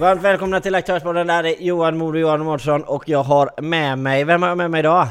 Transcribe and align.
Varmt 0.00 0.22
välkomna 0.22 0.60
till 0.60 0.74
Aktörspodden, 0.74 1.26
där 1.26 1.44
är 1.44 1.54
Johan 1.62 1.96
Moro 1.96 2.18
Johan 2.18 2.44
Mårtsson 2.44 2.82
och 2.82 3.08
jag 3.08 3.22
har 3.22 3.60
med 3.62 3.98
mig, 3.98 4.24
vem 4.24 4.42
har 4.42 4.48
jag 4.48 4.58
med 4.58 4.70
mig 4.70 4.78
idag? 4.78 5.08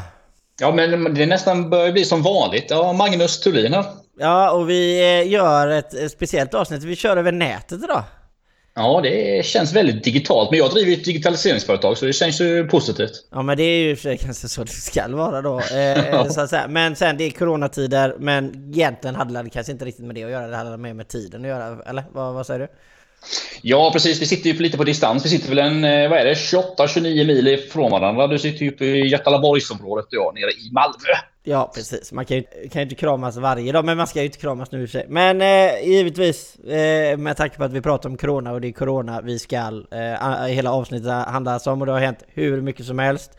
Ja, 0.61 0.71
men 0.71 1.13
det 1.13 1.25
nästan 1.25 1.69
börjar 1.69 1.91
bli 1.91 2.05
som 2.05 2.21
vanligt. 2.21 2.65
Ja, 2.69 2.93
Magnus 2.93 3.39
Thulin 3.39 3.73
här. 3.73 3.85
Ja, 4.19 4.51
och 4.51 4.69
vi 4.69 4.99
eh, 4.99 5.31
gör 5.31 5.67
ett 5.67 6.11
speciellt 6.11 6.53
avsnitt. 6.53 6.83
Vi 6.83 6.95
kör 6.95 7.17
över 7.17 7.31
nätet 7.31 7.83
idag. 7.83 8.03
Ja, 8.75 9.01
det 9.03 9.45
känns 9.45 9.73
väldigt 9.75 10.03
digitalt. 10.03 10.51
Men 10.51 10.59
jag 10.59 10.71
driver 10.71 10.91
ju 10.91 10.97
ett 10.97 11.05
digitaliseringsföretag 11.05 11.97
så 11.97 12.05
det 12.05 12.13
känns 12.13 12.41
ju 12.41 12.67
positivt. 12.67 13.11
Ja, 13.31 13.41
men 13.41 13.57
det 13.57 13.63
är 13.63 13.83
ju 13.83 13.95
för 13.95 14.15
kanske 14.15 14.47
så 14.47 14.63
det 14.63 14.71
ska 14.71 15.07
vara 15.07 15.41
då. 15.41 15.61
Eh, 15.75 16.27
så 16.27 16.41
att 16.41 16.49
säga. 16.49 16.67
Men 16.67 16.95
sen, 16.95 17.17
det 17.17 17.23
är 17.23 17.31
coronatider. 17.31 18.15
Men 18.19 18.71
egentligen 18.73 19.15
hade 19.15 19.43
det 19.43 19.49
kanske 19.49 19.71
inte 19.71 19.85
riktigt 19.85 20.05
med 20.05 20.15
det 20.15 20.23
att 20.23 20.31
göra. 20.31 20.47
Det 20.47 20.57
hade 20.57 20.77
mer 20.77 20.93
med 20.93 21.07
tiden 21.07 21.41
att 21.41 21.47
göra. 21.47 21.77
Eller 21.85 22.03
vad, 22.11 22.33
vad 22.33 22.45
säger 22.45 22.59
du? 22.59 22.67
Ja, 23.61 23.89
precis. 23.93 24.21
Vi 24.21 24.25
sitter 24.25 24.49
ju 24.49 24.59
lite 24.59 24.77
på 24.77 24.83
distans. 24.83 25.25
Vi 25.25 25.29
sitter 25.29 25.49
väl 25.49 25.59
en, 25.59 25.83
eh, 25.83 26.09
vad 26.09 26.19
är 26.19 26.25
det, 26.25 26.33
28-29 26.33 27.25
mil 27.27 27.47
ifrån 27.47 27.91
varandra. 27.91 28.27
Du 28.27 28.39
sitter 28.39 28.65
ju 28.65 28.71
uppe 28.71 28.85
i 28.85 29.07
Götalaborgsområdet 29.07 30.05
och 30.05 30.13
jag 30.13 30.35
nere 30.35 30.51
i 30.51 30.71
Malmö. 30.71 31.13
Ja, 31.43 31.71
precis. 31.75 32.11
Man 32.11 32.25
kan 32.25 32.37
ju, 32.37 32.43
kan 32.43 32.79
ju 32.79 32.83
inte 32.83 32.95
kramas 32.95 33.37
varje 33.37 33.71
dag, 33.71 33.85
men 33.85 33.97
man 33.97 34.07
ska 34.07 34.19
ju 34.19 34.25
inte 34.25 34.37
kramas 34.37 34.71
nu 34.71 34.81
i 34.81 34.85
och 34.85 34.89
för 34.89 34.99
sig. 34.99 35.05
Men 35.09 35.41
eh, 35.41 35.87
givetvis, 35.89 36.55
eh, 36.55 37.17
med 37.17 37.37
tanke 37.37 37.57
på 37.57 37.63
att 37.63 37.73
vi 37.73 37.81
pratar 37.81 38.09
om 38.09 38.17
Corona 38.17 38.51
och 38.51 38.61
det 38.61 38.67
är 38.67 38.71
Corona 38.71 39.21
vi 39.21 39.39
ska, 39.39 39.57
eh, 39.91 40.45
hela 40.45 40.71
avsnittet 40.71 41.11
handlas 41.11 41.53
alltså 41.53 41.71
om 41.71 41.81
och 41.81 41.85
det 41.85 41.91
har 41.91 41.99
hänt 41.99 42.23
hur 42.27 42.61
mycket 42.61 42.85
som 42.85 42.99
helst. 42.99 43.31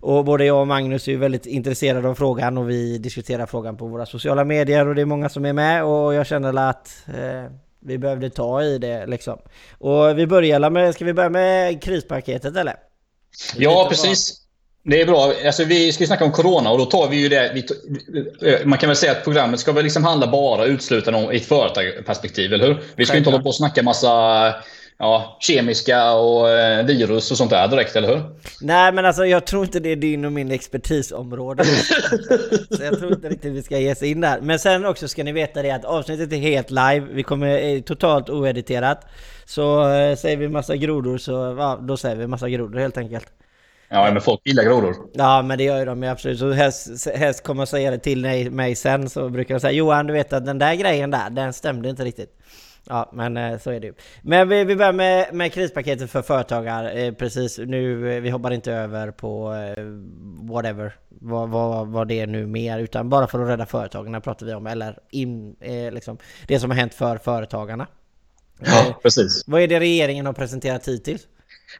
Och 0.00 0.24
både 0.24 0.44
jag 0.44 0.60
och 0.60 0.66
Magnus 0.66 1.08
är 1.08 1.12
ju 1.12 1.18
väldigt 1.18 1.46
intresserade 1.46 2.08
av 2.08 2.14
frågan 2.14 2.58
och 2.58 2.70
vi 2.70 2.98
diskuterar 2.98 3.46
frågan 3.46 3.76
på 3.76 3.86
våra 3.86 4.06
sociala 4.06 4.44
medier 4.44 4.88
och 4.88 4.94
det 4.94 5.00
är 5.00 5.06
många 5.06 5.28
som 5.28 5.44
är 5.44 5.52
med 5.52 5.84
och 5.84 6.14
jag 6.14 6.26
känner 6.26 6.68
att 6.70 7.04
eh, 7.08 7.52
vi 7.84 7.98
behövde 7.98 8.30
ta 8.30 8.62
i 8.62 8.78
det 8.78 9.06
liksom. 9.06 9.38
Och 9.78 10.18
vi 10.18 10.26
börjar 10.26 10.70
med, 10.70 10.94
ska 10.94 11.04
vi 11.04 11.12
börja 11.12 11.30
med 11.30 11.82
krispaketet 11.82 12.56
eller? 12.56 12.76
Ja, 13.56 13.86
precis. 13.90 14.38
Det 14.84 15.00
är 15.00 15.06
bra. 15.06 15.32
Alltså, 15.46 15.64
vi 15.64 15.92
ska 15.92 16.06
snacka 16.06 16.24
om 16.24 16.32
Corona 16.32 16.70
och 16.70 16.78
då 16.78 16.84
tar 16.84 17.08
vi 17.08 17.16
ju 17.16 17.28
det. 17.28 17.52
Vi, 17.54 17.64
man 18.64 18.78
kan 18.78 18.88
väl 18.88 18.96
säga 18.96 19.12
att 19.12 19.24
programmet 19.24 19.60
ska 19.60 19.72
väl 19.72 19.84
liksom 19.84 20.04
handla 20.04 20.26
bara 20.26 20.64
uteslutande 20.64 21.34
i 21.34 21.36
ett 21.36 21.46
företagsperspektiv, 21.46 22.52
eller 22.52 22.66
hur? 22.66 22.82
Vi 22.96 23.06
ska 23.06 23.16
inte 23.16 23.30
hålla 23.30 23.42
på 23.42 23.48
och 23.48 23.54
snacka 23.54 23.82
massa 23.82 24.54
ja, 25.02 25.36
kemiska 25.40 26.12
och 26.12 26.50
eh, 26.50 26.86
virus 26.86 27.30
och 27.30 27.36
sånt 27.36 27.50
där 27.50 27.68
direkt, 27.68 27.96
eller 27.96 28.08
hur? 28.08 28.22
Nej, 28.60 28.92
men 28.92 29.06
alltså 29.06 29.26
jag 29.26 29.46
tror 29.46 29.64
inte 29.64 29.80
det 29.80 29.88
är 29.88 29.96
din 29.96 30.24
och 30.24 30.32
min 30.32 30.50
expertisområde. 30.50 31.64
så 32.70 32.82
jag 32.82 32.98
tror 32.98 33.12
inte 33.12 33.28
riktigt 33.28 33.52
vi 33.52 33.62
ska 33.62 33.78
ge 33.78 33.92
oss 33.92 34.02
in 34.02 34.20
där. 34.20 34.40
Men 34.40 34.58
sen 34.58 34.86
också 34.86 35.08
ska 35.08 35.24
ni 35.24 35.32
veta 35.32 35.62
det 35.62 35.70
att 35.70 35.84
avsnittet 35.84 36.32
är 36.32 36.36
helt 36.36 36.70
live. 36.70 37.00
Vi 37.12 37.22
kommer 37.22 37.46
är 37.46 37.80
totalt 37.80 38.30
oediterat. 38.30 39.06
Så 39.44 39.92
eh, 39.92 40.16
säger 40.16 40.36
vi 40.36 40.48
massa 40.48 40.76
grodor 40.76 41.18
så 41.18 41.56
ja, 41.58 41.78
då 41.82 41.96
säger 41.96 42.16
vi 42.16 42.26
massa 42.26 42.48
grodor 42.48 42.78
helt 42.78 42.98
enkelt. 42.98 43.26
Ja, 43.88 44.10
men 44.12 44.22
folk 44.22 44.40
gillar 44.44 44.64
grodor. 44.64 44.94
Ja, 45.12 45.42
men 45.42 45.58
det 45.58 45.64
gör 45.64 45.78
ju 45.78 45.84
de 45.84 46.02
absolut. 46.02 46.38
Så 46.38 46.52
helst, 46.52 47.08
helst 47.14 47.44
kommer 47.44 47.66
säga 47.66 47.90
det 47.90 47.98
till 47.98 48.50
mig 48.50 48.74
sen 48.74 49.10
så 49.10 49.28
brukar 49.28 49.54
de 49.54 49.60
säga 49.60 49.72
Johan, 49.72 50.06
du 50.06 50.12
vet 50.12 50.32
att 50.32 50.46
den 50.46 50.58
där 50.58 50.74
grejen 50.74 51.10
där, 51.10 51.30
den 51.30 51.52
stämde 51.52 51.88
inte 51.88 52.04
riktigt. 52.04 52.38
Ja, 52.88 53.10
men 53.12 53.36
eh, 53.36 53.58
så 53.58 53.70
är 53.70 53.80
det 53.80 53.86
ju. 53.86 53.94
Men 54.22 54.48
vi, 54.48 54.64
vi 54.64 54.76
börjar 54.76 54.92
med, 54.92 55.34
med 55.34 55.52
krispaketet 55.52 56.10
för 56.10 56.22
företagare. 56.22 56.92
Eh, 56.92 57.14
precis 57.14 57.58
nu, 57.58 58.12
eh, 58.12 58.20
vi 58.20 58.30
hoppar 58.30 58.50
inte 58.50 58.72
över 58.72 59.10
på 59.10 59.54
whatever, 60.42 60.96
vad, 61.08 61.48
vad, 61.48 61.88
vad 61.88 62.08
det 62.08 62.20
är 62.20 62.26
nu 62.26 62.46
mer, 62.46 62.78
utan 62.78 63.08
bara 63.08 63.26
för 63.26 63.40
att 63.40 63.48
rädda 63.48 63.66
företagarna 63.66 64.20
pratar 64.20 64.46
vi 64.46 64.54
om, 64.54 64.66
eller 64.66 64.98
in, 65.10 65.56
liksom, 65.92 66.18
det 66.46 66.60
som 66.60 66.70
har 66.70 66.76
hänt 66.76 66.94
för 66.94 67.16
företagarna. 67.16 67.86
Ja, 68.58 68.98
precis. 69.02 69.44
Vad 69.46 69.60
är 69.60 69.68
det 69.68 69.80
regeringen 69.80 70.26
har 70.26 70.32
presenterat 70.32 70.88
hittills? 70.88 71.26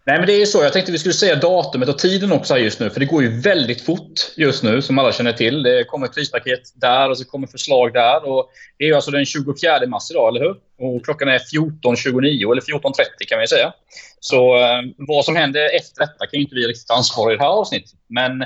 Nej, 0.04 0.19
men 0.19 0.26
det 0.26 0.32
är 0.32 0.38
ju 0.38 0.47
så. 0.47 0.62
Jag 0.62 0.72
tänkte 0.72 0.92
vi 0.92 0.98
skulle 0.98 1.14
säga 1.14 1.36
datumet 1.36 1.88
och 1.88 1.98
tiden 1.98 2.32
också 2.32 2.58
just 2.58 2.80
nu. 2.80 2.91
För 2.91 3.00
det 3.00 3.06
går 3.06 3.22
ju 3.22 3.41
väldigt 3.41 3.80
fort 3.80 4.12
just 4.36 4.62
nu, 4.62 4.82
som 4.82 4.98
alla 4.98 5.12
känner 5.12 5.32
till. 5.32 5.62
Det 5.62 5.84
kommer 5.84 6.06
ett 6.06 6.14
krispaket 6.14 6.60
där 6.75 7.10
och 7.10 7.19
så 7.19 7.25
kommer 7.25 7.47
förslag 7.47 7.92
där. 7.92 8.28
Och 8.28 8.50
det 8.78 8.84
är 8.84 8.88
ju 8.88 8.94
alltså 8.94 9.10
den 9.10 9.25
24 9.25 9.86
mars 9.86 10.10
idag, 10.10 10.28
eller 10.28 10.41
hur? 10.41 10.56
Och 10.78 11.04
klockan 11.04 11.28
är 11.28 11.38
14.29, 11.38 12.53
eller 12.53 12.62
14.30 12.62 12.92
kan 13.28 13.41
vi 13.41 13.47
säga. 13.47 13.72
Så 14.20 14.56
eh, 14.56 14.82
vad 14.97 15.25
som 15.25 15.36
händer 15.36 15.76
efter 15.76 16.00
detta 16.00 16.26
kan 16.26 16.38
ju 16.38 16.41
inte 16.41 16.54
vi 16.54 16.66
riktigt 16.66 16.91
ansvara 16.91 17.32
i 17.32 17.36
det 17.36 17.42
här 17.42 17.50
avsnittet. 17.50 17.91
Men 18.09 18.38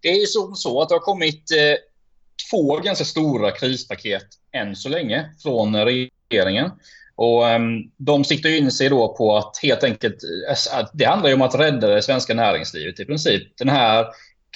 det 0.00 0.08
är 0.08 0.20
ju 0.20 0.26
så, 0.26 0.54
så 0.54 0.82
att 0.82 0.88
det 0.88 0.94
har 0.94 1.00
kommit 1.00 1.50
eh, 1.50 1.76
två 2.50 2.76
ganska 2.76 3.04
stora 3.04 3.50
krispaket 3.50 4.26
än 4.52 4.76
så 4.76 4.88
länge 4.88 5.30
från 5.42 5.76
regeringen. 5.76 6.70
Och 7.16 7.44
um, 7.44 7.90
De 7.96 8.24
siktar 8.24 8.50
in 8.50 8.72
sig 8.72 8.88
då 8.88 9.14
på 9.16 9.36
att 9.36 9.58
helt 9.62 9.84
enkelt... 9.84 10.16
Alltså, 10.48 10.70
att 10.74 10.90
det 10.94 11.04
handlar 11.04 11.28
ju 11.28 11.34
om 11.34 11.42
att 11.42 11.54
rädda 11.54 11.88
det 11.88 12.02
svenska 12.02 12.34
näringslivet 12.34 13.00
i 13.00 13.04
princip. 13.04 13.42
Den 13.58 13.68
här 13.68 14.06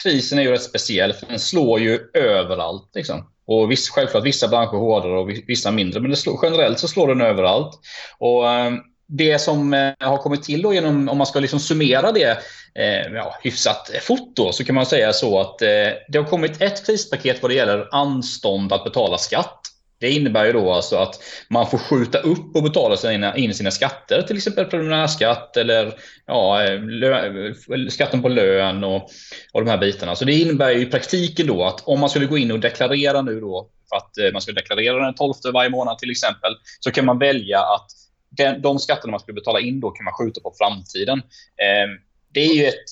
krisen 0.03 0.39
är 0.39 0.43
ju 0.43 0.51
rätt 0.51 0.63
speciell, 0.63 1.13
för 1.13 1.27
den 1.27 1.39
slår 1.39 1.81
ju 1.81 2.01
överallt. 2.15 2.91
Liksom. 2.95 3.31
Och 3.47 3.71
viss, 3.71 3.91
självklart 3.91 4.25
vissa 4.25 4.49
branscher 4.49 4.77
hårdare 4.77 5.19
och 5.19 5.31
vissa 5.47 5.71
mindre, 5.71 6.01
men 6.01 6.11
det 6.11 6.17
slår, 6.17 6.39
generellt 6.43 6.79
så 6.79 6.89
slår 6.89 7.09
den 7.09 7.21
överallt. 7.21 7.79
Och 8.19 8.45
um, 8.45 8.83
det 9.09 9.39
som 9.39 9.75
eh, 9.75 9.93
har 10.01 10.19
kommit 10.19 10.43
till 10.43 10.63
då 10.63 10.75
genom, 10.75 11.09
om 11.09 11.19
man 11.19 11.27
ska 11.27 11.41
liksom 11.41 11.61
summera 11.61 12.13
det 12.13 12.39
eh, 12.75 13.13
ja, 13.15 13.39
hyfsat 13.43 13.91
fort 14.03 14.37
då, 14.37 14.53
så 14.53 14.65
kan 14.65 14.75
man 14.75 14.87
säga 14.87 15.13
så 15.13 15.41
att 15.41 15.63
eh, 15.63 15.69
det 16.09 16.19
har 16.19 16.25
kommit 16.25 16.63
ett 16.63 16.87
krispaket 16.87 17.43
vad 17.43 17.51
det 17.51 17.55
gäller 17.55 17.89
anstånd 17.91 18.73
att 18.73 18.85
betala 18.85 19.19
skatt. 19.19 19.61
Det 20.01 20.11
innebär 20.11 20.47
ju 20.47 20.53
då 20.53 20.73
alltså 20.73 20.97
att 20.97 21.21
man 21.49 21.71
får 21.71 21.79
skjuta 21.79 22.19
upp 22.19 22.57
och 22.57 22.63
betala 22.63 22.97
sina, 22.97 23.37
in 23.37 23.55
sina 23.55 23.71
skatter, 23.71 24.23
till 24.23 24.37
exempel 24.37 24.65
preliminärskatt 24.65 25.57
eller 25.57 25.95
ja, 26.27 26.63
lö, 26.79 27.55
skatten 27.91 28.23
på 28.23 28.29
lön 28.29 28.85
och, 28.85 29.11
och 29.53 29.65
de 29.65 29.71
här 29.71 29.79
bitarna. 29.79 30.17
Så 30.17 30.25
det 30.25 30.35
innebär 30.35 30.71
ju 30.71 30.81
i 30.81 30.87
praktiken 30.87 31.47
då 31.47 31.65
att 31.65 31.81
om 31.81 32.01
man 32.01 32.11
skulle 32.11 32.27
gå 32.27 32.39
in 32.39 32.51
och 32.51 32.61
deklarera 32.61 33.23
nu 33.23 33.41
då, 33.41 33.69
för 33.89 33.97
att 33.97 34.19
eh, 34.19 34.33
man 34.33 34.43
ska 34.43 34.53
deklarera 34.53 35.05
den 35.05 35.15
12 35.15 35.35
varje 35.53 35.71
månad 35.71 35.99
till 35.99 36.11
exempel, 36.11 36.57
så 36.81 36.91
kan 36.91 37.05
man 37.05 37.19
välja 37.19 37.59
att 37.59 37.87
den, 38.31 38.63
de 38.63 38.79
skatterna 38.79 39.11
man 39.11 39.21
skulle 39.21 39.35
betala 39.35 39.61
in 39.61 39.81
då 39.81 39.91
kan 39.91 40.05
man 40.05 40.15
skjuta 40.15 40.41
på 40.41 40.55
framtiden. 40.59 41.19
Eh, 41.57 41.89
det 42.33 42.41
är 42.41 42.55
ju 42.55 42.67
ett 42.67 42.85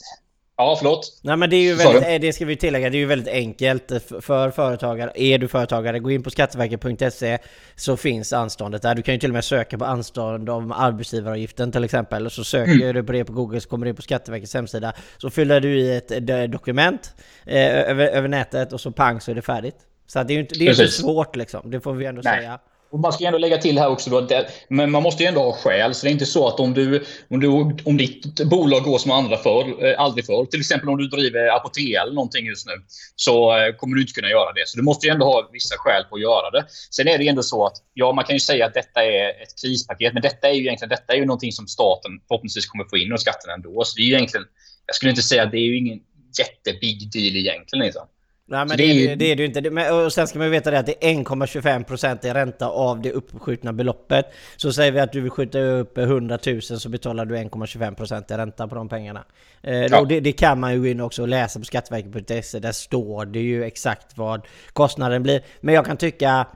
Ja, 0.59 0.77
förlåt. 0.79 1.21
Nej 1.23 1.37
men 1.37 1.51
det 1.51 1.57
är 1.57 1.63
ju 1.63 1.75
väldigt, 1.75 2.21
det 2.21 2.33
ska 2.33 2.45
vi 2.45 2.57
tillägga, 2.57 2.91
det 2.91 2.97
är 2.97 3.01
ju 3.01 3.07
väldigt 3.07 3.35
enkelt 3.35 3.93
för 4.21 4.51
företagare. 4.51 5.13
Är 5.15 5.39
du 5.39 5.49
företagare, 5.49 5.99
gå 5.99 6.11
in 6.11 6.23
på 6.23 6.31
skatteverket.se 6.31 7.39
så 7.75 7.97
finns 7.97 8.33
anståndet 8.33 8.83
där. 8.83 8.95
Du 8.95 9.03
kan 9.03 9.15
ju 9.15 9.21
till 9.21 9.31
och 9.31 9.35
med 9.35 9.45
söka 9.45 9.79
på 9.79 9.85
anstånd 9.85 10.51
om 10.51 10.73
arbetsgivaravgiften 10.73 11.73
till 11.73 11.85
exempel. 11.85 12.31
Så 12.31 12.45
söker 12.45 12.73
mm. 12.73 12.95
du 12.95 13.05
på 13.05 13.13
det 13.13 13.25
på 13.25 13.33
Google 13.33 13.61
så 13.61 13.69
kommer 13.69 13.87
du 13.87 13.91
in 13.91 13.97
på 13.97 14.03
Skatteverkets 14.03 14.55
hemsida. 14.55 14.93
Så 15.19 15.31
fyller 15.31 15.61
du 15.61 15.81
i 15.81 15.97
ett 15.97 16.53
dokument 16.53 17.15
eh, 17.47 17.91
över, 17.91 18.07
över 18.07 18.29
nätet 18.29 18.73
och 18.73 18.81
så 18.81 18.91
pang 18.91 19.21
så 19.21 19.31
är 19.31 19.35
det 19.35 19.43
färdigt. 19.43 19.77
Så 20.07 20.23
det 20.23 20.33
är 20.33 20.35
ju 20.35 20.41
inte, 20.41 20.59
det 20.59 20.67
är 20.67 20.71
inte 20.71 20.89
svårt 20.89 21.37
liksom, 21.37 21.71
det 21.71 21.81
får 21.81 21.93
vi 21.93 22.07
ändå 22.07 22.23
Nej. 22.25 22.39
säga. 22.39 22.59
Och 22.91 23.01
man 23.01 23.13
ska 23.13 23.25
ändå 23.25 23.39
lägga 23.39 23.59
till 23.59 23.79
här 23.79 23.89
också 23.89 24.11
då, 24.11 24.19
att 24.19 24.29
det, 24.29 24.49
men 24.69 24.91
man 24.91 25.03
måste 25.03 25.23
ju 25.23 25.27
ändå 25.27 25.41
ha 25.41 25.53
skäl. 25.53 25.95
Så 25.95 26.07
det 26.07 26.11
är 26.11 26.13
inte 26.13 26.27
så 26.27 26.49
att 26.49 26.61
om, 26.61 26.75
du, 26.75 27.05
om, 27.31 27.41
du, 27.41 27.49
om 27.85 27.97
ditt 27.97 28.45
bolag 28.45 28.83
går 28.83 28.99
som 28.99 29.11
andra 29.11 29.37
för, 29.37 29.87
eh, 29.87 30.01
aldrig 30.01 30.27
förr, 30.27 30.47
till 30.47 30.61
exempel 30.61 30.89
om 30.89 30.99
du 30.99 31.09
driver 31.09 31.57
Apotea 31.57 32.03
eller 32.03 32.13
någonting 32.13 32.47
just 32.47 32.67
nu, 32.67 32.73
så 33.17 33.59
eh, 33.59 33.75
kommer 33.75 33.95
du 33.95 34.01
inte 34.01 34.13
kunna 34.13 34.31
göra 34.31 34.53
det. 34.53 34.63
Så 34.67 34.77
du 34.79 34.83
måste 34.83 35.07
ju 35.07 35.13
ändå 35.13 35.27
ha 35.27 35.51
vissa 35.53 35.75
skäl 35.79 36.05
på 36.05 36.15
att 36.15 36.23
göra 36.23 36.51
det. 36.51 36.67
Sen 36.91 37.09
är 37.09 37.19
det 37.19 37.29
ändå 37.29 37.43
så 37.43 37.67
att, 37.67 37.77
ja, 37.95 38.13
man 38.13 38.25
kan 38.25 38.37
ju 38.37 38.41
säga 38.41 38.67
att 38.67 38.75
detta 38.75 39.05
är 39.05 39.29
ett 39.29 39.61
krispaket, 39.63 40.13
men 40.13 40.23
detta 40.23 40.49
är 40.49 40.53
ju 40.53 40.61
egentligen 40.61 40.89
detta 40.89 41.13
är 41.13 41.17
ju 41.17 41.25
någonting 41.25 41.53
som 41.53 41.67
staten 41.67 42.13
förhoppningsvis 42.29 42.67
kommer 42.67 42.85
få 42.85 42.97
in 42.97 43.13
och 43.13 43.21
skatten 43.21 43.51
ändå. 43.51 43.85
Så 43.85 43.97
det 43.97 44.03
är 44.03 44.07
ju 44.07 44.15
egentligen, 44.15 44.47
jag 44.87 44.97
skulle 44.97 45.11
inte 45.11 45.23
säga 45.23 45.43
att 45.43 45.51
det 45.51 45.59
är 45.59 45.69
ju 45.71 45.79
ingen 45.79 46.01
jättebig 46.39 47.11
deal 47.13 47.37
egentligen. 47.37 47.85
Liksom. 47.85 48.07
Nej 48.49 48.67
men 48.67 48.69
det, 48.69 48.77
det, 48.77 48.83
är 48.85 48.95
ju, 48.95 49.17
det 49.17 49.25
är 49.25 49.37
det 49.37 49.43
ju 49.43 49.47
inte. 49.47 49.71
Men, 49.71 50.05
och 50.05 50.13
sen 50.13 50.29
ska 50.29 50.39
man 50.39 50.51
veta 50.51 50.71
det 50.71 50.79
att 50.79 50.87
det 50.87 51.05
är 51.07 51.15
1,25% 51.15 52.27
i 52.27 52.31
ränta 52.31 52.69
av 52.69 53.01
det 53.01 53.13
uppskjutna 53.13 53.73
beloppet. 53.73 54.27
Så 54.57 54.73
säger 54.73 54.93
vi 54.93 55.01
att 55.01 55.13
du 55.13 55.21
vill 55.21 55.31
skjuta 55.31 55.59
upp 55.59 55.99
100 55.99 56.39
000 56.47 56.63
så 56.63 56.89
betalar 56.89 57.25
du 57.25 57.37
1,25% 57.37 58.35
i 58.35 58.37
ränta 58.37 58.69
på 58.69 58.75
de 58.75 58.89
pengarna. 58.89 59.25
Eh, 59.63 59.75
ja. 59.75 60.05
det, 60.05 60.21
det, 60.21 60.33
kan 60.33 60.61
man 60.61 60.73
ju 60.73 60.81
gå 60.81 60.87
in 60.87 61.01
också 61.01 61.23
och 61.23 61.29
läsa 61.29 61.59
på 61.59 61.65
skatteverket.se. 61.65 62.59
Där 62.59 62.73
står 62.73 63.25
det 63.25 63.41
ju 63.41 63.65
exakt 63.65 64.19
vad 64.19 64.47
kostnaden 64.73 65.23
blir. 65.23 65.43
Men 65.61 65.75
jag 65.75 65.87
kan 65.87 65.97
tycka 65.97 66.47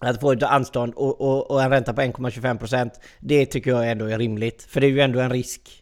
att 0.00 0.20
få 0.20 0.32
ett 0.32 0.42
anstånd 0.42 0.94
och, 0.94 1.20
och, 1.20 1.50
och 1.50 1.62
en 1.62 1.70
ränta 1.70 1.92
på 1.92 2.00
1,25% 2.00 2.90
Det 3.18 3.46
tycker 3.46 3.70
jag 3.70 3.90
ändå 3.90 4.06
är 4.06 4.18
rimligt. 4.18 4.62
För 4.62 4.80
det 4.80 4.86
är 4.86 4.90
ju 4.90 5.00
ändå 5.00 5.20
en 5.20 5.30
risk. 5.30 5.79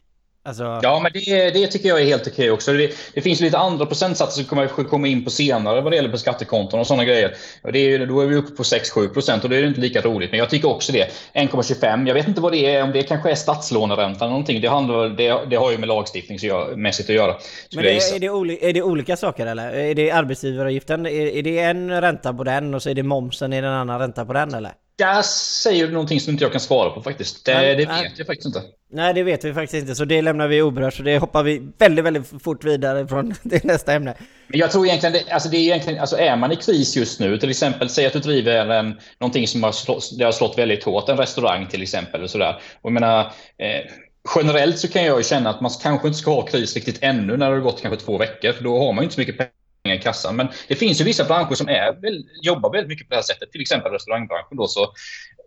Alltså... 0.48 0.80
Ja, 0.82 1.00
men 1.02 1.12
det, 1.12 1.50
det 1.50 1.66
tycker 1.66 1.88
jag 1.88 2.00
är 2.00 2.04
helt 2.04 2.26
okej 2.26 2.50
också. 2.50 2.72
Det, 2.72 2.90
det, 3.14 3.20
finns 3.20 3.40
lite 3.40 3.58
andra 3.58 3.86
procentsatser 3.86 4.42
som 4.42 4.48
kommer 4.48 4.66
komma 4.66 5.06
in 5.06 5.24
på 5.24 5.30
senare 5.30 5.80
vad 5.80 5.92
det 5.92 5.96
gäller 5.96 6.08
på 6.08 6.18
skattekonton 6.18 6.80
och 6.80 6.86
sådana 6.86 7.04
grejer. 7.04 7.34
Och 7.62 7.72
det 7.72 7.78
är, 7.78 8.06
då 8.06 8.20
är 8.20 8.26
vi 8.26 8.36
uppe 8.36 8.56
på 8.56 8.62
6-7 8.62 9.08
procent 9.08 9.44
och 9.44 9.50
det 9.50 9.56
är 9.56 9.62
inte 9.62 9.80
lika 9.80 10.00
roligt. 10.00 10.30
Men 10.30 10.38
jag 10.38 10.50
tycker 10.50 10.70
också 10.70 10.92
det. 10.92 11.10
1,25. 11.34 12.06
Jag 12.06 12.14
vet 12.14 12.28
inte 12.28 12.40
vad 12.40 12.52
det 12.52 12.74
är, 12.74 12.82
om 12.82 12.92
det 12.92 13.02
kanske 13.02 13.30
är 13.30 13.34
statslåneränta 13.34 14.24
eller 14.24 14.30
någonting. 14.30 14.60
Det, 14.60 14.68
handlar, 14.68 15.08
det, 15.08 15.44
det 15.50 15.56
har 15.56 15.70
ju 15.70 15.78
med 15.78 15.88
lagstiftningsmässigt 15.88 17.10
att 17.10 17.16
göra. 17.16 17.36
Men 17.74 17.84
det, 17.84 17.96
är, 17.96 18.18
det 18.20 18.30
oli, 18.30 18.58
är 18.62 18.72
det 18.72 18.82
olika 18.82 19.16
saker 19.16 19.46
eller? 19.46 19.70
Är 19.70 19.94
det 19.94 20.10
arbetsgivaravgiften? 20.10 21.06
Är, 21.06 21.10
är 21.10 21.42
det 21.42 21.58
en 21.58 22.00
ränta 22.00 22.34
på 22.34 22.44
den 22.44 22.74
och 22.74 22.82
så 22.82 22.90
är 22.90 22.94
det 22.94 23.02
momsen 23.02 23.52
i 23.52 23.60
den 23.60 23.72
andra 23.72 23.98
ränta 23.98 24.24
på 24.24 24.32
den 24.32 24.54
eller? 24.54 24.72
Där 24.98 25.22
säger 25.22 25.86
du 25.86 25.92
någonting 25.92 26.20
som 26.20 26.30
inte 26.32 26.44
jag 26.44 26.52
kan 26.52 26.60
svara 26.60 26.90
på 26.90 27.02
faktiskt. 27.02 27.44
Det, 27.44 27.54
nej, 27.54 27.70
det 27.70 27.76
vet 27.76 27.88
nej. 27.88 28.12
jag 28.16 28.26
faktiskt 28.26 28.46
inte. 28.46 28.62
Nej, 28.90 29.14
det 29.14 29.22
vet 29.22 29.44
vi 29.44 29.54
faktiskt 29.54 29.82
inte. 29.82 29.94
Så 29.94 30.04
det 30.04 30.22
lämnar 30.22 30.48
vi 30.48 30.62
oberört. 30.62 30.94
Så 30.94 31.02
det 31.02 31.18
hoppar 31.18 31.42
vi 31.42 31.62
väldigt, 31.78 32.04
väldigt 32.04 32.42
fort 32.42 32.64
vidare 32.64 33.08
från 33.08 33.34
det 33.42 33.64
nästa 33.64 33.92
ämne. 33.92 34.14
Men 34.48 34.60
jag 34.60 34.70
tror 34.70 34.86
egentligen, 34.86 35.12
det, 35.12 35.32
alltså 35.32 35.48
det 35.48 35.56
är 35.56 35.60
egentligen, 35.60 36.00
alltså 36.00 36.16
är 36.16 36.36
man 36.36 36.52
i 36.52 36.56
kris 36.56 36.96
just 36.96 37.20
nu, 37.20 37.38
till 37.38 37.50
exempel, 37.50 37.88
säg 37.88 38.06
att 38.06 38.12
du 38.12 38.18
driver 38.18 38.66
en, 38.66 39.00
någonting 39.20 39.48
som 39.48 39.62
har 39.62 39.72
slått, 39.72 40.18
det 40.18 40.24
har 40.24 40.32
slått 40.32 40.58
väldigt 40.58 40.84
hårt, 40.84 41.08
en 41.08 41.16
restaurang 41.16 41.66
till 41.66 41.82
exempel. 41.82 42.22
Och 42.22 42.30
sådär. 42.30 42.54
Och 42.80 42.90
jag 42.90 42.92
menar, 42.92 43.20
eh, 43.58 43.90
generellt 44.36 44.78
så 44.78 44.88
kan 44.88 45.04
jag 45.04 45.26
känna 45.26 45.50
att 45.50 45.60
man 45.60 45.70
kanske 45.82 46.08
inte 46.08 46.18
ska 46.18 46.34
ha 46.34 46.42
kris 46.42 46.74
riktigt 46.74 46.98
ännu 47.00 47.36
när 47.36 47.50
det 47.50 47.56
har 47.56 47.62
gått 47.62 47.82
kanske 47.82 48.04
två 48.04 48.18
veckor, 48.18 48.52
för 48.52 48.64
då 48.64 48.78
har 48.78 48.92
man 48.92 49.04
inte 49.04 49.14
så 49.14 49.20
mycket 49.20 49.38
pengar 49.38 49.57
i 49.94 49.98
kassan. 49.98 50.36
Men 50.36 50.48
det 50.68 50.74
finns 50.74 51.00
ju 51.00 51.04
vissa 51.04 51.24
branscher 51.24 51.54
som 51.54 51.68
är, 51.68 51.96
jobbar 52.42 52.72
väldigt 52.72 52.88
mycket 52.88 53.08
på 53.08 53.10
det 53.10 53.16
här 53.16 53.22
sättet, 53.22 53.52
till 53.52 53.60
exempel 53.60 53.92
restaurangbranschen. 53.92 54.56
Då, 54.56 54.66
så, 54.66 54.92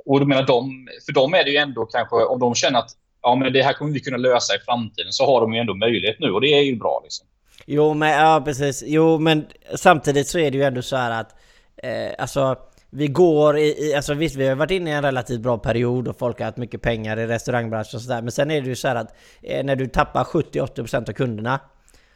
och 0.05 0.19
då 0.19 0.25
menar 0.25 0.43
de, 0.43 0.87
för 1.05 1.13
dem 1.13 1.33
är 1.33 1.43
det 1.43 1.51
ju 1.51 1.57
ändå 1.57 1.85
kanske, 1.85 2.15
om 2.15 2.39
de 2.39 2.55
känner 2.55 2.79
att 2.79 2.91
ja, 3.21 3.35
men 3.35 3.53
det 3.53 3.63
här 3.63 3.73
kommer 3.73 3.91
vi 3.91 3.99
kunna 3.99 4.17
lösa 4.17 4.55
i 4.55 4.59
framtiden, 4.59 5.11
så 5.11 5.25
har 5.25 5.41
de 5.41 5.53
ju 5.53 5.59
ändå 5.59 5.73
möjlighet 5.73 6.19
nu 6.19 6.31
och 6.31 6.41
det 6.41 6.53
är 6.53 6.61
ju 6.61 6.75
bra. 6.75 7.01
Liksom. 7.03 7.27
Jo, 7.65 7.93
men 7.93 8.09
ja, 8.09 8.41
precis. 8.45 8.83
Jo, 8.85 9.19
men 9.19 9.45
samtidigt 9.75 10.27
så 10.27 10.39
är 10.39 10.51
det 10.51 10.57
ju 10.57 10.63
ändå 10.63 10.81
så 10.81 10.95
här 10.95 11.21
att 11.21 11.35
eh, 11.83 12.11
alltså 12.17 12.55
vi 12.89 13.07
går 13.07 13.57
i, 13.57 13.87
i, 13.87 13.93
alltså 13.95 14.13
visst 14.13 14.35
vi 14.35 14.47
har 14.47 14.55
varit 14.55 14.71
inne 14.71 14.89
i 14.89 14.93
en 14.93 15.01
relativt 15.01 15.41
bra 15.41 15.57
period 15.57 16.07
och 16.07 16.17
folk 16.17 16.39
har 16.39 16.45
haft 16.45 16.57
mycket 16.57 16.81
pengar 16.81 17.19
i 17.19 17.27
restaurangbranschen 17.27 17.97
och 17.97 18.01
sådär. 18.01 18.21
Men 18.21 18.31
sen 18.31 18.51
är 18.51 18.61
det 18.61 18.67
ju 18.67 18.75
så 18.75 18.87
att 18.87 19.15
eh, 19.41 19.63
när 19.63 19.75
du 19.75 19.87
tappar 19.87 20.23
70-80% 20.23 21.09
av 21.09 21.13
kunderna. 21.13 21.59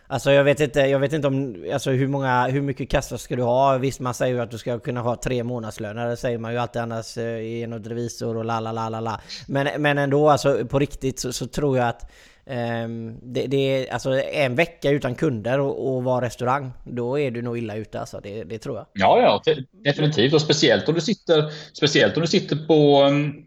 Alltså 0.07 0.31
jag 0.31 0.43
vet 0.43 0.59
inte, 0.59 0.79
jag 0.79 0.99
vet 0.99 1.13
inte 1.13 1.27
om, 1.27 1.65
alltså 1.73 1.91
hur 1.91 2.07
många, 2.07 2.47
hur 2.47 2.61
mycket 2.61 2.89
kassa 2.89 3.17
ska 3.17 3.35
du 3.35 3.43
ha? 3.43 3.77
Visst 3.77 3.99
man 3.99 4.13
säger 4.13 4.33
ju 4.33 4.41
att 4.41 4.51
du 4.51 4.57
ska 4.57 4.79
kunna 4.79 5.01
ha 5.01 5.15
tre 5.15 5.43
månadslöner, 5.43 6.07
det 6.07 6.17
säger 6.17 6.37
man 6.37 6.51
ju 6.51 6.57
alltid 6.57 6.81
annars 6.81 7.17
eh, 7.17 7.39
genom 7.39 7.83
revisor 7.83 8.37
och 8.37 8.45
la 8.45 8.59
la 8.59 8.71
la 8.71 8.89
la 8.89 8.99
la. 8.99 9.21
Men, 9.47 9.81
men 9.81 9.97
ändå 9.97 10.29
alltså 10.29 10.65
på 10.65 10.79
riktigt 10.79 11.19
så, 11.19 11.33
så 11.33 11.47
tror 11.47 11.77
jag 11.77 11.87
att 11.87 12.11
Um, 12.47 13.19
det, 13.23 13.47
det, 13.47 13.57
är 13.57 13.93
alltså 13.93 14.21
en 14.21 14.55
vecka 14.55 14.91
utan 14.91 15.15
kunder 15.15 15.59
och, 15.59 15.95
och 15.95 16.03
vara 16.03 16.25
restaurang, 16.25 16.71
då 16.83 17.19
är 17.19 17.31
du 17.31 17.41
nog 17.41 17.57
illa 17.57 17.75
ute 17.75 17.99
alltså, 17.99 18.19
det, 18.23 18.43
det 18.43 18.57
tror 18.57 18.75
jag. 18.77 18.85
Ja, 18.93 19.41
ja, 19.45 19.53
definitivt. 19.83 20.33
Och 20.33 20.41
speciellt 20.41 20.89
om 20.89 20.95
du 20.95 21.01
sitter, 21.01 21.51
speciellt 21.73 22.17
om 22.17 22.21
du 22.21 22.27
sitter 22.27 22.55
på 22.67 23.03
um, 23.03 23.45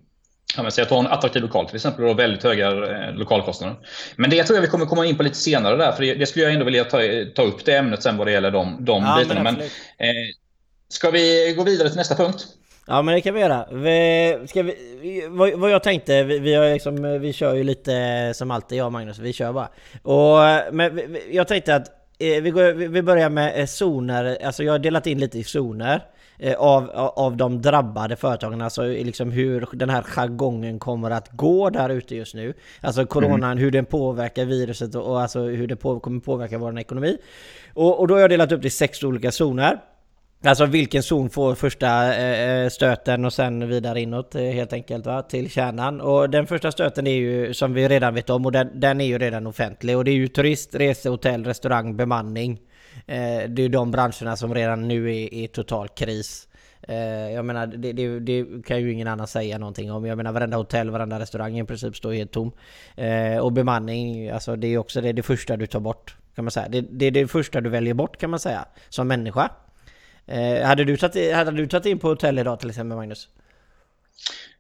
Ja, 0.57 0.63
men 0.63 0.73
säg 0.73 0.83
att 0.83 0.89
du 0.89 0.95
har 0.95 1.03
en 1.03 1.07
attraktiv 1.07 1.43
lokal 1.43 1.67
till 1.67 1.77
exempel 1.77 2.05
och 2.05 2.19
väldigt 2.19 2.43
höga 2.43 2.69
eh, 2.71 3.15
lokalkostnader. 3.15 3.77
Men 4.17 4.31
det 4.31 4.45
tror 4.45 4.57
jag 4.57 4.63
vi 4.63 4.69
kommer 4.69 4.87
komma 4.87 5.07
in 5.07 5.17
på 5.17 5.23
lite 5.23 5.37
senare 5.37 5.77
där, 5.77 5.93
för 5.93 6.03
det, 6.03 6.15
det 6.15 6.27
skulle 6.27 6.45
jag 6.45 6.55
ändå 6.55 6.65
vilja 6.65 6.85
ta, 6.85 7.01
ta 7.35 7.43
upp 7.43 7.65
det 7.65 7.77
ämnet 7.77 8.03
sen 8.03 8.17
vad 8.17 8.27
det 8.27 8.33
gäller 8.33 8.51
de, 8.51 8.85
de 8.85 9.03
ja, 9.03 9.19
bitarna. 9.19 9.43
Men, 9.43 9.55
men 9.55 9.65
eh, 10.09 10.27
ska 10.89 11.11
vi 11.11 11.55
gå 11.57 11.65
vidare 11.65 11.89
till 11.89 11.99
nästa 11.99 12.15
punkt? 12.15 12.47
Ja 12.87 13.03
men 13.03 13.15
det 13.15 13.21
kan 13.21 13.35
vi 13.35 13.41
göra. 13.41 13.67
Vi, 13.73 14.47
ska 14.49 14.63
vi, 14.63 15.27
vad, 15.29 15.53
vad 15.53 15.71
jag 15.71 15.83
tänkte, 15.83 16.23
vi, 16.23 16.39
vi, 16.39 16.55
har 16.55 16.73
liksom, 16.73 17.21
vi 17.21 17.33
kör 17.33 17.55
ju 17.55 17.65
lite 17.65 18.33
som 18.35 18.51
alltid 18.51 18.79
jag 18.79 18.87
och 18.87 18.93
Magnus, 18.93 19.19
vi 19.19 19.33
kör 19.33 19.53
bara. 19.53 19.69
Och, 20.03 20.75
men 20.75 21.17
jag 21.31 21.49
tänkte 21.49 21.75
att 21.75 21.89
eh, 22.19 22.43
vi, 22.43 22.51
går, 22.51 22.73
vi 22.73 23.03
börjar 23.03 23.31
med 23.31 23.61
eh, 23.61 23.67
zoner, 23.67 24.39
alltså 24.45 24.65
jag 24.65 24.73
har 24.73 24.79
delat 24.79 25.07
in 25.07 25.19
lite 25.19 25.39
i 25.39 25.45
zoner. 25.45 26.05
Eh, 26.41 26.55
av, 26.55 26.91
av 27.17 27.37
de 27.37 27.63
drabbade 27.63 28.17
företagen, 28.17 28.63
alltså 28.63 28.83
liksom 28.83 29.31
hur 29.31 29.69
den 29.73 29.91
här 29.91 30.03
jargongen 30.03 30.79
kommer 30.79 31.11
att 31.11 31.31
gå 31.33 31.71
där 31.71 31.89
ute 31.89 32.17
just 32.17 32.35
nu. 32.35 32.55
Alltså 32.81 33.07
coronan, 33.07 33.45
mm. 33.45 33.59
hur 33.59 33.71
den 33.71 33.85
påverkar 33.85 34.45
viruset 34.45 34.95
och, 34.95 35.11
och 35.11 35.21
alltså 35.21 35.41
hur 35.41 35.67
det 35.67 35.77
på, 35.77 36.01
kommer 36.01 36.21
påverka 36.21 36.59
vår 36.59 36.79
ekonomi. 36.79 37.19
Och, 37.75 38.01
och 38.01 38.09
då 38.09 38.15
har 38.15 38.21
jag 38.21 38.31
delat 38.31 38.53
upp 38.53 38.63
det 38.63 38.69
i 38.69 38.71
sex 38.71 39.03
olika 39.03 39.33
zoner. 39.33 39.79
Alltså 40.45 40.67
vilken 40.67 41.03
zon 41.03 41.31
får 41.31 41.55
första 41.55 42.15
eh, 42.15 42.51
eh, 42.51 42.69
stöten 42.69 43.25
och 43.25 43.33
sen 43.33 43.69
vidare 43.69 44.01
inåt 44.01 44.35
eh, 44.35 44.43
helt 44.43 44.73
enkelt 44.73 45.07
va, 45.07 45.23
till 45.23 45.51
kärnan. 45.51 46.01
Och 46.01 46.31
den 46.31 46.47
första 46.47 46.73
stöten 46.73 47.07
är 47.07 47.15
ju 47.15 47.55
som 47.55 47.75
vi 47.75 47.89
redan 47.89 48.15
vet 48.15 48.31
om 48.31 48.47
och 48.47 48.53
den, 48.53 48.81
den 48.81 49.01
är 49.01 49.05
ju 49.05 49.19
redan 49.19 49.47
offentlig. 49.47 49.97
Och 49.97 50.05
det 50.05 50.11
är 50.11 50.15
ju 50.15 50.29
turist, 50.29 50.75
rese, 50.75 51.09
hotell, 51.09 51.45
restaurang, 51.45 51.97
bemanning. 51.97 52.61
Eh, 53.07 53.49
det 53.49 53.59
är 53.59 53.63
ju 53.63 53.69
de 53.69 53.91
branscherna 53.91 54.37
som 54.37 54.55
redan 54.55 54.89
nu 54.89 55.11
är 55.11 55.35
i 55.35 55.49
total 55.49 55.89
kris. 55.89 56.49
Eh, 56.83 57.33
jag 57.33 57.45
menar, 57.45 57.67
det, 57.67 57.93
det, 57.93 58.21
det, 58.21 58.67
kan 58.67 58.81
ju 58.81 58.93
ingen 58.93 59.09
annan 59.09 59.27
säga 59.27 59.59
någonting 59.59 59.93
om. 59.93 60.07
Jag 60.07 60.17
menar 60.17 60.33
varenda 60.33 60.57
hotell, 60.57 60.91
varenda 60.91 61.19
restaurang 61.19 61.59
i 61.59 61.65
princip 61.65 61.97
står 61.97 62.13
helt 62.13 62.33
tom. 62.33 62.53
Eh, 62.97 63.39
och 63.39 63.53
bemanning, 63.53 64.31
alltså 64.31 64.57
det 64.57 64.67
är 64.67 64.79
också 64.79 65.01
det, 65.01 65.13
det 65.13 65.23
första 65.23 65.57
du 65.57 65.67
tar 65.67 65.81
bort. 65.81 66.17
Kan 66.35 66.45
man 66.45 66.51
säga. 66.51 66.69
Det, 66.69 66.81
det 66.81 67.07
är 67.07 67.11
det 67.11 67.29
första 67.29 67.61
du 67.61 67.71
väljer 67.71 67.95
bort 67.95 68.17
kan 68.17 68.31
man 68.31 68.41
säga. 68.41 68.65
Som 68.89 69.09
människa. 69.09 69.51
Eh, 70.29 70.67
hade, 70.67 70.85
du 70.85 70.97
tagit, 70.97 71.35
hade 71.35 71.51
du 71.51 71.67
tagit 71.67 71.87
in 71.87 71.99
på 71.99 72.09
hotell 72.09 72.39
idag 72.39 72.61
till 72.61 72.69
exempel 72.69 72.97
Magnus? 72.97 73.29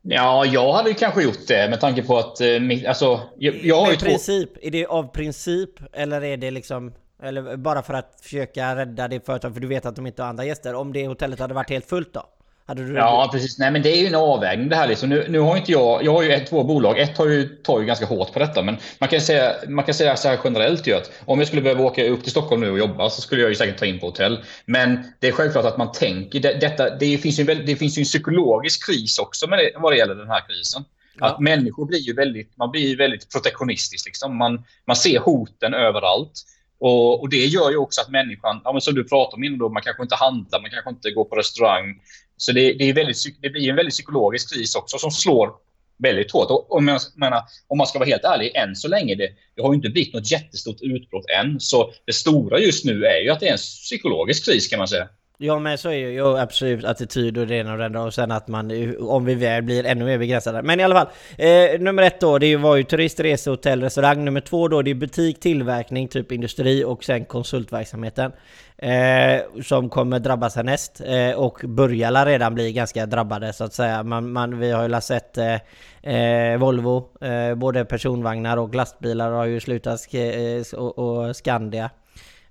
Ja, 0.03 0.44
jag 0.44 0.73
hade 0.73 0.94
kanske 0.94 1.23
gjort 1.23 1.47
det 1.49 1.70
med 1.70 1.81
tanke 1.81 2.03
på 2.03 2.19
att... 2.19 2.41
Eh, 2.41 2.61
alltså, 2.88 3.20
jag, 3.38 3.55
jag 3.62 3.81
har 3.81 3.91
ju 3.91 3.97
princip, 3.97 4.55
två... 4.55 4.61
Är 4.62 4.70
det 4.70 4.87
av 4.87 5.12
princip 5.12 5.70
eller 5.93 6.25
är 6.25 6.37
det 6.37 6.50
liksom... 6.50 6.93
Eller 7.23 7.56
bara 7.56 7.82
för 7.82 7.94
att 7.94 8.20
försöka 8.23 8.76
rädda 8.76 9.09
det 9.09 9.26
företag 9.26 9.55
för 9.55 9.61
du 9.61 9.67
vet 9.67 9.87
att 9.87 9.97
de 9.97 10.06
inte 10.06 10.23
har 10.23 10.29
andra 10.29 10.44
gäster. 10.44 10.75
Om 10.75 10.93
det 10.93 11.06
hotellet 11.06 11.38
hade 11.38 11.55
varit 11.55 11.71
helt 11.71 11.87
fullt 11.87 12.12
då? 12.12 12.26
Hade 12.69 12.87
du 12.87 12.94
ja, 12.94 13.29
precis. 13.32 13.59
Nej, 13.59 13.70
men 13.70 13.82
det 13.82 13.97
är 13.97 14.00
ju 14.00 14.06
en 14.06 14.15
avvägning 14.15 14.69
det 14.69 14.76
här. 14.76 14.88
Liksom. 14.88 15.09
Nu, 15.09 15.26
nu 15.29 15.38
har 15.38 15.56
inte 15.56 15.73
jag... 15.73 16.05
Jag 16.05 16.12
har 16.12 16.23
ju 16.23 16.32
ett, 16.32 16.47
två 16.47 16.65
bolag. 16.65 16.99
Ett 16.99 17.19
har 17.19 17.26
ju, 17.26 17.49
tar 17.49 17.81
ju 17.81 17.87
ganska 17.87 18.06
hårt 18.06 18.32
på 18.32 18.38
detta. 18.38 18.62
Men 18.62 18.76
man 18.99 19.09
kan 19.09 19.20
säga, 19.20 19.55
man 19.69 19.85
kan 19.85 19.94
säga 19.94 20.17
så 20.17 20.29
här 20.29 20.38
generellt 20.44 20.87
ju 20.87 20.94
att 20.94 21.12
om 21.25 21.38
jag 21.38 21.47
skulle 21.47 21.62
behöva 21.62 21.85
åka 21.85 22.09
upp 22.09 22.23
till 22.23 22.31
Stockholm 22.31 22.61
nu 22.61 22.70
och 22.70 22.79
jobba 22.79 23.11
så 23.11 23.20
skulle 23.20 23.41
jag 23.41 23.49
ju 23.49 23.55
säkert 23.55 23.79
ta 23.79 23.87
in 23.87 23.99
på 23.99 24.06
hotell. 24.06 24.44
Men 24.65 25.12
det 25.20 25.29
är 25.29 25.32
självklart 25.32 25.65
att 25.65 25.79
man 25.79 25.93
tänker... 25.93 26.41
Det, 26.41 26.61
detta, 26.61 26.97
det, 26.97 27.19
finns 27.19 27.38
ju 27.38 27.50
en, 27.50 27.67
det 27.67 27.76
finns 27.76 27.99
ju 27.99 28.00
en 28.00 28.05
psykologisk 28.05 28.87
kris 28.87 29.19
också 29.19 29.47
med 29.47 29.59
det, 29.59 29.73
vad 29.76 29.93
det 29.93 29.97
gäller 29.97 30.14
den 30.14 30.29
här 30.29 30.47
krisen. 30.49 30.85
Ja. 31.19 31.26
Att 31.26 31.41
människor 31.41 31.87
blir 31.87 32.00
ju 32.00 32.14
väldigt, 32.14 32.56
man 32.56 32.71
blir 32.71 32.97
väldigt 32.97 33.32
protektionistisk. 33.32 34.06
Liksom. 34.06 34.37
Man, 34.37 34.64
man 34.87 34.97
ser 34.97 35.19
hoten 35.19 35.75
överallt. 35.75 36.32
Och, 36.81 37.21
och, 37.21 37.29
det 37.29 37.47
gör 37.47 37.71
ju 37.71 37.76
också 37.76 38.00
att 38.00 38.11
människan, 38.11 38.61
ja, 38.64 38.73
men 38.73 38.81
som 38.81 38.94
du 38.94 39.05
pratade 39.05 39.37
om 39.37 39.44
innan, 39.44 39.59
då, 39.59 39.69
man 39.69 39.82
kanske 39.82 40.03
inte 40.03 40.14
handlar, 40.14 40.61
man 40.61 40.71
kanske 40.71 40.91
inte 40.91 41.11
går 41.11 41.25
på 41.25 41.37
restaurang. 41.37 42.00
Så 42.38 42.52
det, 42.52 42.73
det, 42.73 42.85
är 42.85 42.93
väldigt, 42.93 43.17
det 43.43 43.50
blir 43.50 43.70
en 43.70 43.76
väldigt 43.76 43.94
psykologisk 43.94 44.55
kris 44.55 44.75
också 44.75 44.99
som 44.99 45.11
slår 45.11 45.50
väldigt 45.99 46.32
hårt. 46.32 46.50
Och, 46.50 46.73
och 46.73 46.82
menar, 46.82 47.42
om 47.66 47.78
man 47.78 47.87
ska 47.87 47.99
vara 47.99 48.09
helt 48.09 48.25
ärlig, 48.25 48.52
än 48.54 48.76
så 48.76 48.88
länge, 48.88 49.14
det, 49.14 49.30
det 49.57 49.62
har 49.62 49.75
inte 49.75 49.88
blivit 49.88 50.14
något 50.14 50.30
jättestort 50.30 50.80
utbrott 50.80 51.25
än. 51.30 51.61
Så 51.61 51.92
det 52.04 52.12
stora 52.12 52.59
just 52.59 52.85
nu 52.85 53.04
är 53.04 53.21
ju 53.21 53.30
att 53.30 53.40
det 53.40 53.49
är 53.49 53.52
en 53.52 53.59
psykologisk 53.59 54.45
kris 54.45 54.68
kan 54.68 54.78
man 54.78 54.88
säga. 54.88 55.09
Ja 55.40 55.59
men 55.59 55.78
så 55.78 55.88
är 55.88 56.09
ju 56.09 56.38
absolut 56.38 56.85
attityd 56.85 57.38
och 57.38 57.47
det 57.47 57.54
ena 57.57 57.73
och 57.73 57.78
det 57.78 57.85
andra 57.85 58.02
och 58.02 58.14
sen 58.14 58.30
att 58.30 58.49
man, 58.49 58.95
om 59.00 59.25
vi 59.25 59.35
väl 59.35 59.62
blir 59.62 59.87
ännu 59.87 60.04
mer 60.04 60.18
begränsade. 60.18 60.62
Men 60.62 60.80
i 60.80 60.83
alla 60.83 60.95
fall, 60.95 61.09
eh, 61.38 61.80
nummer 61.80 62.02
ett 62.02 62.21
då, 62.21 62.38
det 62.38 62.57
var 62.57 62.76
ju 62.76 62.83
turist, 62.83 63.21
resa, 63.21 63.50
hotell, 63.50 63.83
restaurang. 63.83 64.25
Nummer 64.25 64.40
två 64.40 64.68
då, 64.68 64.83
det 64.83 64.90
är 64.90 64.95
butik, 64.95 65.40
tillverkning, 65.40 66.09
typ 66.09 66.33
industri 66.33 66.85
och 66.85 67.04
sen 67.04 67.25
konsultverksamheten. 67.25 68.33
Eh, 68.78 69.62
som 69.62 69.88
kommer 69.88 70.18
drabbas 70.18 70.57
härnäst 70.57 71.00
eh, 71.07 71.38
och 71.38 71.61
börjar 71.64 72.26
redan 72.26 72.54
bli 72.54 72.73
ganska 72.73 73.07
drabbade 73.07 73.52
så 73.52 73.64
att 73.64 73.75
säga. 73.75 74.02
Man, 74.02 74.33
man 74.33 74.59
vi 74.59 74.71
har 74.71 74.88
ju 74.88 75.00
sett 75.00 75.38
eh, 75.38 76.14
eh, 76.14 76.59
Volvo, 76.59 77.09
eh, 77.21 77.54
både 77.54 77.85
personvagnar 77.85 78.57
och 78.57 78.75
lastbilar 78.75 79.30
har 79.30 79.45
ju 79.45 79.61
slutat 79.61 80.14
eh, 80.14 80.78
och, 80.78 80.99
och 80.99 81.37
Skandia 81.37 81.90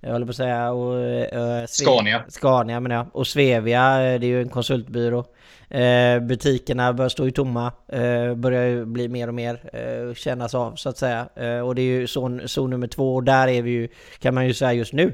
jag 0.07 0.13
håller 0.13 0.25
på 0.25 0.29
att 0.29 0.35
säga. 0.35 0.71
Och, 0.71 0.93
uh, 0.93 1.65
Scania. 1.65 2.23
Scania 2.27 2.79
menar 2.79 2.95
jag. 2.95 3.07
Och 3.11 3.27
Svevia, 3.27 4.13
eh, 4.13 4.19
det 4.19 4.25
är 4.25 4.29
ju 4.29 4.41
en 4.41 4.49
konsultbyrå. 4.49 5.25
Uh, 5.75 6.19
butikerna 6.19 6.93
börjar 6.93 7.09
stå 7.09 7.25
ju 7.25 7.31
tomma. 7.31 7.71
Uh, 7.93 8.35
börjar 8.35 8.63
ju 8.63 8.85
bli 8.85 9.07
mer 9.07 9.27
och 9.27 9.33
mer 9.33 9.53
uh, 10.07 10.13
kännas 10.13 10.55
av 10.55 10.75
så 10.75 10.89
att 10.89 10.97
säga. 10.97 11.27
och 11.63 11.75
det 11.75 11.81
är 11.81 11.99
ju 11.99 12.07
zon, 12.07 12.47
zon 12.47 12.69
nummer 12.69 12.87
två. 12.87 13.15
Och 13.15 13.23
där 13.23 13.47
är 13.47 13.61
vi 13.61 13.71
ju, 13.71 13.87
kan 14.19 14.33
man 14.33 14.47
ju 14.47 14.53
säga 14.53 14.73
just 14.73 14.93
nu. 14.93 15.13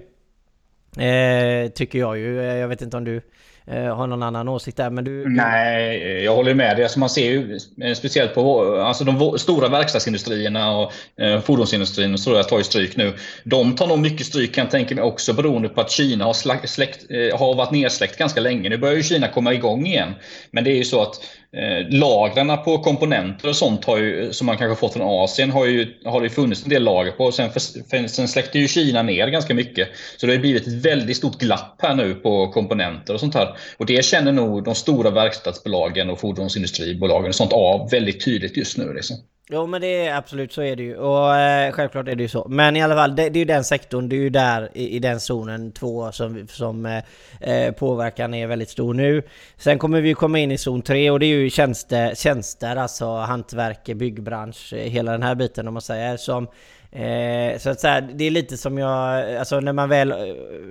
tycker 1.69 1.99
jag 1.99 2.17
ju. 2.17 2.35
Jag 2.35 2.67
vet 2.67 2.81
inte 2.81 2.97
om 2.97 3.03
du 3.03 3.15
eh, 3.15 3.21
Eh, 3.67 3.95
har 3.95 4.07
någon 4.07 4.23
annan 4.23 4.47
åsikt 4.47 4.77
där. 4.77 4.89
Men 4.89 5.03
du, 5.03 5.29
Nej, 5.29 6.23
jag 6.23 6.35
håller 6.35 6.53
med 6.53 6.77
dig. 6.77 6.83
Alltså 6.83 6.99
man 6.99 7.09
ser 7.09 7.31
ju 7.31 7.59
eh, 7.83 7.93
speciellt 7.93 8.33
på 8.33 8.75
alltså 8.75 9.03
de 9.03 9.39
stora 9.39 9.67
verkstadsindustrierna 9.67 10.77
och 10.77 10.91
eh, 11.21 11.41
fordonsindustrin 11.41 12.13
och 12.13 12.19
så 12.19 12.43
tar 12.43 12.57
ju 12.57 12.63
stryk 12.63 12.95
nu. 12.95 13.13
De 13.43 13.75
tar 13.75 13.87
nog 13.87 13.99
mycket 13.99 14.25
stryk 14.25 14.55
kan 14.55 14.63
jag 14.63 14.71
tänka 14.71 14.95
mig 14.95 15.03
också 15.03 15.33
beroende 15.33 15.69
på 15.69 15.81
att 15.81 15.91
Kina 15.91 16.25
har, 16.25 16.67
släkt, 16.67 17.05
eh, 17.09 17.39
har 17.39 17.55
varit 17.55 17.71
nedsläckt 17.71 18.17
ganska 18.17 18.39
länge. 18.41 18.69
Nu 18.69 18.77
börjar 18.77 18.95
ju 18.95 19.03
Kina 19.03 19.27
komma 19.27 19.53
igång 19.53 19.85
igen. 19.85 20.13
Men 20.51 20.63
det 20.63 20.71
är 20.71 20.77
ju 20.77 20.83
så 20.83 21.01
att 21.01 21.15
Eh, 21.57 21.89
lagren 21.89 22.57
på 22.65 22.77
komponenter 22.77 23.49
och 23.49 23.55
sånt 23.55 23.85
har 23.85 23.97
ju, 23.97 24.33
som 24.33 24.47
man 24.47 24.57
kanske 24.57 24.79
fått 24.79 24.93
från 24.93 25.23
Asien 25.23 25.51
har, 25.51 25.65
ju, 25.65 25.93
har 26.05 26.21
det 26.21 26.29
funnits 26.29 26.63
en 26.63 26.69
del 26.69 26.83
lager 26.83 27.11
på. 27.11 27.31
Sen, 27.31 27.49
för, 27.51 28.07
sen 28.07 28.27
släckte 28.27 28.59
ju 28.59 28.67
Kina 28.67 29.03
ner 29.03 29.27
ganska 29.27 29.53
mycket. 29.53 29.89
Så 30.17 30.25
det 30.25 30.33
har 30.33 30.39
blivit 30.39 30.67
ett 30.67 30.85
väldigt 30.85 31.17
stort 31.17 31.39
glapp 31.39 31.75
här 31.81 31.95
nu 31.95 32.15
på 32.15 32.51
komponenter 32.51 33.13
och 33.13 33.19
sånt 33.19 33.35
här. 33.35 33.57
Och 33.77 33.85
det 33.85 34.05
känner 34.05 34.31
nog 34.31 34.63
de 34.63 34.75
stora 34.75 35.09
verkstadsbolagen 35.09 36.09
och 36.09 36.19
fordonsindustribolagen 36.19 37.27
och 37.27 37.35
sånt 37.35 37.53
av 37.53 37.89
väldigt 37.89 38.25
tydligt 38.25 38.57
just 38.57 38.77
nu. 38.77 38.93
Liksom. 38.93 39.17
Jo 39.49 39.67
men 39.67 39.81
det 39.81 40.05
är 40.05 40.15
absolut 40.15 40.53
så 40.53 40.61
är 40.61 40.75
det 40.75 40.83
ju 40.83 40.97
och 40.97 41.35
eh, 41.35 41.71
självklart 41.71 42.07
är 42.07 42.15
det 42.15 42.23
ju 42.23 42.29
så. 42.29 42.47
Men 42.49 42.75
i 42.75 42.81
alla 42.81 42.95
fall 42.95 43.15
det, 43.15 43.29
det 43.29 43.37
är 43.37 43.41
ju 43.41 43.45
den 43.45 43.63
sektorn, 43.63 44.09
det 44.09 44.15
är 44.15 44.19
ju 44.19 44.29
där 44.29 44.69
i, 44.73 44.95
i 44.95 44.99
den 44.99 45.19
zonen 45.19 45.71
två 45.71 46.11
som, 46.11 46.47
som 46.47 46.85
eh, 46.85 47.03
eh 47.41 47.71
påverkan 47.71 48.33
är 48.33 48.47
väldigt 48.47 48.69
stor 48.69 48.93
nu. 48.93 49.23
Sen 49.57 49.79
kommer 49.79 50.01
vi 50.01 50.13
komma 50.13 50.39
in 50.39 50.51
i 50.51 50.57
zon 50.57 50.81
3 50.81 51.11
och 51.11 51.19
det 51.19 51.25
är 51.25 51.37
ju 51.37 51.49
tjänster, 51.49 52.15
tjänster 52.15 52.75
alltså 52.75 53.15
hantverk, 53.15 53.85
byggbransch, 53.85 54.73
eh, 54.73 54.89
hela 54.89 55.11
den 55.11 55.23
här 55.23 55.35
biten 55.35 55.67
om 55.67 55.73
man 55.73 55.81
säger 55.81 56.17
som 56.17 56.47
Eh, 56.95 57.57
så 57.57 57.69
att 57.69 57.79
säga, 57.79 58.01
det 58.01 58.23
är 58.23 58.31
lite 58.31 58.57
som 58.57 58.77
jag, 58.77 59.35
alltså 59.35 59.59
när 59.59 59.73
man 59.73 59.89
väl, 59.89 60.11
eh, 60.11 60.17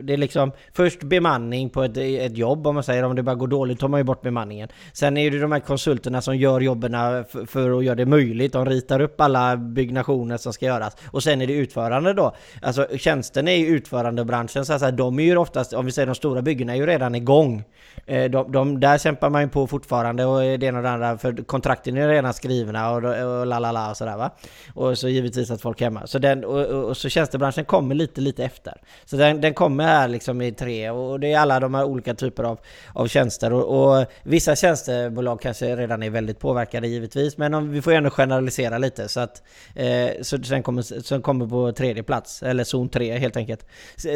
det 0.02 0.12
är 0.12 0.16
liksom 0.16 0.52
först 0.72 1.02
bemanning 1.02 1.70
på 1.70 1.82
ett, 1.82 1.96
ett 1.96 2.36
jobb 2.36 2.66
om 2.66 2.74
man 2.74 2.84
säger, 2.84 3.02
om 3.02 3.16
det 3.16 3.22
bara 3.22 3.34
går 3.34 3.46
dåligt 3.46 3.80
tar 3.80 3.88
man 3.88 4.00
ju 4.00 4.04
bort 4.04 4.22
bemanningen. 4.22 4.68
Sen 4.92 5.16
är 5.16 5.30
det 5.30 5.38
de 5.38 5.52
här 5.52 5.60
konsulterna 5.60 6.22
som 6.22 6.36
gör 6.36 6.60
jobben 6.60 6.92
för, 6.92 7.46
för, 7.46 7.78
att 7.78 7.84
göra 7.84 7.94
det 7.94 8.06
möjligt, 8.06 8.52
de 8.52 8.66
ritar 8.66 9.00
upp 9.00 9.20
alla 9.20 9.56
byggnationer 9.56 10.36
som 10.36 10.52
ska 10.52 10.66
göras. 10.66 10.96
Och 11.06 11.22
sen 11.22 11.42
är 11.42 11.46
det 11.46 11.52
utförande 11.52 12.12
då. 12.12 12.34
Alltså 12.62 12.86
tjänsten 12.96 13.48
är 13.48 13.56
ju 13.56 13.66
utförandebranschen, 13.66 14.64
så 14.64 14.72
att 14.72 14.96
de 14.96 15.18
är 15.18 15.24
ju 15.24 15.36
oftast, 15.36 15.72
om 15.72 15.86
vi 15.86 15.92
säger 15.92 16.06
de 16.06 16.14
stora 16.14 16.42
byggena 16.42 16.72
är 16.72 16.76
ju 16.76 16.86
redan 16.86 17.14
igång. 17.14 17.64
Eh, 18.06 18.30
de, 18.30 18.52
de, 18.52 18.80
där 18.80 18.98
kämpar 18.98 19.30
man 19.30 19.42
ju 19.42 19.48
på 19.48 19.66
fortfarande 19.66 20.24
och 20.24 20.40
det 20.40 20.66
ena 20.66 20.78
och 20.78 20.84
det 20.84 20.90
andra, 20.90 21.18
för 21.18 21.44
kontrakten 21.44 21.96
är 21.96 22.08
redan 22.08 22.34
skrivna 22.34 22.90
och, 22.90 22.96
och 22.96 23.46
la 23.46 23.58
la 23.58 23.72
la 23.72 23.90
och 23.90 23.96
sådär 23.96 24.16
va. 24.16 24.30
Och 24.74 24.98
så 24.98 25.08
givetvis 25.08 25.50
att 25.50 25.60
folk 25.60 25.80
är 25.80 25.84
hemma. 25.84 26.06
Så 26.12 26.18
den, 26.18 26.44
och, 26.44 26.64
och, 26.64 26.96
så 26.96 27.08
tjänstebranschen 27.08 27.64
kommer 27.64 27.94
lite, 27.94 28.20
lite 28.20 28.44
efter. 28.44 28.80
Så 29.04 29.16
den, 29.16 29.40
den 29.40 29.54
kommer 29.54 29.84
här 29.84 30.08
liksom 30.08 30.42
i 30.42 30.52
tre 30.52 30.90
och 30.90 31.20
det 31.20 31.32
är 31.32 31.38
alla 31.38 31.60
de 31.60 31.74
här 31.74 31.84
olika 31.84 32.14
typer 32.14 32.44
av, 32.44 32.58
av 32.94 33.06
tjänster. 33.06 33.52
Och, 33.52 33.98
och 33.98 34.06
vissa 34.22 34.56
tjänstebolag 34.56 35.40
kanske 35.40 35.76
redan 35.76 36.02
är 36.02 36.10
väldigt 36.10 36.38
påverkade 36.38 36.88
givetvis, 36.88 37.38
men 37.38 37.54
om, 37.54 37.70
vi 37.70 37.82
får 37.82 37.92
ju 37.92 37.96
ändå 37.96 38.10
generalisera 38.10 38.78
lite 38.78 39.08
så 39.08 39.20
att 39.20 39.42
eh, 39.74 40.10
så 40.22 40.42
sen 40.42 40.62
kommer, 40.62 40.82
sen 40.82 41.22
kommer 41.22 41.46
på 41.46 41.72
tredje 41.72 42.02
plats, 42.02 42.42
eller 42.42 42.64
zon 42.64 42.88
tre 42.88 43.18
helt 43.18 43.36
enkelt. 43.36 43.66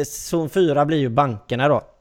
Zon 0.05 0.49
fyra 0.49 0.85
blir 0.85 0.97
ju 0.97 1.09
bankerna 1.09 1.67
då. 1.67 1.96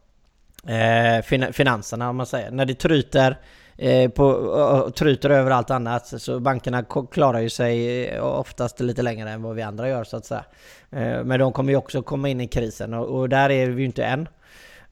Eh, 0.69 1.23
fin 1.23 1.53
finanserna 1.53 2.11
om 2.11 2.17
man 2.17 2.27
säger. 2.27 2.51
När 2.51 2.65
det 2.65 2.75
tryter 2.75 3.37
Eh, 3.79 4.11
på, 4.11 4.91
tryter 4.97 5.31
över 5.31 5.51
allt 5.51 5.71
annat. 5.71 6.07
Så 6.07 6.41
bankerna 6.41 6.85
klarar 7.11 7.41
ju 7.41 7.51
sig 7.51 8.07
eh, 8.07 8.25
oftast 8.25 8.81
lite 8.81 9.03
längre 9.03 9.31
än 9.31 9.43
vad 9.43 9.57
vi 9.57 9.63
andra 9.63 9.89
gör 9.89 10.05
så 10.05 10.17
att 10.17 10.27
säga. 10.27 10.45
Eh, 10.91 11.25
men 11.25 11.41
de 11.41 11.53
kommer 11.53 11.73
ju 11.73 11.77
också 11.77 12.03
komma 12.03 12.29
in 12.29 12.41
i 12.41 12.49
krisen 12.49 12.95
och, 12.95 13.19
och 13.19 13.29
där 13.29 13.51
är 13.51 13.67
vi 13.67 13.81
ju 13.81 13.87
inte 13.87 14.05
än. 14.05 14.29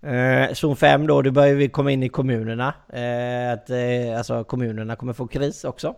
Eh, 0.03 0.53
zon 0.53 0.77
5 0.77 1.07
då, 1.07 1.23
då 1.23 1.31
börjar 1.31 1.55
vi 1.55 1.69
komma 1.69 1.91
in 1.91 2.03
i 2.03 2.09
kommunerna. 2.09 2.75
Eh, 2.93 3.53
att, 3.53 3.71
alltså 4.19 4.45
kommunerna 4.45 4.97
kommer 4.97 5.13
få 5.13 5.27
kris 5.27 5.65
också. 5.65 5.95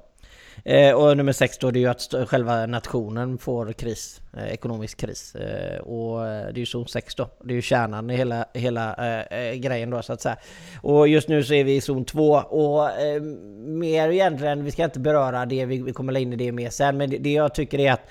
Eh, 0.64 0.94
och 0.94 1.16
nummer 1.16 1.32
sex 1.32 1.58
då 1.58 1.70
det 1.70 1.78
är 1.78 1.80
ju 1.80 1.86
att 1.86 2.28
själva 2.28 2.66
nationen 2.66 3.38
får 3.38 3.72
kris, 3.72 4.20
eh, 4.36 4.52
ekonomisk 4.52 4.98
kris. 4.98 5.34
Eh, 5.34 5.80
och 5.80 6.26
eh, 6.26 6.44
det 6.46 6.58
är 6.58 6.58
ju 6.58 6.66
zon 6.66 6.88
6 6.88 7.14
då. 7.14 7.28
Det 7.44 7.52
är 7.52 7.54
ju 7.54 7.62
kärnan 7.62 8.10
i 8.10 8.16
hela, 8.16 8.46
hela 8.54 8.94
eh, 8.94 9.38
eh, 9.38 9.54
grejen 9.54 9.90
då 9.90 10.02
så 10.02 10.12
att 10.12 10.20
säga. 10.20 10.36
Och 10.82 11.08
just 11.08 11.28
nu 11.28 11.44
så 11.44 11.54
är 11.54 11.64
vi 11.64 11.76
i 11.76 11.80
zon 11.80 12.04
2 12.04 12.32
och 12.34 12.90
eh, 12.90 13.22
mer 13.56 14.08
egentligen, 14.08 14.64
vi 14.64 14.70
ska 14.70 14.84
inte 14.84 15.00
beröra 15.00 15.46
det, 15.46 15.64
vi, 15.64 15.82
vi 15.82 15.92
kommer 15.92 16.12
lägga 16.12 16.22
in 16.22 16.32
i 16.32 16.36
det 16.36 16.52
mer 16.52 16.70
sen. 16.70 16.96
Men 16.96 17.10
det, 17.10 17.18
det 17.18 17.32
jag 17.32 17.54
tycker 17.54 17.78
är 17.78 17.92
att 17.92 18.02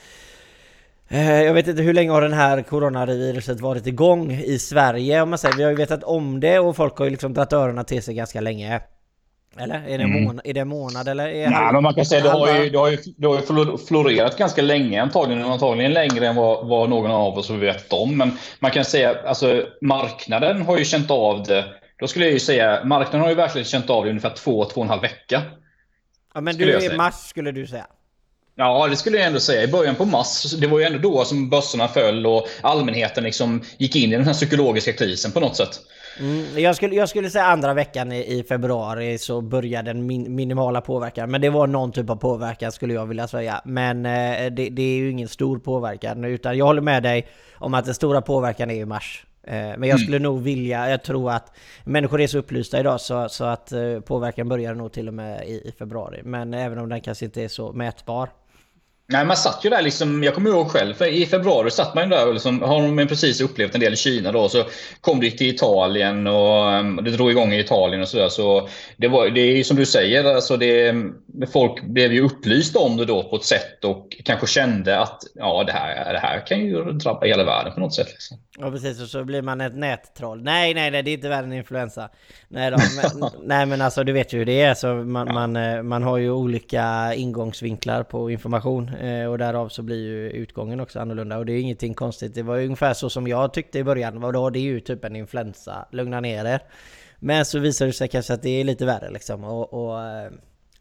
eh, 1.07 1.41
jag 1.41 1.53
vet 1.53 1.67
inte 1.67 1.81
hur 1.81 1.93
länge 1.93 2.11
har 2.11 2.21
den 2.21 2.33
här 2.33 2.61
coronaviruset 2.61 3.59
varit 3.59 3.87
igång 3.87 4.31
i 4.31 4.59
Sverige 4.59 5.21
om 5.21 5.29
man 5.29 5.39
säger. 5.39 5.55
Vi 5.55 5.63
har 5.63 5.69
ju 5.69 5.77
vetat 5.77 6.03
om 6.03 6.39
det 6.39 6.59
och 6.59 6.75
folk 6.75 6.97
har 6.97 7.05
ju 7.05 7.11
liksom 7.11 7.33
dragit 7.33 7.53
öronen 7.53 7.85
till 7.85 8.03
sig 8.03 8.15
ganska 8.15 8.41
länge. 8.41 8.81
Eller? 9.59 9.75
Är 9.75 9.97
det, 9.97 10.03
mm. 10.03 10.23
månad, 10.23 10.41
är 10.45 10.53
det 10.53 10.65
månad 10.65 11.07
eller? 11.07 11.27
Är 11.27 11.49
Nej, 11.49 11.73
men 11.73 11.83
man 11.83 11.93
kan 11.93 12.05
säga 12.05 12.19
att 12.19 12.23
det 12.23 12.39
har, 12.39 12.63
ju, 12.63 12.69
det, 12.69 12.77
har 12.77 12.89
ju, 12.89 12.97
det 13.17 13.27
har 13.27 13.35
ju 13.35 13.77
florerat 13.77 14.37
ganska 14.37 14.61
länge 14.61 15.01
antagligen. 15.01 15.45
Antagligen 15.45 15.93
längre 15.93 16.27
än 16.27 16.35
vad, 16.35 16.67
vad 16.67 16.89
någon 16.89 17.11
av 17.11 17.37
oss 17.37 17.49
vet 17.49 17.93
om. 17.93 18.17
Men 18.17 18.31
man 18.59 18.71
kan 18.71 18.85
säga 18.85 19.15
alltså 19.25 19.63
marknaden 19.81 20.61
har 20.61 20.77
ju 20.77 20.85
känt 20.85 21.11
av 21.11 21.43
det. 21.43 21.65
Då 21.99 22.07
skulle 22.07 22.25
jag 22.25 22.33
ju 22.33 22.39
säga 22.39 22.83
marknaden 22.83 23.21
har 23.21 23.29
ju 23.29 23.35
verkligen 23.35 23.65
känt 23.65 23.89
av 23.89 24.03
det 24.03 24.09
ungefär 24.09 24.33
två, 24.35 24.65
två 24.65 24.81
och 24.81 24.85
en 24.85 24.89
halv 24.89 25.01
vecka. 25.01 25.41
Ja, 26.33 26.41
men 26.41 26.57
du 26.57 26.73
är 26.73 26.97
mars 26.97 27.15
skulle 27.15 27.51
du 27.51 27.67
säga? 27.67 27.87
Ja, 28.57 28.87
det 28.87 28.95
skulle 28.95 29.17
jag 29.17 29.27
ändå 29.27 29.39
säga. 29.39 29.63
I 29.63 29.67
början 29.67 29.95
på 29.95 30.05
mars, 30.05 30.51
det 30.51 30.67
var 30.67 30.79
ju 30.79 30.85
ändå 30.85 30.99
då 30.99 31.25
som 31.25 31.49
börserna 31.49 31.87
föll 31.87 32.25
och 32.25 32.47
allmänheten 32.61 33.23
liksom 33.23 33.61
gick 33.77 33.95
in 33.95 34.13
i 34.13 34.15
den 34.15 34.25
här 34.25 34.33
psykologiska 34.33 34.93
krisen 34.93 35.31
på 35.31 35.39
något 35.39 35.55
sätt. 35.55 35.79
Mm, 36.19 36.59
jag, 36.59 36.75
skulle, 36.75 36.95
jag 36.95 37.09
skulle 37.09 37.29
säga 37.29 37.45
andra 37.45 37.73
veckan 37.73 38.11
i, 38.11 38.39
i 38.39 38.43
februari 38.43 39.17
så 39.17 39.41
började 39.41 39.93
den 39.93 40.05
min, 40.05 40.35
minimala 40.35 40.81
påverkan. 40.81 41.31
Men 41.31 41.41
det 41.41 41.49
var 41.49 41.67
någon 41.67 41.91
typ 41.91 42.09
av 42.09 42.15
påverkan 42.15 42.71
skulle 42.71 42.93
jag 42.93 43.05
vilja 43.05 43.27
säga. 43.27 43.61
Men 43.65 44.05
eh, 44.05 44.51
det, 44.51 44.69
det, 44.69 44.81
är 44.81 44.97
ju 44.97 45.11
ingen 45.11 45.27
stor 45.27 45.59
påverkan. 45.59 46.23
Utan 46.23 46.57
jag 46.57 46.65
håller 46.65 46.81
med 46.81 47.03
dig 47.03 47.27
om 47.53 47.73
att 47.73 47.85
den 47.85 47.93
stora 47.93 48.21
påverkan 48.21 48.71
är 48.71 48.75
i 48.75 48.85
mars. 48.85 49.25
Eh, 49.43 49.53
men 49.53 49.83
jag 49.83 49.89
mm. 49.89 49.97
skulle 49.97 50.17
mm. 50.17 50.23
nog 50.23 50.41
vilja, 50.41 50.89
jag 50.89 51.03
tror 51.03 51.31
att 51.31 51.55
människor 51.83 52.21
är 52.21 52.27
så 52.27 52.37
upplysta 52.37 52.79
idag 52.79 53.01
så, 53.01 53.29
så 53.29 53.43
att 53.43 53.71
eh, 53.71 53.99
påverkan 53.99 54.49
börjar 54.49 54.73
nog 54.73 54.91
till 54.91 55.07
och 55.07 55.13
med 55.13 55.47
i, 55.47 55.53
i 55.53 55.73
februari. 55.79 56.21
Men 56.23 56.53
även 56.53 56.77
om 56.77 56.89
den 56.89 57.01
kanske 57.01 57.25
inte 57.25 57.43
är 57.43 57.47
så 57.47 57.73
mätbar. 57.73 58.29
Nej, 59.07 59.25
man 59.25 59.37
satt 59.37 59.65
ju 59.65 59.69
där 59.69 59.81
liksom, 59.81 60.23
jag 60.23 60.33
kommer 60.33 60.49
ihåg 60.49 60.67
själv, 60.67 60.93
för 60.93 61.05
i 61.05 61.25
februari 61.25 61.71
satt 61.71 61.95
man 61.95 62.03
ju 62.03 62.09
där 62.09 62.27
och 62.27 62.33
liksom, 62.33 62.61
har 62.61 62.87
man 62.87 63.07
precis 63.07 63.41
upplevt 63.41 63.75
en 63.75 63.81
del 63.81 63.93
i 63.93 63.95
Kina 63.95 64.31
då, 64.31 64.49
så 64.49 64.63
kom 65.01 65.19
det 65.19 65.31
till 65.31 65.47
Italien 65.47 66.27
och 66.27 66.79
um, 66.79 66.99
det 67.03 67.11
drog 67.11 67.31
igång 67.31 67.53
i 67.53 67.59
Italien 67.59 68.01
och 68.01 68.07
sådär. 68.07 68.29
Så 68.29 68.69
det, 68.97 69.07
var, 69.07 69.29
det 69.29 69.41
är 69.41 69.63
som 69.63 69.77
du 69.77 69.85
säger, 69.85 70.35
alltså 70.35 70.57
det, 70.57 70.95
folk 71.53 71.83
blev 71.83 72.13
ju 72.13 72.21
upplysta 72.21 72.79
om 72.79 72.97
det 72.97 73.05
då 73.05 73.23
på 73.23 73.35
ett 73.35 73.43
sätt 73.43 73.85
och 73.85 74.17
kanske 74.25 74.47
kände 74.47 74.99
att 74.99 75.23
ja, 75.35 75.63
det 75.63 75.71
här, 75.71 76.13
det 76.13 76.19
här 76.19 76.45
kan 76.47 76.59
ju 76.59 76.83
drabba 76.83 77.25
hela 77.25 77.43
världen 77.43 77.73
på 77.73 77.79
något 77.79 77.93
sätt. 77.93 78.07
Liksom. 78.07 78.37
Ja 78.59 78.71
precis, 78.71 79.01
och 79.01 79.07
så 79.07 79.23
blir 79.23 79.41
man 79.41 79.61
ett 79.61 79.75
nättroll. 79.75 80.43
Nej, 80.43 80.73
nej, 80.73 80.91
nej, 80.91 81.03
det 81.03 81.11
är 81.11 81.13
inte 81.13 81.29
värre 81.29 81.45
än 81.45 81.53
influensa. 81.53 82.09
Nej, 82.47 82.71
då, 82.71 82.77
men, 82.77 83.29
nej 83.47 83.65
men 83.65 83.81
alltså 83.81 84.03
du 84.03 84.13
vet 84.13 84.33
ju 84.33 84.37
hur 84.37 84.45
det 84.45 84.61
är. 84.61 84.73
Så 84.73 84.87
man, 84.87 85.27
ja. 85.27 85.33
man, 85.33 85.55
eh, 85.55 85.83
man 85.83 86.03
har 86.03 86.17
ju 86.17 86.31
olika 86.31 87.13
ingångsvinklar 87.13 88.03
på 88.03 88.31
information. 88.31 88.94
Eh, 88.95 89.27
och 89.27 89.37
därav 89.37 89.69
så 89.69 89.81
blir 89.81 90.07
ju 90.07 90.29
utgången 90.29 90.79
också 90.79 90.99
annorlunda. 90.99 91.37
Och 91.37 91.45
det 91.45 91.51
är 91.51 91.55
ju 91.55 91.61
ingenting 91.61 91.93
konstigt. 91.93 92.35
Det 92.35 92.43
var 92.43 92.55
ju 92.55 92.65
ungefär 92.65 92.93
så 92.93 93.09
som 93.09 93.27
jag 93.27 93.53
tyckte 93.53 93.79
i 93.79 93.83
början. 93.83 94.21
Vadå, 94.21 94.49
det 94.49 94.59
är 94.59 94.63
ju 94.63 94.79
typ 94.79 95.05
en 95.05 95.15
influensa. 95.15 95.87
Lugna 95.91 96.19
ner 96.19 96.45
er. 96.45 96.59
Men 97.19 97.45
så 97.45 97.59
visar 97.59 97.85
det 97.85 97.93
sig 97.93 98.07
kanske 98.07 98.33
att 98.33 98.41
det 98.41 98.49
är 98.49 98.63
lite 98.63 98.85
värre 98.85 99.09
liksom. 99.09 99.43
Och, 99.43 99.73
och 99.73 100.03
eh, 100.03 100.31